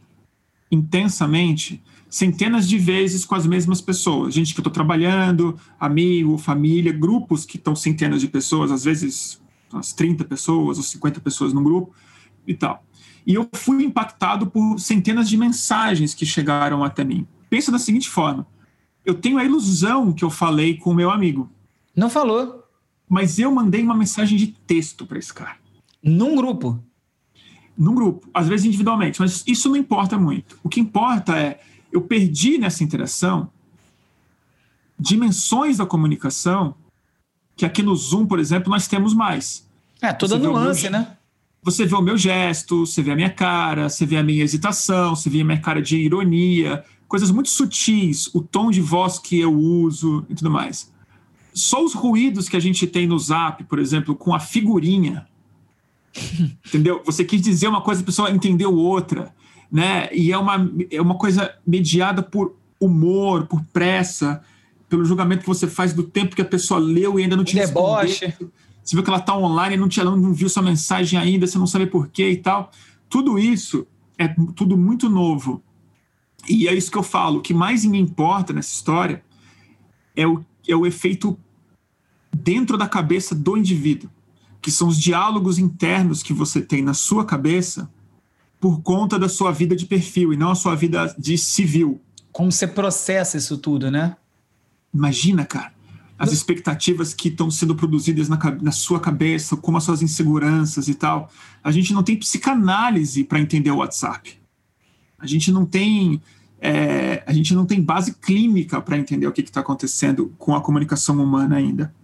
intensamente 0.70 1.82
centenas 2.10 2.68
de 2.68 2.78
vezes 2.78 3.24
com 3.24 3.34
as 3.34 3.46
mesmas 3.46 3.80
pessoas. 3.80 4.34
Gente 4.34 4.54
que 4.54 4.60
eu 4.60 4.62
estou 4.62 4.72
trabalhando, 4.72 5.58
amigo, 5.80 6.38
família, 6.38 6.92
grupos 6.92 7.44
que 7.44 7.56
estão 7.56 7.74
centenas 7.74 8.20
de 8.20 8.28
pessoas, 8.28 8.70
às 8.70 8.84
vezes 8.84 9.40
umas 9.72 9.92
30 9.92 10.24
pessoas 10.24 10.78
ou 10.78 10.84
50 10.84 11.20
pessoas 11.20 11.52
no 11.52 11.62
grupo 11.62 11.92
e 12.46 12.54
tal. 12.54 12.84
E 13.26 13.34
eu 13.34 13.48
fui 13.54 13.82
impactado 13.82 14.46
por 14.46 14.78
centenas 14.78 15.28
de 15.28 15.36
mensagens 15.36 16.14
que 16.14 16.24
chegaram 16.24 16.84
até 16.84 17.02
mim. 17.02 17.26
Pensa 17.50 17.72
da 17.72 17.78
seguinte 17.78 18.08
forma: 18.08 18.46
eu 19.04 19.14
tenho 19.14 19.38
a 19.38 19.44
ilusão 19.44 20.12
que 20.12 20.24
eu 20.24 20.30
falei 20.30 20.76
com 20.76 20.90
o 20.90 20.94
meu 20.94 21.10
amigo. 21.10 21.50
Não 21.96 22.10
falou 22.10 22.63
mas 23.08 23.38
eu 23.38 23.50
mandei 23.50 23.82
uma 23.82 23.94
mensagem 23.94 24.36
de 24.36 24.48
texto 24.48 25.06
para 25.06 25.18
esse 25.18 25.32
cara. 25.32 25.56
Num 26.02 26.34
grupo? 26.34 26.82
Num 27.76 27.94
grupo, 27.94 28.28
às 28.32 28.48
vezes 28.48 28.66
individualmente, 28.66 29.20
mas 29.20 29.42
isso 29.46 29.68
não 29.68 29.76
importa 29.76 30.18
muito. 30.18 30.58
O 30.62 30.68
que 30.68 30.80
importa 30.80 31.36
é 31.36 31.60
eu 31.92 32.00
perdi 32.02 32.58
nessa 32.58 32.82
interação 32.82 33.50
dimensões 34.98 35.78
da 35.78 35.86
comunicação 35.86 36.74
que 37.56 37.64
aqui 37.64 37.82
no 37.82 37.94
Zoom, 37.94 38.26
por 38.26 38.38
exemplo, 38.38 38.70
nós 38.70 38.88
temos 38.88 39.14
mais. 39.14 39.68
É, 40.00 40.12
toda 40.12 40.38
nuance, 40.38 40.82
meu, 40.82 40.92
né? 40.92 41.16
Você 41.62 41.86
vê 41.86 41.94
o 41.94 42.02
meu 42.02 42.16
gesto, 42.16 42.84
você 42.84 43.02
vê 43.02 43.12
a 43.12 43.16
minha 43.16 43.30
cara, 43.30 43.88
você 43.88 44.04
vê 44.04 44.16
a 44.16 44.22
minha 44.22 44.42
hesitação, 44.42 45.14
você 45.14 45.30
vê 45.30 45.40
a 45.40 45.44
minha 45.44 45.60
cara 45.60 45.80
de 45.80 45.96
ironia, 45.96 46.84
coisas 47.08 47.30
muito 47.30 47.48
sutis, 47.48 48.28
o 48.34 48.42
tom 48.42 48.70
de 48.70 48.80
voz 48.80 49.18
que 49.18 49.38
eu 49.38 49.52
uso 49.52 50.26
e 50.28 50.34
tudo 50.34 50.50
mais 50.50 50.92
só 51.54 51.84
os 51.84 51.94
ruídos 51.94 52.48
que 52.48 52.56
a 52.56 52.60
gente 52.60 52.86
tem 52.86 53.06
no 53.06 53.18
Zap, 53.18 53.62
por 53.64 53.78
exemplo, 53.78 54.16
com 54.16 54.34
a 54.34 54.40
figurinha, 54.40 55.26
entendeu? 56.66 57.00
Você 57.06 57.24
quis 57.24 57.40
dizer 57.40 57.68
uma 57.68 57.80
coisa, 57.80 58.02
a 58.02 58.04
pessoa 58.04 58.30
entendeu 58.30 58.74
outra, 58.74 59.32
né? 59.70 60.08
E 60.12 60.32
é 60.32 60.38
uma, 60.38 60.70
é 60.90 61.00
uma 61.00 61.14
coisa 61.14 61.54
mediada 61.66 62.22
por 62.22 62.56
humor, 62.80 63.46
por 63.46 63.62
pressa, 63.72 64.42
pelo 64.88 65.04
julgamento 65.04 65.42
que 65.42 65.46
você 65.46 65.66
faz 65.66 65.92
do 65.92 66.02
tempo 66.02 66.36
que 66.36 66.42
a 66.42 66.44
pessoa 66.44 66.78
leu 66.80 67.18
e 67.18 67.22
ainda 67.22 67.36
não 67.36 67.44
te 67.44 67.54
Deboche. 67.54 68.26
respondeu. 68.26 68.52
Você 68.82 68.96
viu 68.96 69.02
que 69.02 69.08
ela 69.08 69.18
está 69.18 69.34
online 69.34 69.76
e 69.76 69.78
não, 69.78 69.88
te, 69.88 70.02
não 70.04 70.34
viu 70.34 70.48
sua 70.48 70.62
mensagem 70.62 71.18
ainda, 71.18 71.46
você 71.46 71.56
não 71.56 71.66
sabe 71.66 71.86
por 71.86 72.08
quê 72.08 72.30
e 72.30 72.36
tal. 72.36 72.70
Tudo 73.08 73.38
isso 73.38 73.86
é 74.18 74.28
tudo 74.54 74.76
muito 74.76 75.08
novo. 75.08 75.62
E 76.48 76.68
é 76.68 76.74
isso 76.74 76.90
que 76.90 76.98
eu 76.98 77.02
falo. 77.02 77.38
O 77.38 77.40
que 77.40 77.54
mais 77.54 77.84
me 77.84 77.98
importa 77.98 78.52
nessa 78.52 78.74
história 78.74 79.24
é 80.14 80.26
o, 80.26 80.44
é 80.68 80.76
o 80.76 80.84
efeito 80.84 81.38
dentro 82.34 82.76
da 82.76 82.88
cabeça 82.88 83.34
do 83.34 83.56
indivíduo, 83.56 84.10
que 84.60 84.70
são 84.70 84.88
os 84.88 84.98
diálogos 84.98 85.58
internos 85.58 86.22
que 86.22 86.32
você 86.32 86.60
tem 86.60 86.82
na 86.82 86.94
sua 86.94 87.24
cabeça 87.24 87.90
por 88.60 88.80
conta 88.80 89.18
da 89.18 89.28
sua 89.28 89.52
vida 89.52 89.76
de 89.76 89.86
perfil 89.86 90.32
e 90.32 90.36
não 90.36 90.50
a 90.50 90.54
sua 90.54 90.74
vida 90.74 91.14
de 91.18 91.36
civil. 91.36 92.00
Como 92.32 92.50
você 92.50 92.66
processa 92.66 93.36
isso 93.36 93.58
tudo, 93.58 93.90
né? 93.90 94.16
Imagina, 94.92 95.44
cara, 95.44 95.72
as 96.18 96.32
expectativas 96.32 97.12
que 97.12 97.28
estão 97.28 97.50
sendo 97.50 97.74
produzidas 97.74 98.28
na, 98.28 98.38
na, 98.62 98.72
sua 98.72 99.00
cabeça, 99.00 99.56
como 99.56 99.76
as 99.76 99.84
suas 99.84 100.00
inseguranças 100.00 100.88
e 100.88 100.94
tal. 100.94 101.30
A 101.62 101.70
gente 101.70 101.92
não 101.92 102.02
tem 102.02 102.16
psicanálise 102.16 103.24
para 103.24 103.40
entender 103.40 103.70
o 103.70 103.76
WhatsApp. 103.76 104.38
A 105.18 105.26
gente 105.26 105.50
não 105.50 105.66
tem 105.66 106.22
é, 106.60 107.22
a 107.26 107.32
gente 107.32 107.54
não 107.54 107.66
tem 107.66 107.82
base 107.82 108.14
clínica 108.14 108.80
para 108.80 108.96
entender 108.96 109.26
o 109.26 109.32
que 109.32 109.42
está 109.42 109.60
acontecendo 109.60 110.32
com 110.38 110.54
a 110.54 110.60
comunicação 110.62 111.22
humana 111.22 111.56
ainda. 111.56 111.94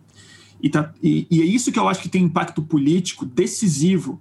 E, 0.62 0.68
tá, 0.68 0.92
e, 1.02 1.26
e 1.30 1.40
é 1.40 1.44
isso 1.44 1.72
que 1.72 1.78
eu 1.78 1.88
acho 1.88 2.02
que 2.02 2.08
tem 2.08 2.24
impacto 2.24 2.62
político 2.62 3.24
decisivo 3.24 4.20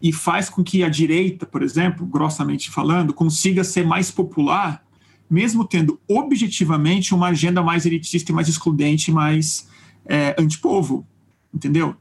e 0.00 0.12
faz 0.12 0.48
com 0.48 0.62
que 0.62 0.82
a 0.82 0.88
direita, 0.88 1.46
por 1.46 1.62
exemplo, 1.62 2.06
grossamente 2.06 2.70
falando, 2.70 3.14
consiga 3.14 3.64
ser 3.64 3.86
mais 3.86 4.10
popular 4.10 4.84
mesmo 5.28 5.64
tendo 5.64 6.00
objetivamente 6.08 7.14
uma 7.14 7.28
agenda 7.28 7.62
mais 7.62 7.86
elitista 7.86 8.30
e 8.30 8.34
mais 8.34 8.48
excludente, 8.48 9.10
mais 9.10 9.68
é, 10.06 10.34
antipovo, 10.38 11.06
entendeu? 11.52 11.96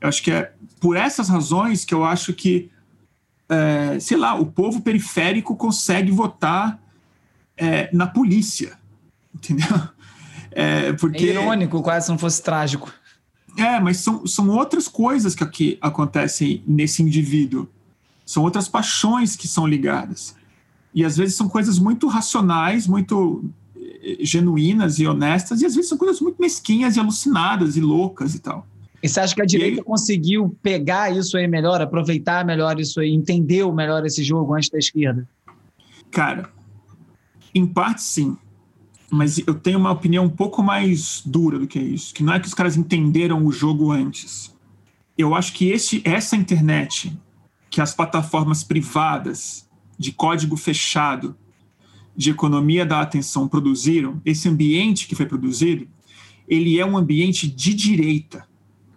Eu 0.00 0.08
acho 0.08 0.22
que 0.22 0.30
é 0.30 0.52
por 0.80 0.96
essas 0.96 1.28
razões 1.28 1.84
que 1.84 1.94
eu 1.94 2.04
acho 2.04 2.32
que, 2.32 2.70
é, 3.48 3.98
sei 3.98 4.16
lá, 4.16 4.34
o 4.34 4.46
povo 4.46 4.80
periférico 4.82 5.56
consegue 5.56 6.12
votar 6.12 6.80
é, 7.56 7.88
na 7.92 8.06
polícia, 8.06 8.78
entendeu? 9.34 9.66
É, 10.58 10.94
porque, 10.94 11.26
é 11.26 11.34
irônico, 11.34 11.82
quase 11.82 12.06
se 12.06 12.10
não 12.10 12.16
fosse 12.16 12.42
trágico. 12.42 12.90
É, 13.58 13.78
mas 13.78 13.98
são, 13.98 14.26
são 14.26 14.48
outras 14.48 14.88
coisas 14.88 15.34
que 15.34 15.44
aqui 15.44 15.76
acontecem 15.82 16.62
nesse 16.66 17.02
indivíduo. 17.02 17.68
São 18.24 18.42
outras 18.42 18.66
paixões 18.66 19.36
que 19.36 19.46
são 19.46 19.66
ligadas. 19.66 20.34
E 20.94 21.04
às 21.04 21.14
vezes 21.14 21.36
são 21.36 21.46
coisas 21.46 21.78
muito 21.78 22.08
racionais, 22.08 22.86
muito 22.86 23.44
eh, 23.76 24.16
genuínas 24.20 24.98
e 24.98 25.06
honestas, 25.06 25.60
e 25.60 25.66
às 25.66 25.74
vezes 25.74 25.90
são 25.90 25.98
coisas 25.98 26.22
muito 26.22 26.40
mesquinhas 26.40 26.96
e 26.96 27.00
alucinadas 27.00 27.76
e 27.76 27.80
loucas 27.82 28.34
e 28.34 28.38
tal. 28.38 28.66
E 29.02 29.08
você 29.08 29.20
acha 29.20 29.34
que 29.34 29.42
a 29.42 29.46
direita 29.46 29.82
aí, 29.82 29.84
conseguiu 29.84 30.56
pegar 30.62 31.14
isso 31.14 31.36
aí 31.36 31.46
melhor, 31.46 31.82
aproveitar 31.82 32.46
melhor 32.46 32.80
isso 32.80 32.98
aí, 32.98 33.12
entender 33.12 33.70
melhor 33.74 34.06
esse 34.06 34.24
jogo 34.24 34.54
antes 34.54 34.70
da 34.70 34.78
esquerda? 34.78 35.28
Cara, 36.10 36.48
em 37.54 37.66
parte 37.66 38.02
sim. 38.02 38.38
Mas 39.10 39.38
eu 39.38 39.54
tenho 39.54 39.78
uma 39.78 39.90
opinião 39.90 40.24
um 40.24 40.30
pouco 40.30 40.62
mais 40.62 41.22
dura 41.24 41.58
do 41.58 41.66
que 41.66 41.78
isso. 41.78 42.12
Que 42.12 42.22
não 42.22 42.32
é 42.32 42.40
que 42.40 42.48
os 42.48 42.54
caras 42.54 42.76
entenderam 42.76 43.44
o 43.44 43.52
jogo 43.52 43.90
antes. 43.92 44.54
Eu 45.16 45.34
acho 45.34 45.52
que 45.52 45.68
esse, 45.68 46.02
essa 46.04 46.36
internet, 46.36 47.16
que 47.70 47.80
as 47.80 47.94
plataformas 47.94 48.64
privadas 48.64 49.68
de 49.98 50.12
código 50.12 50.56
fechado 50.56 51.36
de 52.16 52.30
economia 52.30 52.84
da 52.86 53.00
atenção 53.00 53.46
produziram, 53.46 54.20
esse 54.24 54.48
ambiente 54.48 55.06
que 55.06 55.14
foi 55.14 55.26
produzido, 55.26 55.86
ele 56.48 56.78
é 56.78 56.86
um 56.86 56.96
ambiente 56.96 57.46
de 57.46 57.74
direita, 57.74 58.46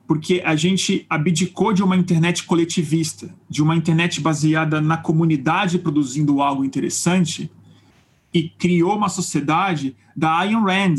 porque 0.08 0.42
a 0.46 0.56
gente 0.56 1.06
abdicou 1.10 1.74
de 1.74 1.84
uma 1.84 1.98
internet 1.98 2.44
coletivista, 2.44 3.34
de 3.50 3.62
uma 3.62 3.76
internet 3.76 4.22
baseada 4.22 4.80
na 4.80 4.98
comunidade 4.98 5.80
produzindo 5.80 6.42
algo 6.42 6.64
interessante, 6.64 7.52
e 8.34 8.50
criou 8.50 8.96
uma 8.96 9.10
sociedade 9.10 9.96
da 10.16 10.38
Ayn 10.40 10.62
Rand 10.62 10.96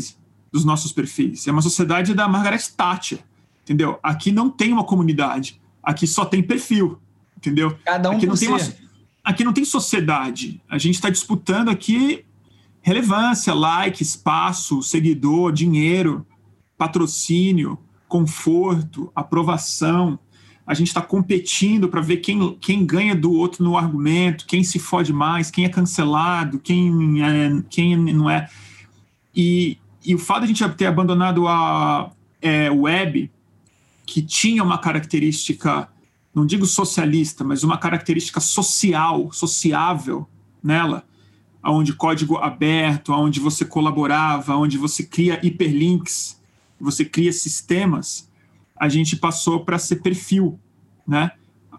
dos 0.51 0.65
nossos 0.65 0.91
perfis. 0.91 1.47
É 1.47 1.51
uma 1.51 1.61
sociedade 1.61 2.13
da 2.13 2.27
Margaret 2.27 2.63
Thatcher, 2.75 3.19
entendeu? 3.63 3.99
Aqui 4.03 4.31
não 4.31 4.49
tem 4.49 4.73
uma 4.73 4.83
comunidade, 4.83 5.61
aqui 5.81 6.05
só 6.05 6.25
tem 6.25 6.43
perfil, 6.43 6.99
entendeu? 7.37 7.77
Cada 7.85 8.09
um 8.09 8.17
aqui 8.17 8.27
não 8.27 8.35
tem 8.35 8.49
uma, 8.49 8.59
aqui 9.23 9.43
não 9.43 9.53
tem 9.53 9.63
sociedade. 9.63 10.61
A 10.69 10.77
gente 10.77 10.95
está 10.95 11.09
disputando 11.09 11.69
aqui 11.69 12.25
relevância, 12.81 13.53
like, 13.53 14.01
espaço, 14.01 14.81
seguidor, 14.81 15.51
dinheiro, 15.53 16.25
patrocínio, 16.77 17.77
conforto, 18.07 19.11
aprovação 19.15 20.19
a 20.71 20.73
gente 20.73 20.87
está 20.87 21.01
competindo 21.01 21.89
para 21.89 21.99
ver 21.99 22.17
quem, 22.17 22.55
quem 22.61 22.85
ganha 22.85 23.13
do 23.13 23.33
outro 23.33 23.61
no 23.61 23.77
argumento, 23.77 24.45
quem 24.45 24.63
se 24.63 24.79
fode 24.79 25.11
mais, 25.11 25.51
quem 25.51 25.65
é 25.65 25.69
cancelado, 25.69 26.59
quem, 26.59 27.21
é, 27.21 27.61
quem 27.69 27.97
não 27.97 28.29
é. 28.29 28.49
E, 29.35 29.77
e 30.01 30.15
o 30.15 30.17
fato 30.17 30.45
de 30.47 30.53
a 30.53 30.55
gente 30.55 30.75
ter 30.77 30.85
abandonado 30.85 31.45
a 31.45 32.09
é, 32.41 32.71
web, 32.71 33.29
que 34.05 34.21
tinha 34.21 34.63
uma 34.63 34.77
característica, 34.77 35.89
não 36.33 36.45
digo 36.45 36.65
socialista, 36.65 37.43
mas 37.43 37.65
uma 37.65 37.77
característica 37.77 38.39
social, 38.39 39.29
sociável 39.33 40.25
nela, 40.63 41.03
onde 41.61 41.91
código 41.91 42.37
aberto, 42.37 43.11
onde 43.11 43.41
você 43.41 43.65
colaborava, 43.65 44.55
onde 44.55 44.77
você 44.77 45.03
cria 45.03 45.37
hiperlinks, 45.45 46.39
você 46.79 47.03
cria 47.03 47.33
sistemas 47.33 48.30
a 48.81 48.89
gente 48.89 49.15
passou 49.15 49.63
para 49.63 49.77
ser 49.77 49.97
perfil, 49.97 50.59
né? 51.07 51.33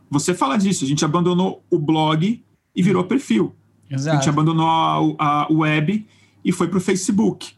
Você 0.08 0.32
fala 0.32 0.56
disso, 0.56 0.84
a 0.84 0.86
gente 0.86 1.04
abandonou 1.04 1.60
o 1.68 1.76
blog 1.76 2.40
e 2.76 2.80
virou 2.80 3.02
perfil. 3.02 3.56
Exato. 3.90 4.16
A 4.16 4.20
gente 4.20 4.28
abandonou 4.28 5.16
a, 5.18 5.42
a 5.42 5.52
web 5.52 6.06
e 6.44 6.52
foi 6.52 6.68
para 6.68 6.78
o 6.78 6.80
Facebook. 6.80 7.54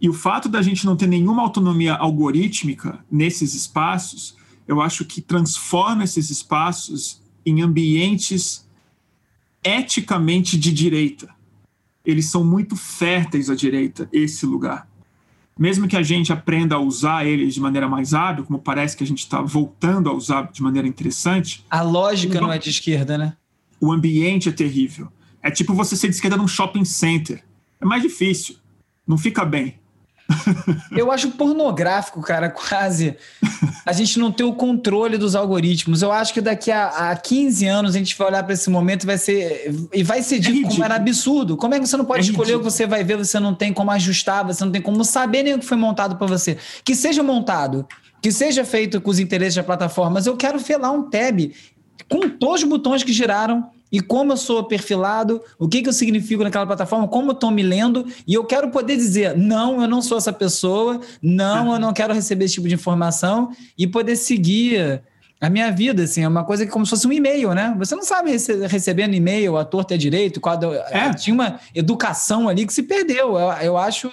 E 0.00 0.08
o 0.08 0.12
fato 0.12 0.48
da 0.48 0.62
gente 0.62 0.86
não 0.86 0.96
ter 0.96 1.08
nenhuma 1.08 1.42
autonomia 1.42 1.94
algorítmica 1.94 3.04
nesses 3.10 3.54
espaços, 3.54 4.36
eu 4.68 4.80
acho 4.80 5.04
que 5.04 5.20
transforma 5.20 6.04
esses 6.04 6.30
espaços 6.30 7.20
em 7.44 7.62
ambientes 7.62 8.68
eticamente 9.64 10.56
de 10.56 10.72
direita. 10.72 11.28
Eles 12.04 12.30
são 12.30 12.44
muito 12.44 12.76
férteis 12.76 13.50
à 13.50 13.56
direita, 13.56 14.08
esse 14.12 14.46
lugar 14.46 14.89
mesmo 15.60 15.86
que 15.86 15.94
a 15.94 16.02
gente 16.02 16.32
aprenda 16.32 16.76
a 16.76 16.78
usar 16.78 17.26
eles 17.26 17.52
de 17.52 17.60
maneira 17.60 17.86
mais 17.86 18.14
hábil, 18.14 18.46
como 18.46 18.58
parece 18.58 18.96
que 18.96 19.04
a 19.04 19.06
gente 19.06 19.18
está 19.18 19.42
voltando 19.42 20.08
a 20.08 20.14
usar 20.14 20.50
de 20.50 20.62
maneira 20.62 20.88
interessante. 20.88 21.66
A 21.68 21.82
lógica 21.82 22.40
não 22.40 22.50
é 22.50 22.56
de 22.56 22.70
esquerda, 22.70 23.18
né? 23.18 23.36
O 23.78 23.92
ambiente 23.92 24.48
é 24.48 24.52
terrível. 24.52 25.12
É 25.42 25.50
tipo 25.50 25.74
você 25.74 25.94
ser 25.96 26.08
de 26.08 26.14
esquerda 26.14 26.38
num 26.38 26.48
shopping 26.48 26.86
center. 26.86 27.44
É 27.78 27.84
mais 27.84 28.02
difícil. 28.02 28.56
Não 29.06 29.18
fica 29.18 29.44
bem. 29.44 29.74
Eu 30.96 31.10
acho 31.10 31.30
pornográfico, 31.32 32.20
cara, 32.20 32.48
quase. 32.50 33.16
A 33.84 33.92
gente 33.92 34.18
não 34.18 34.30
ter 34.30 34.44
o 34.44 34.52
controle 34.52 35.18
dos 35.18 35.34
algoritmos. 35.34 36.02
Eu 36.02 36.12
acho 36.12 36.32
que 36.32 36.40
daqui 36.40 36.70
a, 36.70 37.10
a 37.10 37.16
15 37.16 37.66
anos 37.66 37.94
a 37.94 37.98
gente 37.98 38.16
vai 38.16 38.28
olhar 38.28 38.42
para 38.42 38.54
esse 38.54 38.70
momento 38.70 39.04
e 39.04 39.06
vai 39.06 39.18
ser. 39.18 39.74
E 39.92 40.02
vai 40.02 40.22
ser 40.22 40.38
dito 40.38 40.66
é 40.66 40.70
como 40.70 40.84
era 40.84 40.96
absurdo. 40.96 41.56
Como 41.56 41.74
é 41.74 41.80
que 41.80 41.86
você 41.86 41.96
não 41.96 42.04
pode 42.04 42.20
é 42.20 42.30
escolher 42.30 42.52
ridículo. 42.52 42.68
o 42.68 42.70
que 42.70 42.76
você 42.76 42.86
vai 42.86 43.04
ver, 43.04 43.16
você 43.16 43.40
não 43.40 43.54
tem 43.54 43.72
como 43.72 43.90
ajustar, 43.90 44.44
você 44.44 44.64
não 44.64 44.72
tem 44.72 44.82
como 44.82 45.04
saber 45.04 45.42
nem 45.42 45.54
o 45.54 45.58
que 45.58 45.66
foi 45.66 45.76
montado 45.76 46.16
para 46.16 46.26
você. 46.26 46.56
Que 46.84 46.94
seja 46.94 47.22
montado, 47.22 47.86
que 48.22 48.30
seja 48.30 48.64
feito 48.64 49.00
com 49.00 49.10
os 49.10 49.18
interesses 49.18 49.56
da 49.56 49.62
plataforma, 49.62 50.12
mas 50.12 50.26
eu 50.26 50.36
quero 50.36 50.58
ver 50.58 50.76
lá 50.76 50.90
um 50.90 51.08
tab 51.08 51.52
com 52.08 52.28
todos 52.28 52.62
os 52.62 52.68
botões 52.68 53.02
que 53.02 53.12
giraram 53.12 53.70
e 53.90 54.00
como 54.00 54.32
eu 54.32 54.36
sou 54.36 54.64
perfilado, 54.64 55.40
o 55.58 55.68
que, 55.68 55.82
que 55.82 55.88
eu 55.88 55.92
significo 55.92 56.42
naquela 56.42 56.66
plataforma, 56.66 57.08
como 57.08 57.30
eu 57.30 57.34
estou 57.34 57.50
me 57.50 57.62
lendo, 57.62 58.06
e 58.26 58.34
eu 58.34 58.44
quero 58.44 58.70
poder 58.70 58.96
dizer, 58.96 59.36
não, 59.36 59.82
eu 59.82 59.88
não 59.88 60.00
sou 60.00 60.18
essa 60.18 60.32
pessoa, 60.32 61.00
não, 61.22 61.72
eu 61.72 61.78
não 61.78 61.92
quero 61.92 62.14
receber 62.14 62.44
esse 62.44 62.54
tipo 62.54 62.68
de 62.68 62.74
informação, 62.74 63.50
e 63.76 63.86
poder 63.86 64.16
seguir 64.16 65.02
a 65.40 65.48
minha 65.48 65.70
vida, 65.72 66.02
assim, 66.02 66.22
é 66.22 66.28
uma 66.28 66.44
coisa 66.44 66.66
que 66.66 66.70
como 66.70 66.84
se 66.84 66.90
fosse 66.90 67.06
um 67.06 67.12
e-mail, 67.12 67.54
né? 67.54 67.74
Você 67.78 67.96
não 67.96 68.02
sabe 68.02 68.30
rece 68.30 68.66
recebendo 68.66 69.14
e-mail, 69.14 69.56
a 69.56 69.64
torta 69.64 69.94
é 69.94 69.96
direito, 69.96 70.38
quadro, 70.38 70.74
é. 70.74 71.14
tinha 71.14 71.32
uma 71.32 71.58
educação 71.74 72.46
ali 72.46 72.66
que 72.66 72.74
se 72.74 72.82
perdeu. 72.82 73.38
Eu, 73.38 73.50
eu 73.62 73.78
acho 73.78 74.10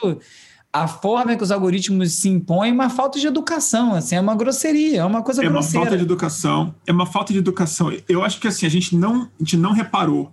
a 0.84 0.88
forma 0.88 1.36
que 1.36 1.44
os 1.44 1.52
algoritmos 1.52 2.14
se 2.14 2.30
impõem 2.30 2.70
é 2.72 2.74
uma 2.74 2.90
falta 2.90 3.20
de 3.20 3.28
educação, 3.28 3.94
assim, 3.94 4.16
é 4.16 4.22
uma 4.22 4.36
grosseria, 4.36 5.02
é 5.02 5.06
uma 5.06 5.22
coisa 5.22 5.42
É 5.42 5.46
uma 5.46 5.54
grosseira. 5.54 5.86
falta 5.86 5.98
de 5.98 6.04
educação, 6.04 6.76
é 6.86 6.92
uma 6.92 7.06
falta 7.06 7.34
de 7.34 7.40
educação. 7.40 7.92
Eu 8.08 8.24
acho 8.24 8.40
que 8.40 8.48
assim, 8.48 8.66
a 8.66 8.70
gente 8.70 8.96
não, 8.96 9.24
a 9.24 9.28
gente 9.40 9.58
não 9.58 9.72
reparou, 9.72 10.32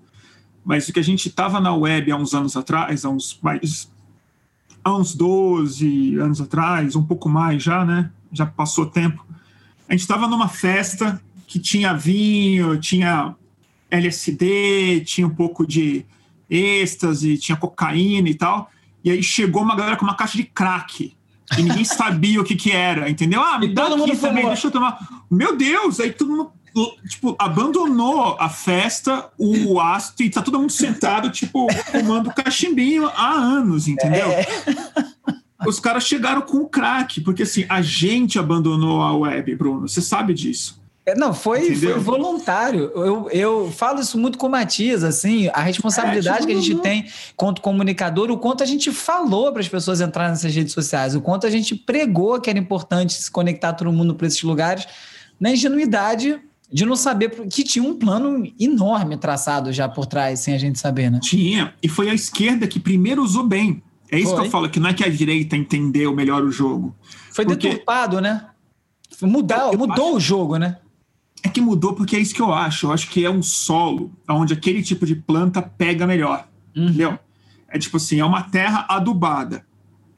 mas 0.65 0.89
o 0.89 0.93
que 0.93 1.01
a 1.01 1.05
gente 1.05 1.29
estava 1.29 1.61
na 1.61 1.75
web 1.75 2.11
há 2.11 2.17
uns 2.17 2.35
anos 2.35 2.57
atrás, 2.57 3.05
há 3.05 3.11
uns 3.11 3.39
mais 3.43 3.91
há 4.83 4.95
uns 4.95 5.15
12 5.15 6.17
anos 6.19 6.41
atrás, 6.41 6.95
um 6.95 7.03
pouco 7.03 7.29
mais 7.29 7.63
já, 7.63 7.85
né? 7.85 8.11
Já 8.31 8.45
passou 8.45 8.87
tempo. 8.87 9.25
A 9.89 9.93
gente 9.93 10.03
estava 10.03 10.29
numa 10.29 10.49
festa 10.49 11.21
que 11.47 11.59
tinha 11.59 11.95
vinho, 11.95 12.79
tinha 12.79 13.35
LSD, 13.91 15.03
tinha 15.07 15.27
um 15.27 15.35
pouco 15.35 15.67
de 15.67 16.05
êxtase, 16.51 17.39
tinha 17.39 17.57
cocaína 17.57 18.29
e 18.29 18.35
tal. 18.35 18.71
E 19.05 19.11
aí 19.11 19.23
chegou 19.23 19.63
uma 19.63 19.77
galera 19.77 19.97
com 19.97 20.05
uma 20.05 20.17
caixa 20.17 20.37
de 20.37 20.45
crack. 20.45 21.15
E 21.59 21.63
ninguém 21.63 21.85
sabia 21.85 22.41
o 22.41 22.45
que 22.45 22.57
que 22.57 22.73
era, 22.73 23.11
entendeu? 23.11 23.43
Ah, 23.43 23.59
me 23.59 23.69
dá 23.69 23.87
aqui 23.87 24.17
também, 24.17 24.47
deixa 24.47 24.69
eu 24.69 24.71
tomar. 24.71 24.99
Meu 25.31 25.57
Deus, 25.57 26.01
aí 26.01 26.13
todo 26.13 26.31
mundo 26.31 26.53
tipo, 27.07 27.37
abandonou 27.39 28.37
a 28.41 28.49
festa, 28.49 29.31
o 29.39 29.81
ácido, 29.81 30.25
e 30.25 30.31
tá 30.31 30.43
todo 30.43 30.59
mundo 30.59 30.73
sentado, 30.73 31.31
tipo, 31.31 31.69
fumando 31.93 32.35
cachimbinho 32.35 33.07
há 33.15 33.31
anos, 33.31 33.87
entendeu? 33.87 34.29
É. 34.29 34.45
Os 35.67 35.79
caras 35.79 36.05
chegaram 36.05 36.43
com 36.43 36.59
o 36.59 36.69
crack, 36.69 37.21
porque 37.21 37.45
assim, 37.45 37.65
a 37.69 37.81
gente 37.81 38.39
abandonou 38.39 39.01
a 39.01 39.17
web, 39.17 39.55
Bruno, 39.55 39.89
você 39.89 40.03
sabe 40.03 40.35
disso. 40.35 40.83
É, 41.07 41.15
não, 41.15 41.35
foi, 41.35 41.75
foi 41.75 41.99
voluntário. 41.99 42.91
Eu, 42.95 43.29
eu 43.31 43.73
falo 43.73 44.01
isso 44.01 44.19
muito 44.19 44.39
com 44.39 44.47
o 44.47 44.51
Matias, 44.51 45.05
assim, 45.05 45.51
a 45.53 45.61
responsabilidade 45.61 46.39
é, 46.39 46.41
tipo, 46.41 46.53
que 46.53 46.59
a 46.59 46.61
gente 46.61 46.81
tem 46.81 47.07
quanto 47.37 47.61
comunicador, 47.61 48.31
o 48.31 48.39
quanto 48.39 48.63
a 48.63 48.67
gente 48.67 48.91
falou 48.91 49.53
para 49.53 49.61
as 49.61 49.69
pessoas 49.69 50.01
entrarem 50.01 50.31
nessas 50.31 50.55
redes 50.55 50.73
sociais, 50.73 51.15
o 51.15 51.21
quanto 51.21 51.47
a 51.47 51.51
gente 51.51 51.75
pregou 51.75 52.41
que 52.41 52.49
era 52.49 52.59
importante 52.59 53.13
se 53.13 53.31
conectar 53.31 53.75
todo 53.75 53.93
mundo 53.93 54.15
para 54.15 54.27
esses 54.27 54.43
lugares, 54.43 54.87
na 55.39 55.51
ingenuidade 55.51 56.41
de 56.73 56.87
não 56.87 56.97
saber 56.97 57.31
que 57.49 57.63
tinha 57.63 57.85
um 57.85 57.95
plano 57.95 58.51
enorme 58.59 59.19
traçado 59.19 59.73
já 59.73 59.87
por 59.87 60.07
trás, 60.07 60.41
sem 60.41 60.55
a 60.55 60.59
gente 60.59 60.79
saber, 60.79 61.11
né? 61.11 61.21
Tinha, 61.23 61.75
e 61.83 61.89
foi 61.89 62.09
a 62.09 62.15
esquerda 62.15 62.67
que 62.67 62.81
primeiro 62.81 63.23
usou 63.23 63.45
bem. 63.45 63.83
É 64.11 64.19
isso 64.19 64.31
foi. 64.31 64.41
que 64.41 64.47
eu 64.47 64.51
falo, 64.51 64.71
que 64.71 64.81
não 64.81 64.89
é 64.89 64.95
que 64.95 65.05
a 65.05 65.09
direita 65.11 65.55
entendeu 65.55 66.15
melhor 66.15 66.43
o 66.43 66.51
jogo. 66.51 66.97
Foi 67.31 67.45
porque... 67.45 67.69
deturpado, 67.69 68.21
né? 68.21 68.47
Mudar, 69.21 69.73
mudou 69.77 70.09
acho... 70.09 70.17
o 70.17 70.21
jogo, 70.21 70.57
né? 70.57 70.79
É 71.45 71.49
que 71.49 71.61
mudou 71.61 71.93
porque 71.93 72.17
é 72.17 72.19
isso 72.19 72.35
que 72.35 72.41
eu 72.41 72.53
acho. 72.53 72.87
Eu 72.87 72.93
acho 72.93 73.11
que 73.11 73.23
é 73.23 73.31
um 73.31 73.43
solo 73.43 74.11
onde 74.27 74.55
aquele 74.55 74.83
tipo 74.83 75.05
de 75.05 75.15
planta 75.15 75.61
pega 75.61 76.07
melhor. 76.07 76.49
Uhum. 76.75 76.87
Entendeu? 76.87 77.19
É 77.69 77.79
tipo 77.79 77.99
assim, 77.99 78.19
é 78.19 78.25
uma 78.25 78.43
terra 78.43 78.87
adubada. 78.89 79.65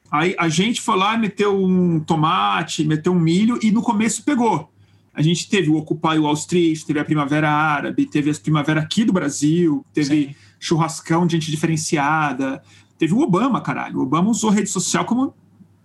Aí 0.09 0.33
a 0.39 0.47
gente 0.47 0.79
foi 0.79 0.95
lá, 0.95 1.17
meteu 1.17 1.61
um 1.61 1.99
tomate, 1.99 2.85
meteu 2.85 3.11
um 3.11 3.19
milho 3.19 3.59
e 3.61 3.71
no 3.71 3.81
começo 3.81 4.23
pegou. 4.23 4.71
A 5.13 5.21
gente 5.21 5.49
teve 5.49 5.69
o 5.69 5.75
Occupy 5.75 6.17
Wall 6.19 6.33
Street, 6.35 6.81
teve 6.83 6.99
a 6.99 7.03
Primavera 7.03 7.49
Árabe, 7.49 8.05
teve 8.05 8.29
as 8.29 8.39
Primavera 8.39 8.79
aqui 8.79 9.03
do 9.03 9.11
Brasil, 9.11 9.85
teve 9.93 10.27
Sim. 10.27 10.35
churrascão 10.59 11.27
de 11.27 11.35
gente 11.35 11.51
diferenciada, 11.51 12.61
teve 12.97 13.13
o 13.13 13.19
Obama, 13.19 13.59
caralho. 13.59 13.99
O 13.99 14.03
Obama 14.03 14.29
usou 14.29 14.49
rede 14.49 14.69
social 14.69 15.03
como 15.03 15.33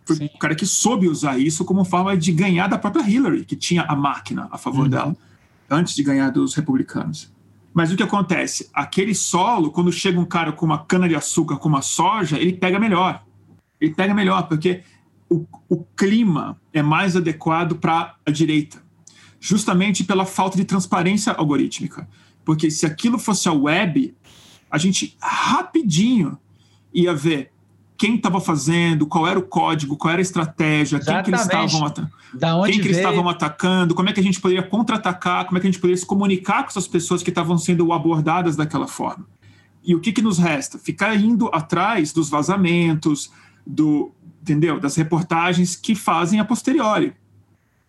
foi 0.05 0.17
Sim. 0.17 0.31
o 0.35 0.39
cara 0.39 0.55
que 0.55 0.67
soube 0.67 1.09
usar 1.09 1.39
isso 1.39 1.65
como 1.65 1.85
forma 1.85 2.17
de 2.17 2.31
ganhar 2.31 2.69
da 2.69 2.79
própria 2.79 3.09
Hillary, 3.09 3.45
que 3.45 3.57
tinha 3.57 3.83
a 3.83 3.97
máquina 3.97 4.49
a 4.53 4.59
favor 4.59 4.85
uhum. 4.85 4.91
dela, 4.91 5.17
antes 5.73 5.95
de 5.95 6.03
ganhar 6.03 6.31
dos 6.31 6.55
republicanos. 6.55 7.33
Mas 7.73 7.91
o 7.91 7.97
que 7.97 8.03
acontece? 8.03 8.69
Aquele 8.75 9.15
solo, 9.15 9.71
quando 9.71 9.91
chega 9.91 10.21
um 10.21 10.25
cara 10.25 10.53
com 10.53 10.67
uma 10.67 10.85
cana-de-açúcar, 10.85 11.57
com 11.57 11.69
uma 11.69 11.81
soja, 11.81 12.39
ele 12.39 12.53
pega 12.53 12.79
melhor. 12.79 13.25
Ele 13.81 13.95
pega 13.95 14.13
melhor, 14.13 14.47
porque 14.47 14.83
o, 15.29 15.47
o 15.69 15.83
clima 15.97 16.61
é 16.73 16.83
mais 16.83 17.17
adequado 17.17 17.77
para 17.77 18.15
a 18.27 18.31
direita, 18.31 18.83
justamente 19.41 20.05
pela 20.05 20.27
falta 20.27 20.57
de 20.57 20.65
transparência 20.65 21.33
algorítmica. 21.33 22.07
Porque 22.45 22.71
se 22.71 22.85
aquilo 22.85 23.19
fosse 23.19 23.49
a 23.49 23.53
web, 23.53 24.15
a 24.71 24.77
gente 24.77 25.17
rapidinho 25.21 26.39
ia 26.93 27.15
ver 27.15 27.52
quem 28.03 28.17
estava 28.17 28.41
fazendo, 28.41 29.07
qual 29.07 29.29
era 29.29 29.39
o 29.39 29.43
código, 29.43 29.97
qual 29.97 30.11
era 30.11 30.21
a 30.21 30.23
estratégia, 30.23 30.99
quem 30.99 31.23
que 31.23 31.31
eles 31.31 31.43
estavam 31.43 31.87
quem 32.67 32.81
que 32.81 32.89
eles 32.89 32.97
estavam 32.97 33.29
atacando, 33.29 33.95
como 33.95 34.09
é 34.09 34.13
que 34.13 34.19
a 34.19 34.23
gente 34.25 34.41
poderia 34.41 34.65
contra-atacar, 34.65 35.45
como 35.45 35.57
é 35.57 35.61
que 35.61 35.69
a 35.69 35.71
gente 35.71 35.81
poderia 35.81 35.97
se 35.97 36.05
comunicar 36.05 36.65
com 36.65 36.71
essas 36.71 36.89
pessoas 36.89 37.23
que 37.23 37.31
estavam 37.31 37.57
sendo 37.57 37.93
abordadas 37.93 38.57
daquela 38.57 38.89
forma. 38.89 39.25
E 39.85 39.95
o 39.95 40.01
que, 40.01 40.11
que 40.11 40.21
nos 40.21 40.37
resta? 40.37 40.81
Ficar 40.81 41.15
indo 41.15 41.49
atrás 41.53 42.13
dos 42.13 42.29
vazamentos, 42.29 43.31
do, 43.65 44.11
entendeu? 44.41 44.81
Das 44.81 44.97
reportagens 44.97 45.77
que 45.77 45.95
fazem 45.95 46.41
a 46.41 46.45
posteriori, 46.45 47.13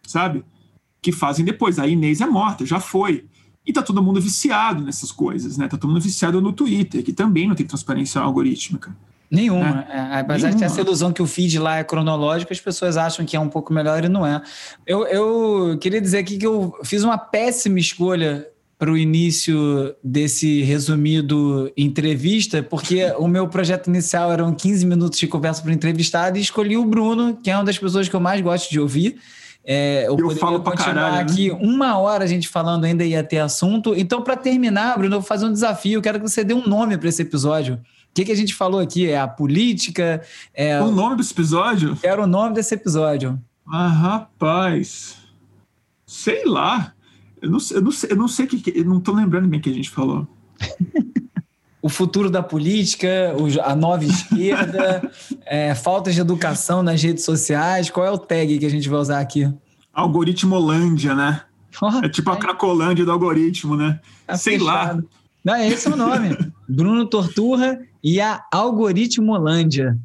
sabe? 0.06 0.46
Que 1.02 1.12
fazem 1.12 1.44
depois. 1.44 1.80
A 1.80 1.88
Inês 1.88 2.22
é 2.22 2.28
morta, 2.28 2.68
já 2.68 2.80
foi. 2.80 3.26
E 3.66 3.74
tá 3.74 3.82
todo 3.82 4.04
mundo 4.04 4.22
viciado 4.22 4.84
nessas 4.84 5.12
coisas, 5.12 5.58
né? 5.58 5.68
Tá 5.68 5.76
todo 5.76 5.90
mundo 5.90 6.04
viciado 6.04 6.40
no 6.40 6.54
Twitter, 6.54 7.04
que 7.04 7.14
também 7.14 7.48
não 7.48 7.56
tem 7.56 7.66
transparência 7.66 8.22
algorítmica. 8.22 8.96
Nenhuma. 9.30 9.86
É. 9.90 9.98
É, 9.98 10.20
apesar 10.20 10.48
Nenhuma. 10.48 10.52
de 10.52 10.58
ter 10.58 10.66
essa 10.66 10.82
ilusão 10.82 11.12
que 11.12 11.22
o 11.22 11.28
feed 11.28 11.58
lá 11.60 11.78
é 11.78 11.84
cronológico, 11.84 12.54
as 12.54 12.60
pessoas 12.60 12.98
acham 12.98 13.26
que 13.26 13.36
é 13.36 13.40
um 13.40 13.50
pouco 13.50 13.74
melhor 13.74 14.04
e 14.04 14.10
não 14.10 14.26
é. 14.26 14.42
Eu, 14.86 15.06
eu 15.08 15.78
queria 15.80 16.00
dizer 16.00 16.20
aqui 16.20 16.38
que 16.38 16.46
eu 16.46 16.76
fiz 16.84 17.04
uma 17.04 17.18
péssima 17.18 17.80
escolha 17.80 18.48
para 18.78 18.92
o 18.92 18.98
início 18.98 19.96
desse 20.04 20.62
resumido 20.64 21.72
entrevista, 21.78 22.62
porque 22.62 23.06
o 23.18 23.28
meu 23.28 23.48
projeto 23.48 23.88
inicial 23.88 24.32
eram 24.32 24.54
15 24.54 24.86
minutos 24.86 25.18
de 25.18 25.26
conversa 25.26 25.62
para 25.62 25.72
entrevistado 25.72 26.38
e 26.38 26.42
escolhi 26.42 26.76
o 26.76 26.84
Bruno, 26.84 27.38
que 27.42 27.50
é 27.50 27.56
uma 27.56 27.64
das 27.64 27.78
pessoas 27.78 28.10
que 28.10 28.16
eu 28.16 28.20
mais 28.20 28.42
gosto 28.42 28.70
de 28.70 28.80
ouvir. 28.80 29.20
É, 29.66 30.06
eu, 30.08 30.18
eu 30.20 30.32
falo 30.32 30.60
para 30.60 30.76
caralho. 30.76 31.16
Né? 31.16 31.22
aqui 31.22 31.50
né? 31.50 31.58
uma 31.62 31.98
hora 31.98 32.26
a 32.26 32.28
gente 32.28 32.50
falando 32.50 32.84
ainda 32.84 33.06
ia 33.06 33.24
ter 33.24 33.40
assunto. 33.40 33.94
Então, 33.96 34.22
para 34.22 34.36
terminar, 34.36 34.98
Bruno, 34.98 35.16
eu 35.16 35.20
vou 35.22 35.28
fazer 35.28 35.46
um 35.46 35.54
desafio. 35.54 36.00
Eu 36.00 36.02
quero 36.02 36.20
que 36.20 36.30
você 36.30 36.44
dê 36.44 36.54
um 36.54 36.68
nome 36.68 36.98
para 36.98 37.08
esse 37.08 37.22
episódio. 37.22 37.80
O 38.14 38.16
que, 38.16 38.26
que 38.26 38.32
a 38.32 38.36
gente 38.36 38.54
falou 38.54 38.80
aqui? 38.80 39.10
É 39.10 39.20
a 39.20 39.28
política? 39.28 40.22
É... 40.54 40.80
O 40.80 40.92
nome 40.92 41.16
desse 41.16 41.34
episódio? 41.34 41.98
Era 42.04 42.22
o 42.22 42.28
nome 42.28 42.54
desse 42.54 42.76
episódio. 42.76 43.42
Ah, 43.68 43.88
rapaz. 43.88 45.18
Sei 46.06 46.46
lá. 46.46 46.94
Eu 47.42 47.50
não, 47.50 47.58
eu 47.72 47.82
não 47.82 47.92
sei, 47.92 48.12
eu 48.12 48.16
não 48.16 48.28
sei 48.28 48.46
que. 48.46 48.72
Eu 48.78 48.86
não 48.86 49.00
tô 49.00 49.14
lembrando 49.14 49.48
bem 49.48 49.60
o 49.60 49.64
que 49.64 49.70
a 49.72 49.74
gente 49.74 49.90
falou. 49.90 50.28
o 51.82 51.90
futuro 51.90 52.30
da 52.30 52.44
política, 52.44 53.34
a 53.64 53.76
nova 53.76 54.06
esquerda, 54.06 55.12
é, 55.44 55.74
faltas 55.74 56.14
de 56.14 56.22
educação 56.22 56.84
nas 56.84 57.02
redes 57.02 57.26
sociais. 57.26 57.90
Qual 57.90 58.06
é 58.06 58.12
o 58.12 58.18
tag 58.20 58.60
que 58.60 58.66
a 58.68 58.70
gente 58.70 58.88
vai 58.88 59.00
usar 59.00 59.22
aqui? 59.22 59.52
Algoritmolândia, 59.92 61.16
né? 61.16 61.42
Oh, 61.82 62.06
é 62.06 62.10
tipo 62.10 62.30
a 62.30 62.38
Cracolândia 62.38 63.04
do 63.04 63.12
algoritmo, 63.12 63.76
né? 63.76 64.00
Tá 64.28 64.38
Sei 64.38 64.60
fechado. 64.60 64.98
lá. 64.98 65.04
Não, 65.44 65.56
esse 65.56 65.88
é 65.88 65.92
o 65.92 65.98
nome. 65.98 66.38
Bruno 66.74 67.06
Torturra 67.06 67.80
e 68.04 68.20
a 68.20 68.44
Algoritmolândia. 68.52 69.98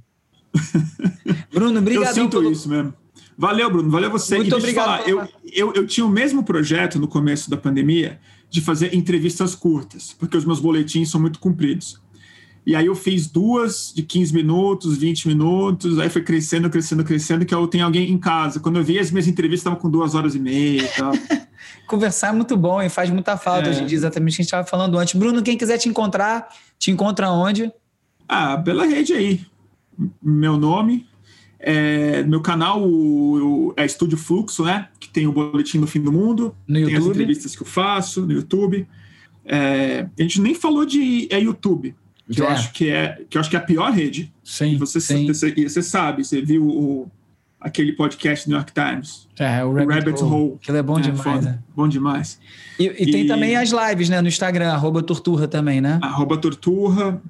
Bruno, 1.50 1.78
obrigado. 1.78 2.08
Eu 2.08 2.14
sinto 2.14 2.38
pelo... 2.38 2.52
isso 2.52 2.68
mesmo. 2.68 2.92
Valeu, 3.36 3.70
Bruno. 3.70 3.90
Valeu 3.90 4.10
você. 4.10 4.36
Muito 4.36 4.54
obrigado. 4.54 4.84
Falar, 4.84 5.08
eu, 5.08 5.26
eu, 5.50 5.72
eu 5.72 5.86
tinha 5.86 6.04
o 6.04 6.10
mesmo 6.10 6.42
projeto 6.42 6.98
no 6.98 7.08
começo 7.08 7.48
da 7.48 7.56
pandemia 7.56 8.20
de 8.50 8.60
fazer 8.60 8.94
entrevistas 8.94 9.54
curtas, 9.54 10.14
porque 10.18 10.36
os 10.36 10.44
meus 10.44 10.60
boletins 10.60 11.10
são 11.10 11.20
muito 11.20 11.38
compridos. 11.38 12.00
E 12.66 12.74
aí 12.74 12.84
eu 12.84 12.94
fiz 12.94 13.26
duas 13.26 13.92
de 13.94 14.02
15 14.02 14.34
minutos, 14.34 14.98
20 14.98 15.28
minutos, 15.28 15.98
aí 15.98 16.10
foi 16.10 16.22
crescendo, 16.22 16.68
crescendo, 16.68 17.02
crescendo, 17.02 17.46
que 17.46 17.54
eu 17.54 17.66
tenho 17.66 17.86
alguém 17.86 18.10
em 18.10 18.18
casa. 18.18 18.60
Quando 18.60 18.76
eu 18.76 18.84
vi 18.84 18.98
as 18.98 19.10
minhas 19.10 19.26
entrevistas, 19.26 19.60
estavam 19.60 19.78
com 19.78 19.88
duas 19.88 20.14
horas 20.14 20.34
e 20.34 20.38
meia 20.38 20.82
e 20.82 20.88
tal. 20.88 21.12
Conversar 21.86 22.28
é 22.28 22.32
muito 22.32 22.56
bom 22.56 22.80
e 22.82 22.88
faz 22.88 23.10
muita 23.10 23.36
falta 23.36 23.68
é. 23.68 23.70
hoje 23.70 23.82
em 23.82 23.86
dia, 23.86 23.96
exatamente 23.98 24.34
o 24.34 24.36
que 24.36 24.42
a 24.42 24.44
gente 24.44 24.46
estava 24.46 24.66
falando 24.66 24.98
antes. 24.98 25.14
Bruno, 25.14 25.42
quem 25.42 25.56
quiser 25.56 25.78
te 25.78 25.88
encontrar, 25.88 26.48
te 26.78 26.90
encontra 26.90 27.30
onde? 27.30 27.72
Ah, 28.28 28.58
pela 28.58 28.84
rede 28.84 29.12
aí. 29.12 29.40
Meu 30.22 30.56
nome, 30.56 31.06
é, 31.58 32.22
meu 32.22 32.40
canal 32.40 32.82
o, 32.82 33.68
o, 33.68 33.74
é 33.76 33.84
Estúdio 33.84 34.18
Fluxo, 34.18 34.64
né? 34.64 34.88
Que 35.00 35.08
tem 35.08 35.26
o 35.26 35.32
Boletim 35.32 35.80
do 35.80 35.86
Fim 35.86 36.00
do 36.00 36.12
Mundo. 36.12 36.54
No 36.66 36.74
tem 36.74 36.84
YouTube. 36.84 36.98
as 36.98 37.06
entrevistas 37.06 37.56
que 37.56 37.62
eu 37.62 37.66
faço 37.66 38.24
no 38.24 38.32
YouTube. 38.32 38.86
É, 39.44 40.06
a 40.18 40.22
gente 40.22 40.40
nem 40.40 40.54
falou 40.54 40.84
de 40.84 41.26
é 41.30 41.40
YouTube 41.40 41.94
que, 42.30 42.42
é. 42.42 42.44
eu 42.44 42.48
acho 42.48 42.72
que, 42.72 42.90
é, 42.90 43.24
que 43.28 43.36
eu 43.36 43.40
acho 43.40 43.50
que 43.50 43.56
é 43.56 43.58
a 43.58 43.62
pior 43.62 43.90
rede. 43.90 44.32
Sim. 44.44 44.72
E 44.72 44.76
você, 44.76 45.00
sim. 45.00 45.26
Você, 45.26 45.52
você 45.52 45.82
sabe, 45.82 46.24
você 46.24 46.40
viu 46.40 46.66
o, 46.66 47.10
aquele 47.60 47.92
podcast 47.92 48.46
do 48.46 48.50
New 48.50 48.58
York 48.58 48.72
Times. 48.72 49.28
É, 49.38 49.64
o 49.64 49.72
Rabbit, 49.72 49.94
Rabbit 49.94 50.22
Hole. 50.22 50.34
Hole. 50.34 50.54
Aquilo 50.60 50.76
é 50.76 50.82
bom 50.82 50.98
é, 50.98 51.02
demais. 51.02 51.44
Né? 51.44 51.58
Bom 51.74 51.88
demais. 51.88 52.40
E, 52.78 52.84
e, 52.84 53.02
e, 53.02 53.10
tem 53.10 53.26
também 53.26 53.56
as 53.56 53.70
lives, 53.70 54.08
né? 54.08 54.20
No 54.20 54.28
Instagram, 54.28 54.72
arroba 54.72 55.02
Torturra 55.02 55.48
também, 55.48 55.80
né? 55.80 55.98
Arroba 56.02 56.36
Torturra. 56.36 57.20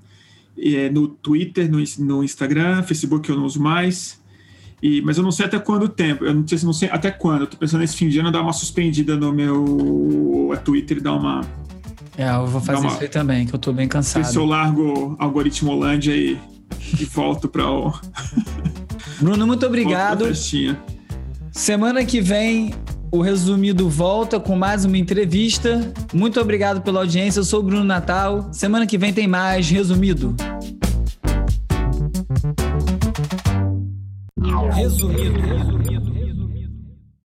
E, 0.57 0.89
no 0.91 1.09
Twitter, 1.09 1.71
no, 1.71 1.79
no 1.99 2.25
Instagram, 2.25 2.83
Facebook 2.83 3.29
eu 3.29 3.37
não 3.37 3.45
uso 3.45 3.61
mais. 3.61 4.21
E, 4.83 5.01
mas 5.03 5.17
eu 5.17 5.25
não 5.25 5.33
sei 5.33 5.47
até 5.47 5.59
quando 5.59 5.89
tempo. 5.89 6.25
Eu 6.25 6.35
não 6.35 6.47
sei, 6.47 6.59
não 6.63 6.73
sei 6.73 6.89
até 6.91 7.11
quando. 7.11 7.43
Eu 7.43 7.47
tô 7.47 7.57
pensando 7.57 7.81
nesse 7.81 7.97
fim 7.97 8.09
de 8.09 8.19
ano 8.19 8.31
dar 8.31 8.43
uma 8.43 8.53
suspendida 8.53 9.17
no 9.17 9.33
meu 9.33 10.53
Twitter 10.65 10.99
e 10.99 11.01
dar 11.01 11.15
uma 11.15 11.41
é, 12.19 12.29
eu 12.35 12.49
vou 12.49 12.61
fazer 12.61 12.81
uma... 12.81 12.89
isso 12.89 13.01
aí 13.01 13.09
também, 13.09 13.47
que 13.47 13.55
eu 13.55 13.61
tô 13.61 13.73
bem 13.73 13.87
cansado. 13.87 14.25
Se 14.25 14.37
eu 14.37 14.45
largo 14.45 15.15
algoritmo 15.21 15.71
Holândia 15.71 16.17
e, 16.17 16.37
e 17.01 17.05
volto 17.05 17.49
para 17.49 17.71
o. 17.71 17.93
Bruno, 19.21 19.47
muito 19.47 19.67
obrigado. 19.67 20.27
Semana 21.53 22.05
que 22.05 22.21
vem 22.21 22.73
o 23.11 23.21
Resumido 23.21 23.89
volta 23.89 24.39
com 24.39 24.55
mais 24.55 24.85
uma 24.85 24.99
entrevista. 24.99 25.93
Muito 26.13 26.41
obrigado 26.41 26.83
pela 26.83 27.01
audiência. 27.01 27.41
Eu 27.41 27.45
sou 27.45 27.61
o 27.61 27.63
Bruno 27.63 27.85
Natal. 27.85 28.49
Semana 28.53 28.87
que 28.87 28.99
vem 28.99 29.13
tem 29.13 29.27
mais 29.27 29.69
Resumido. 29.69 30.35
Resumido. 34.73 35.41
Resumido. 35.41 36.28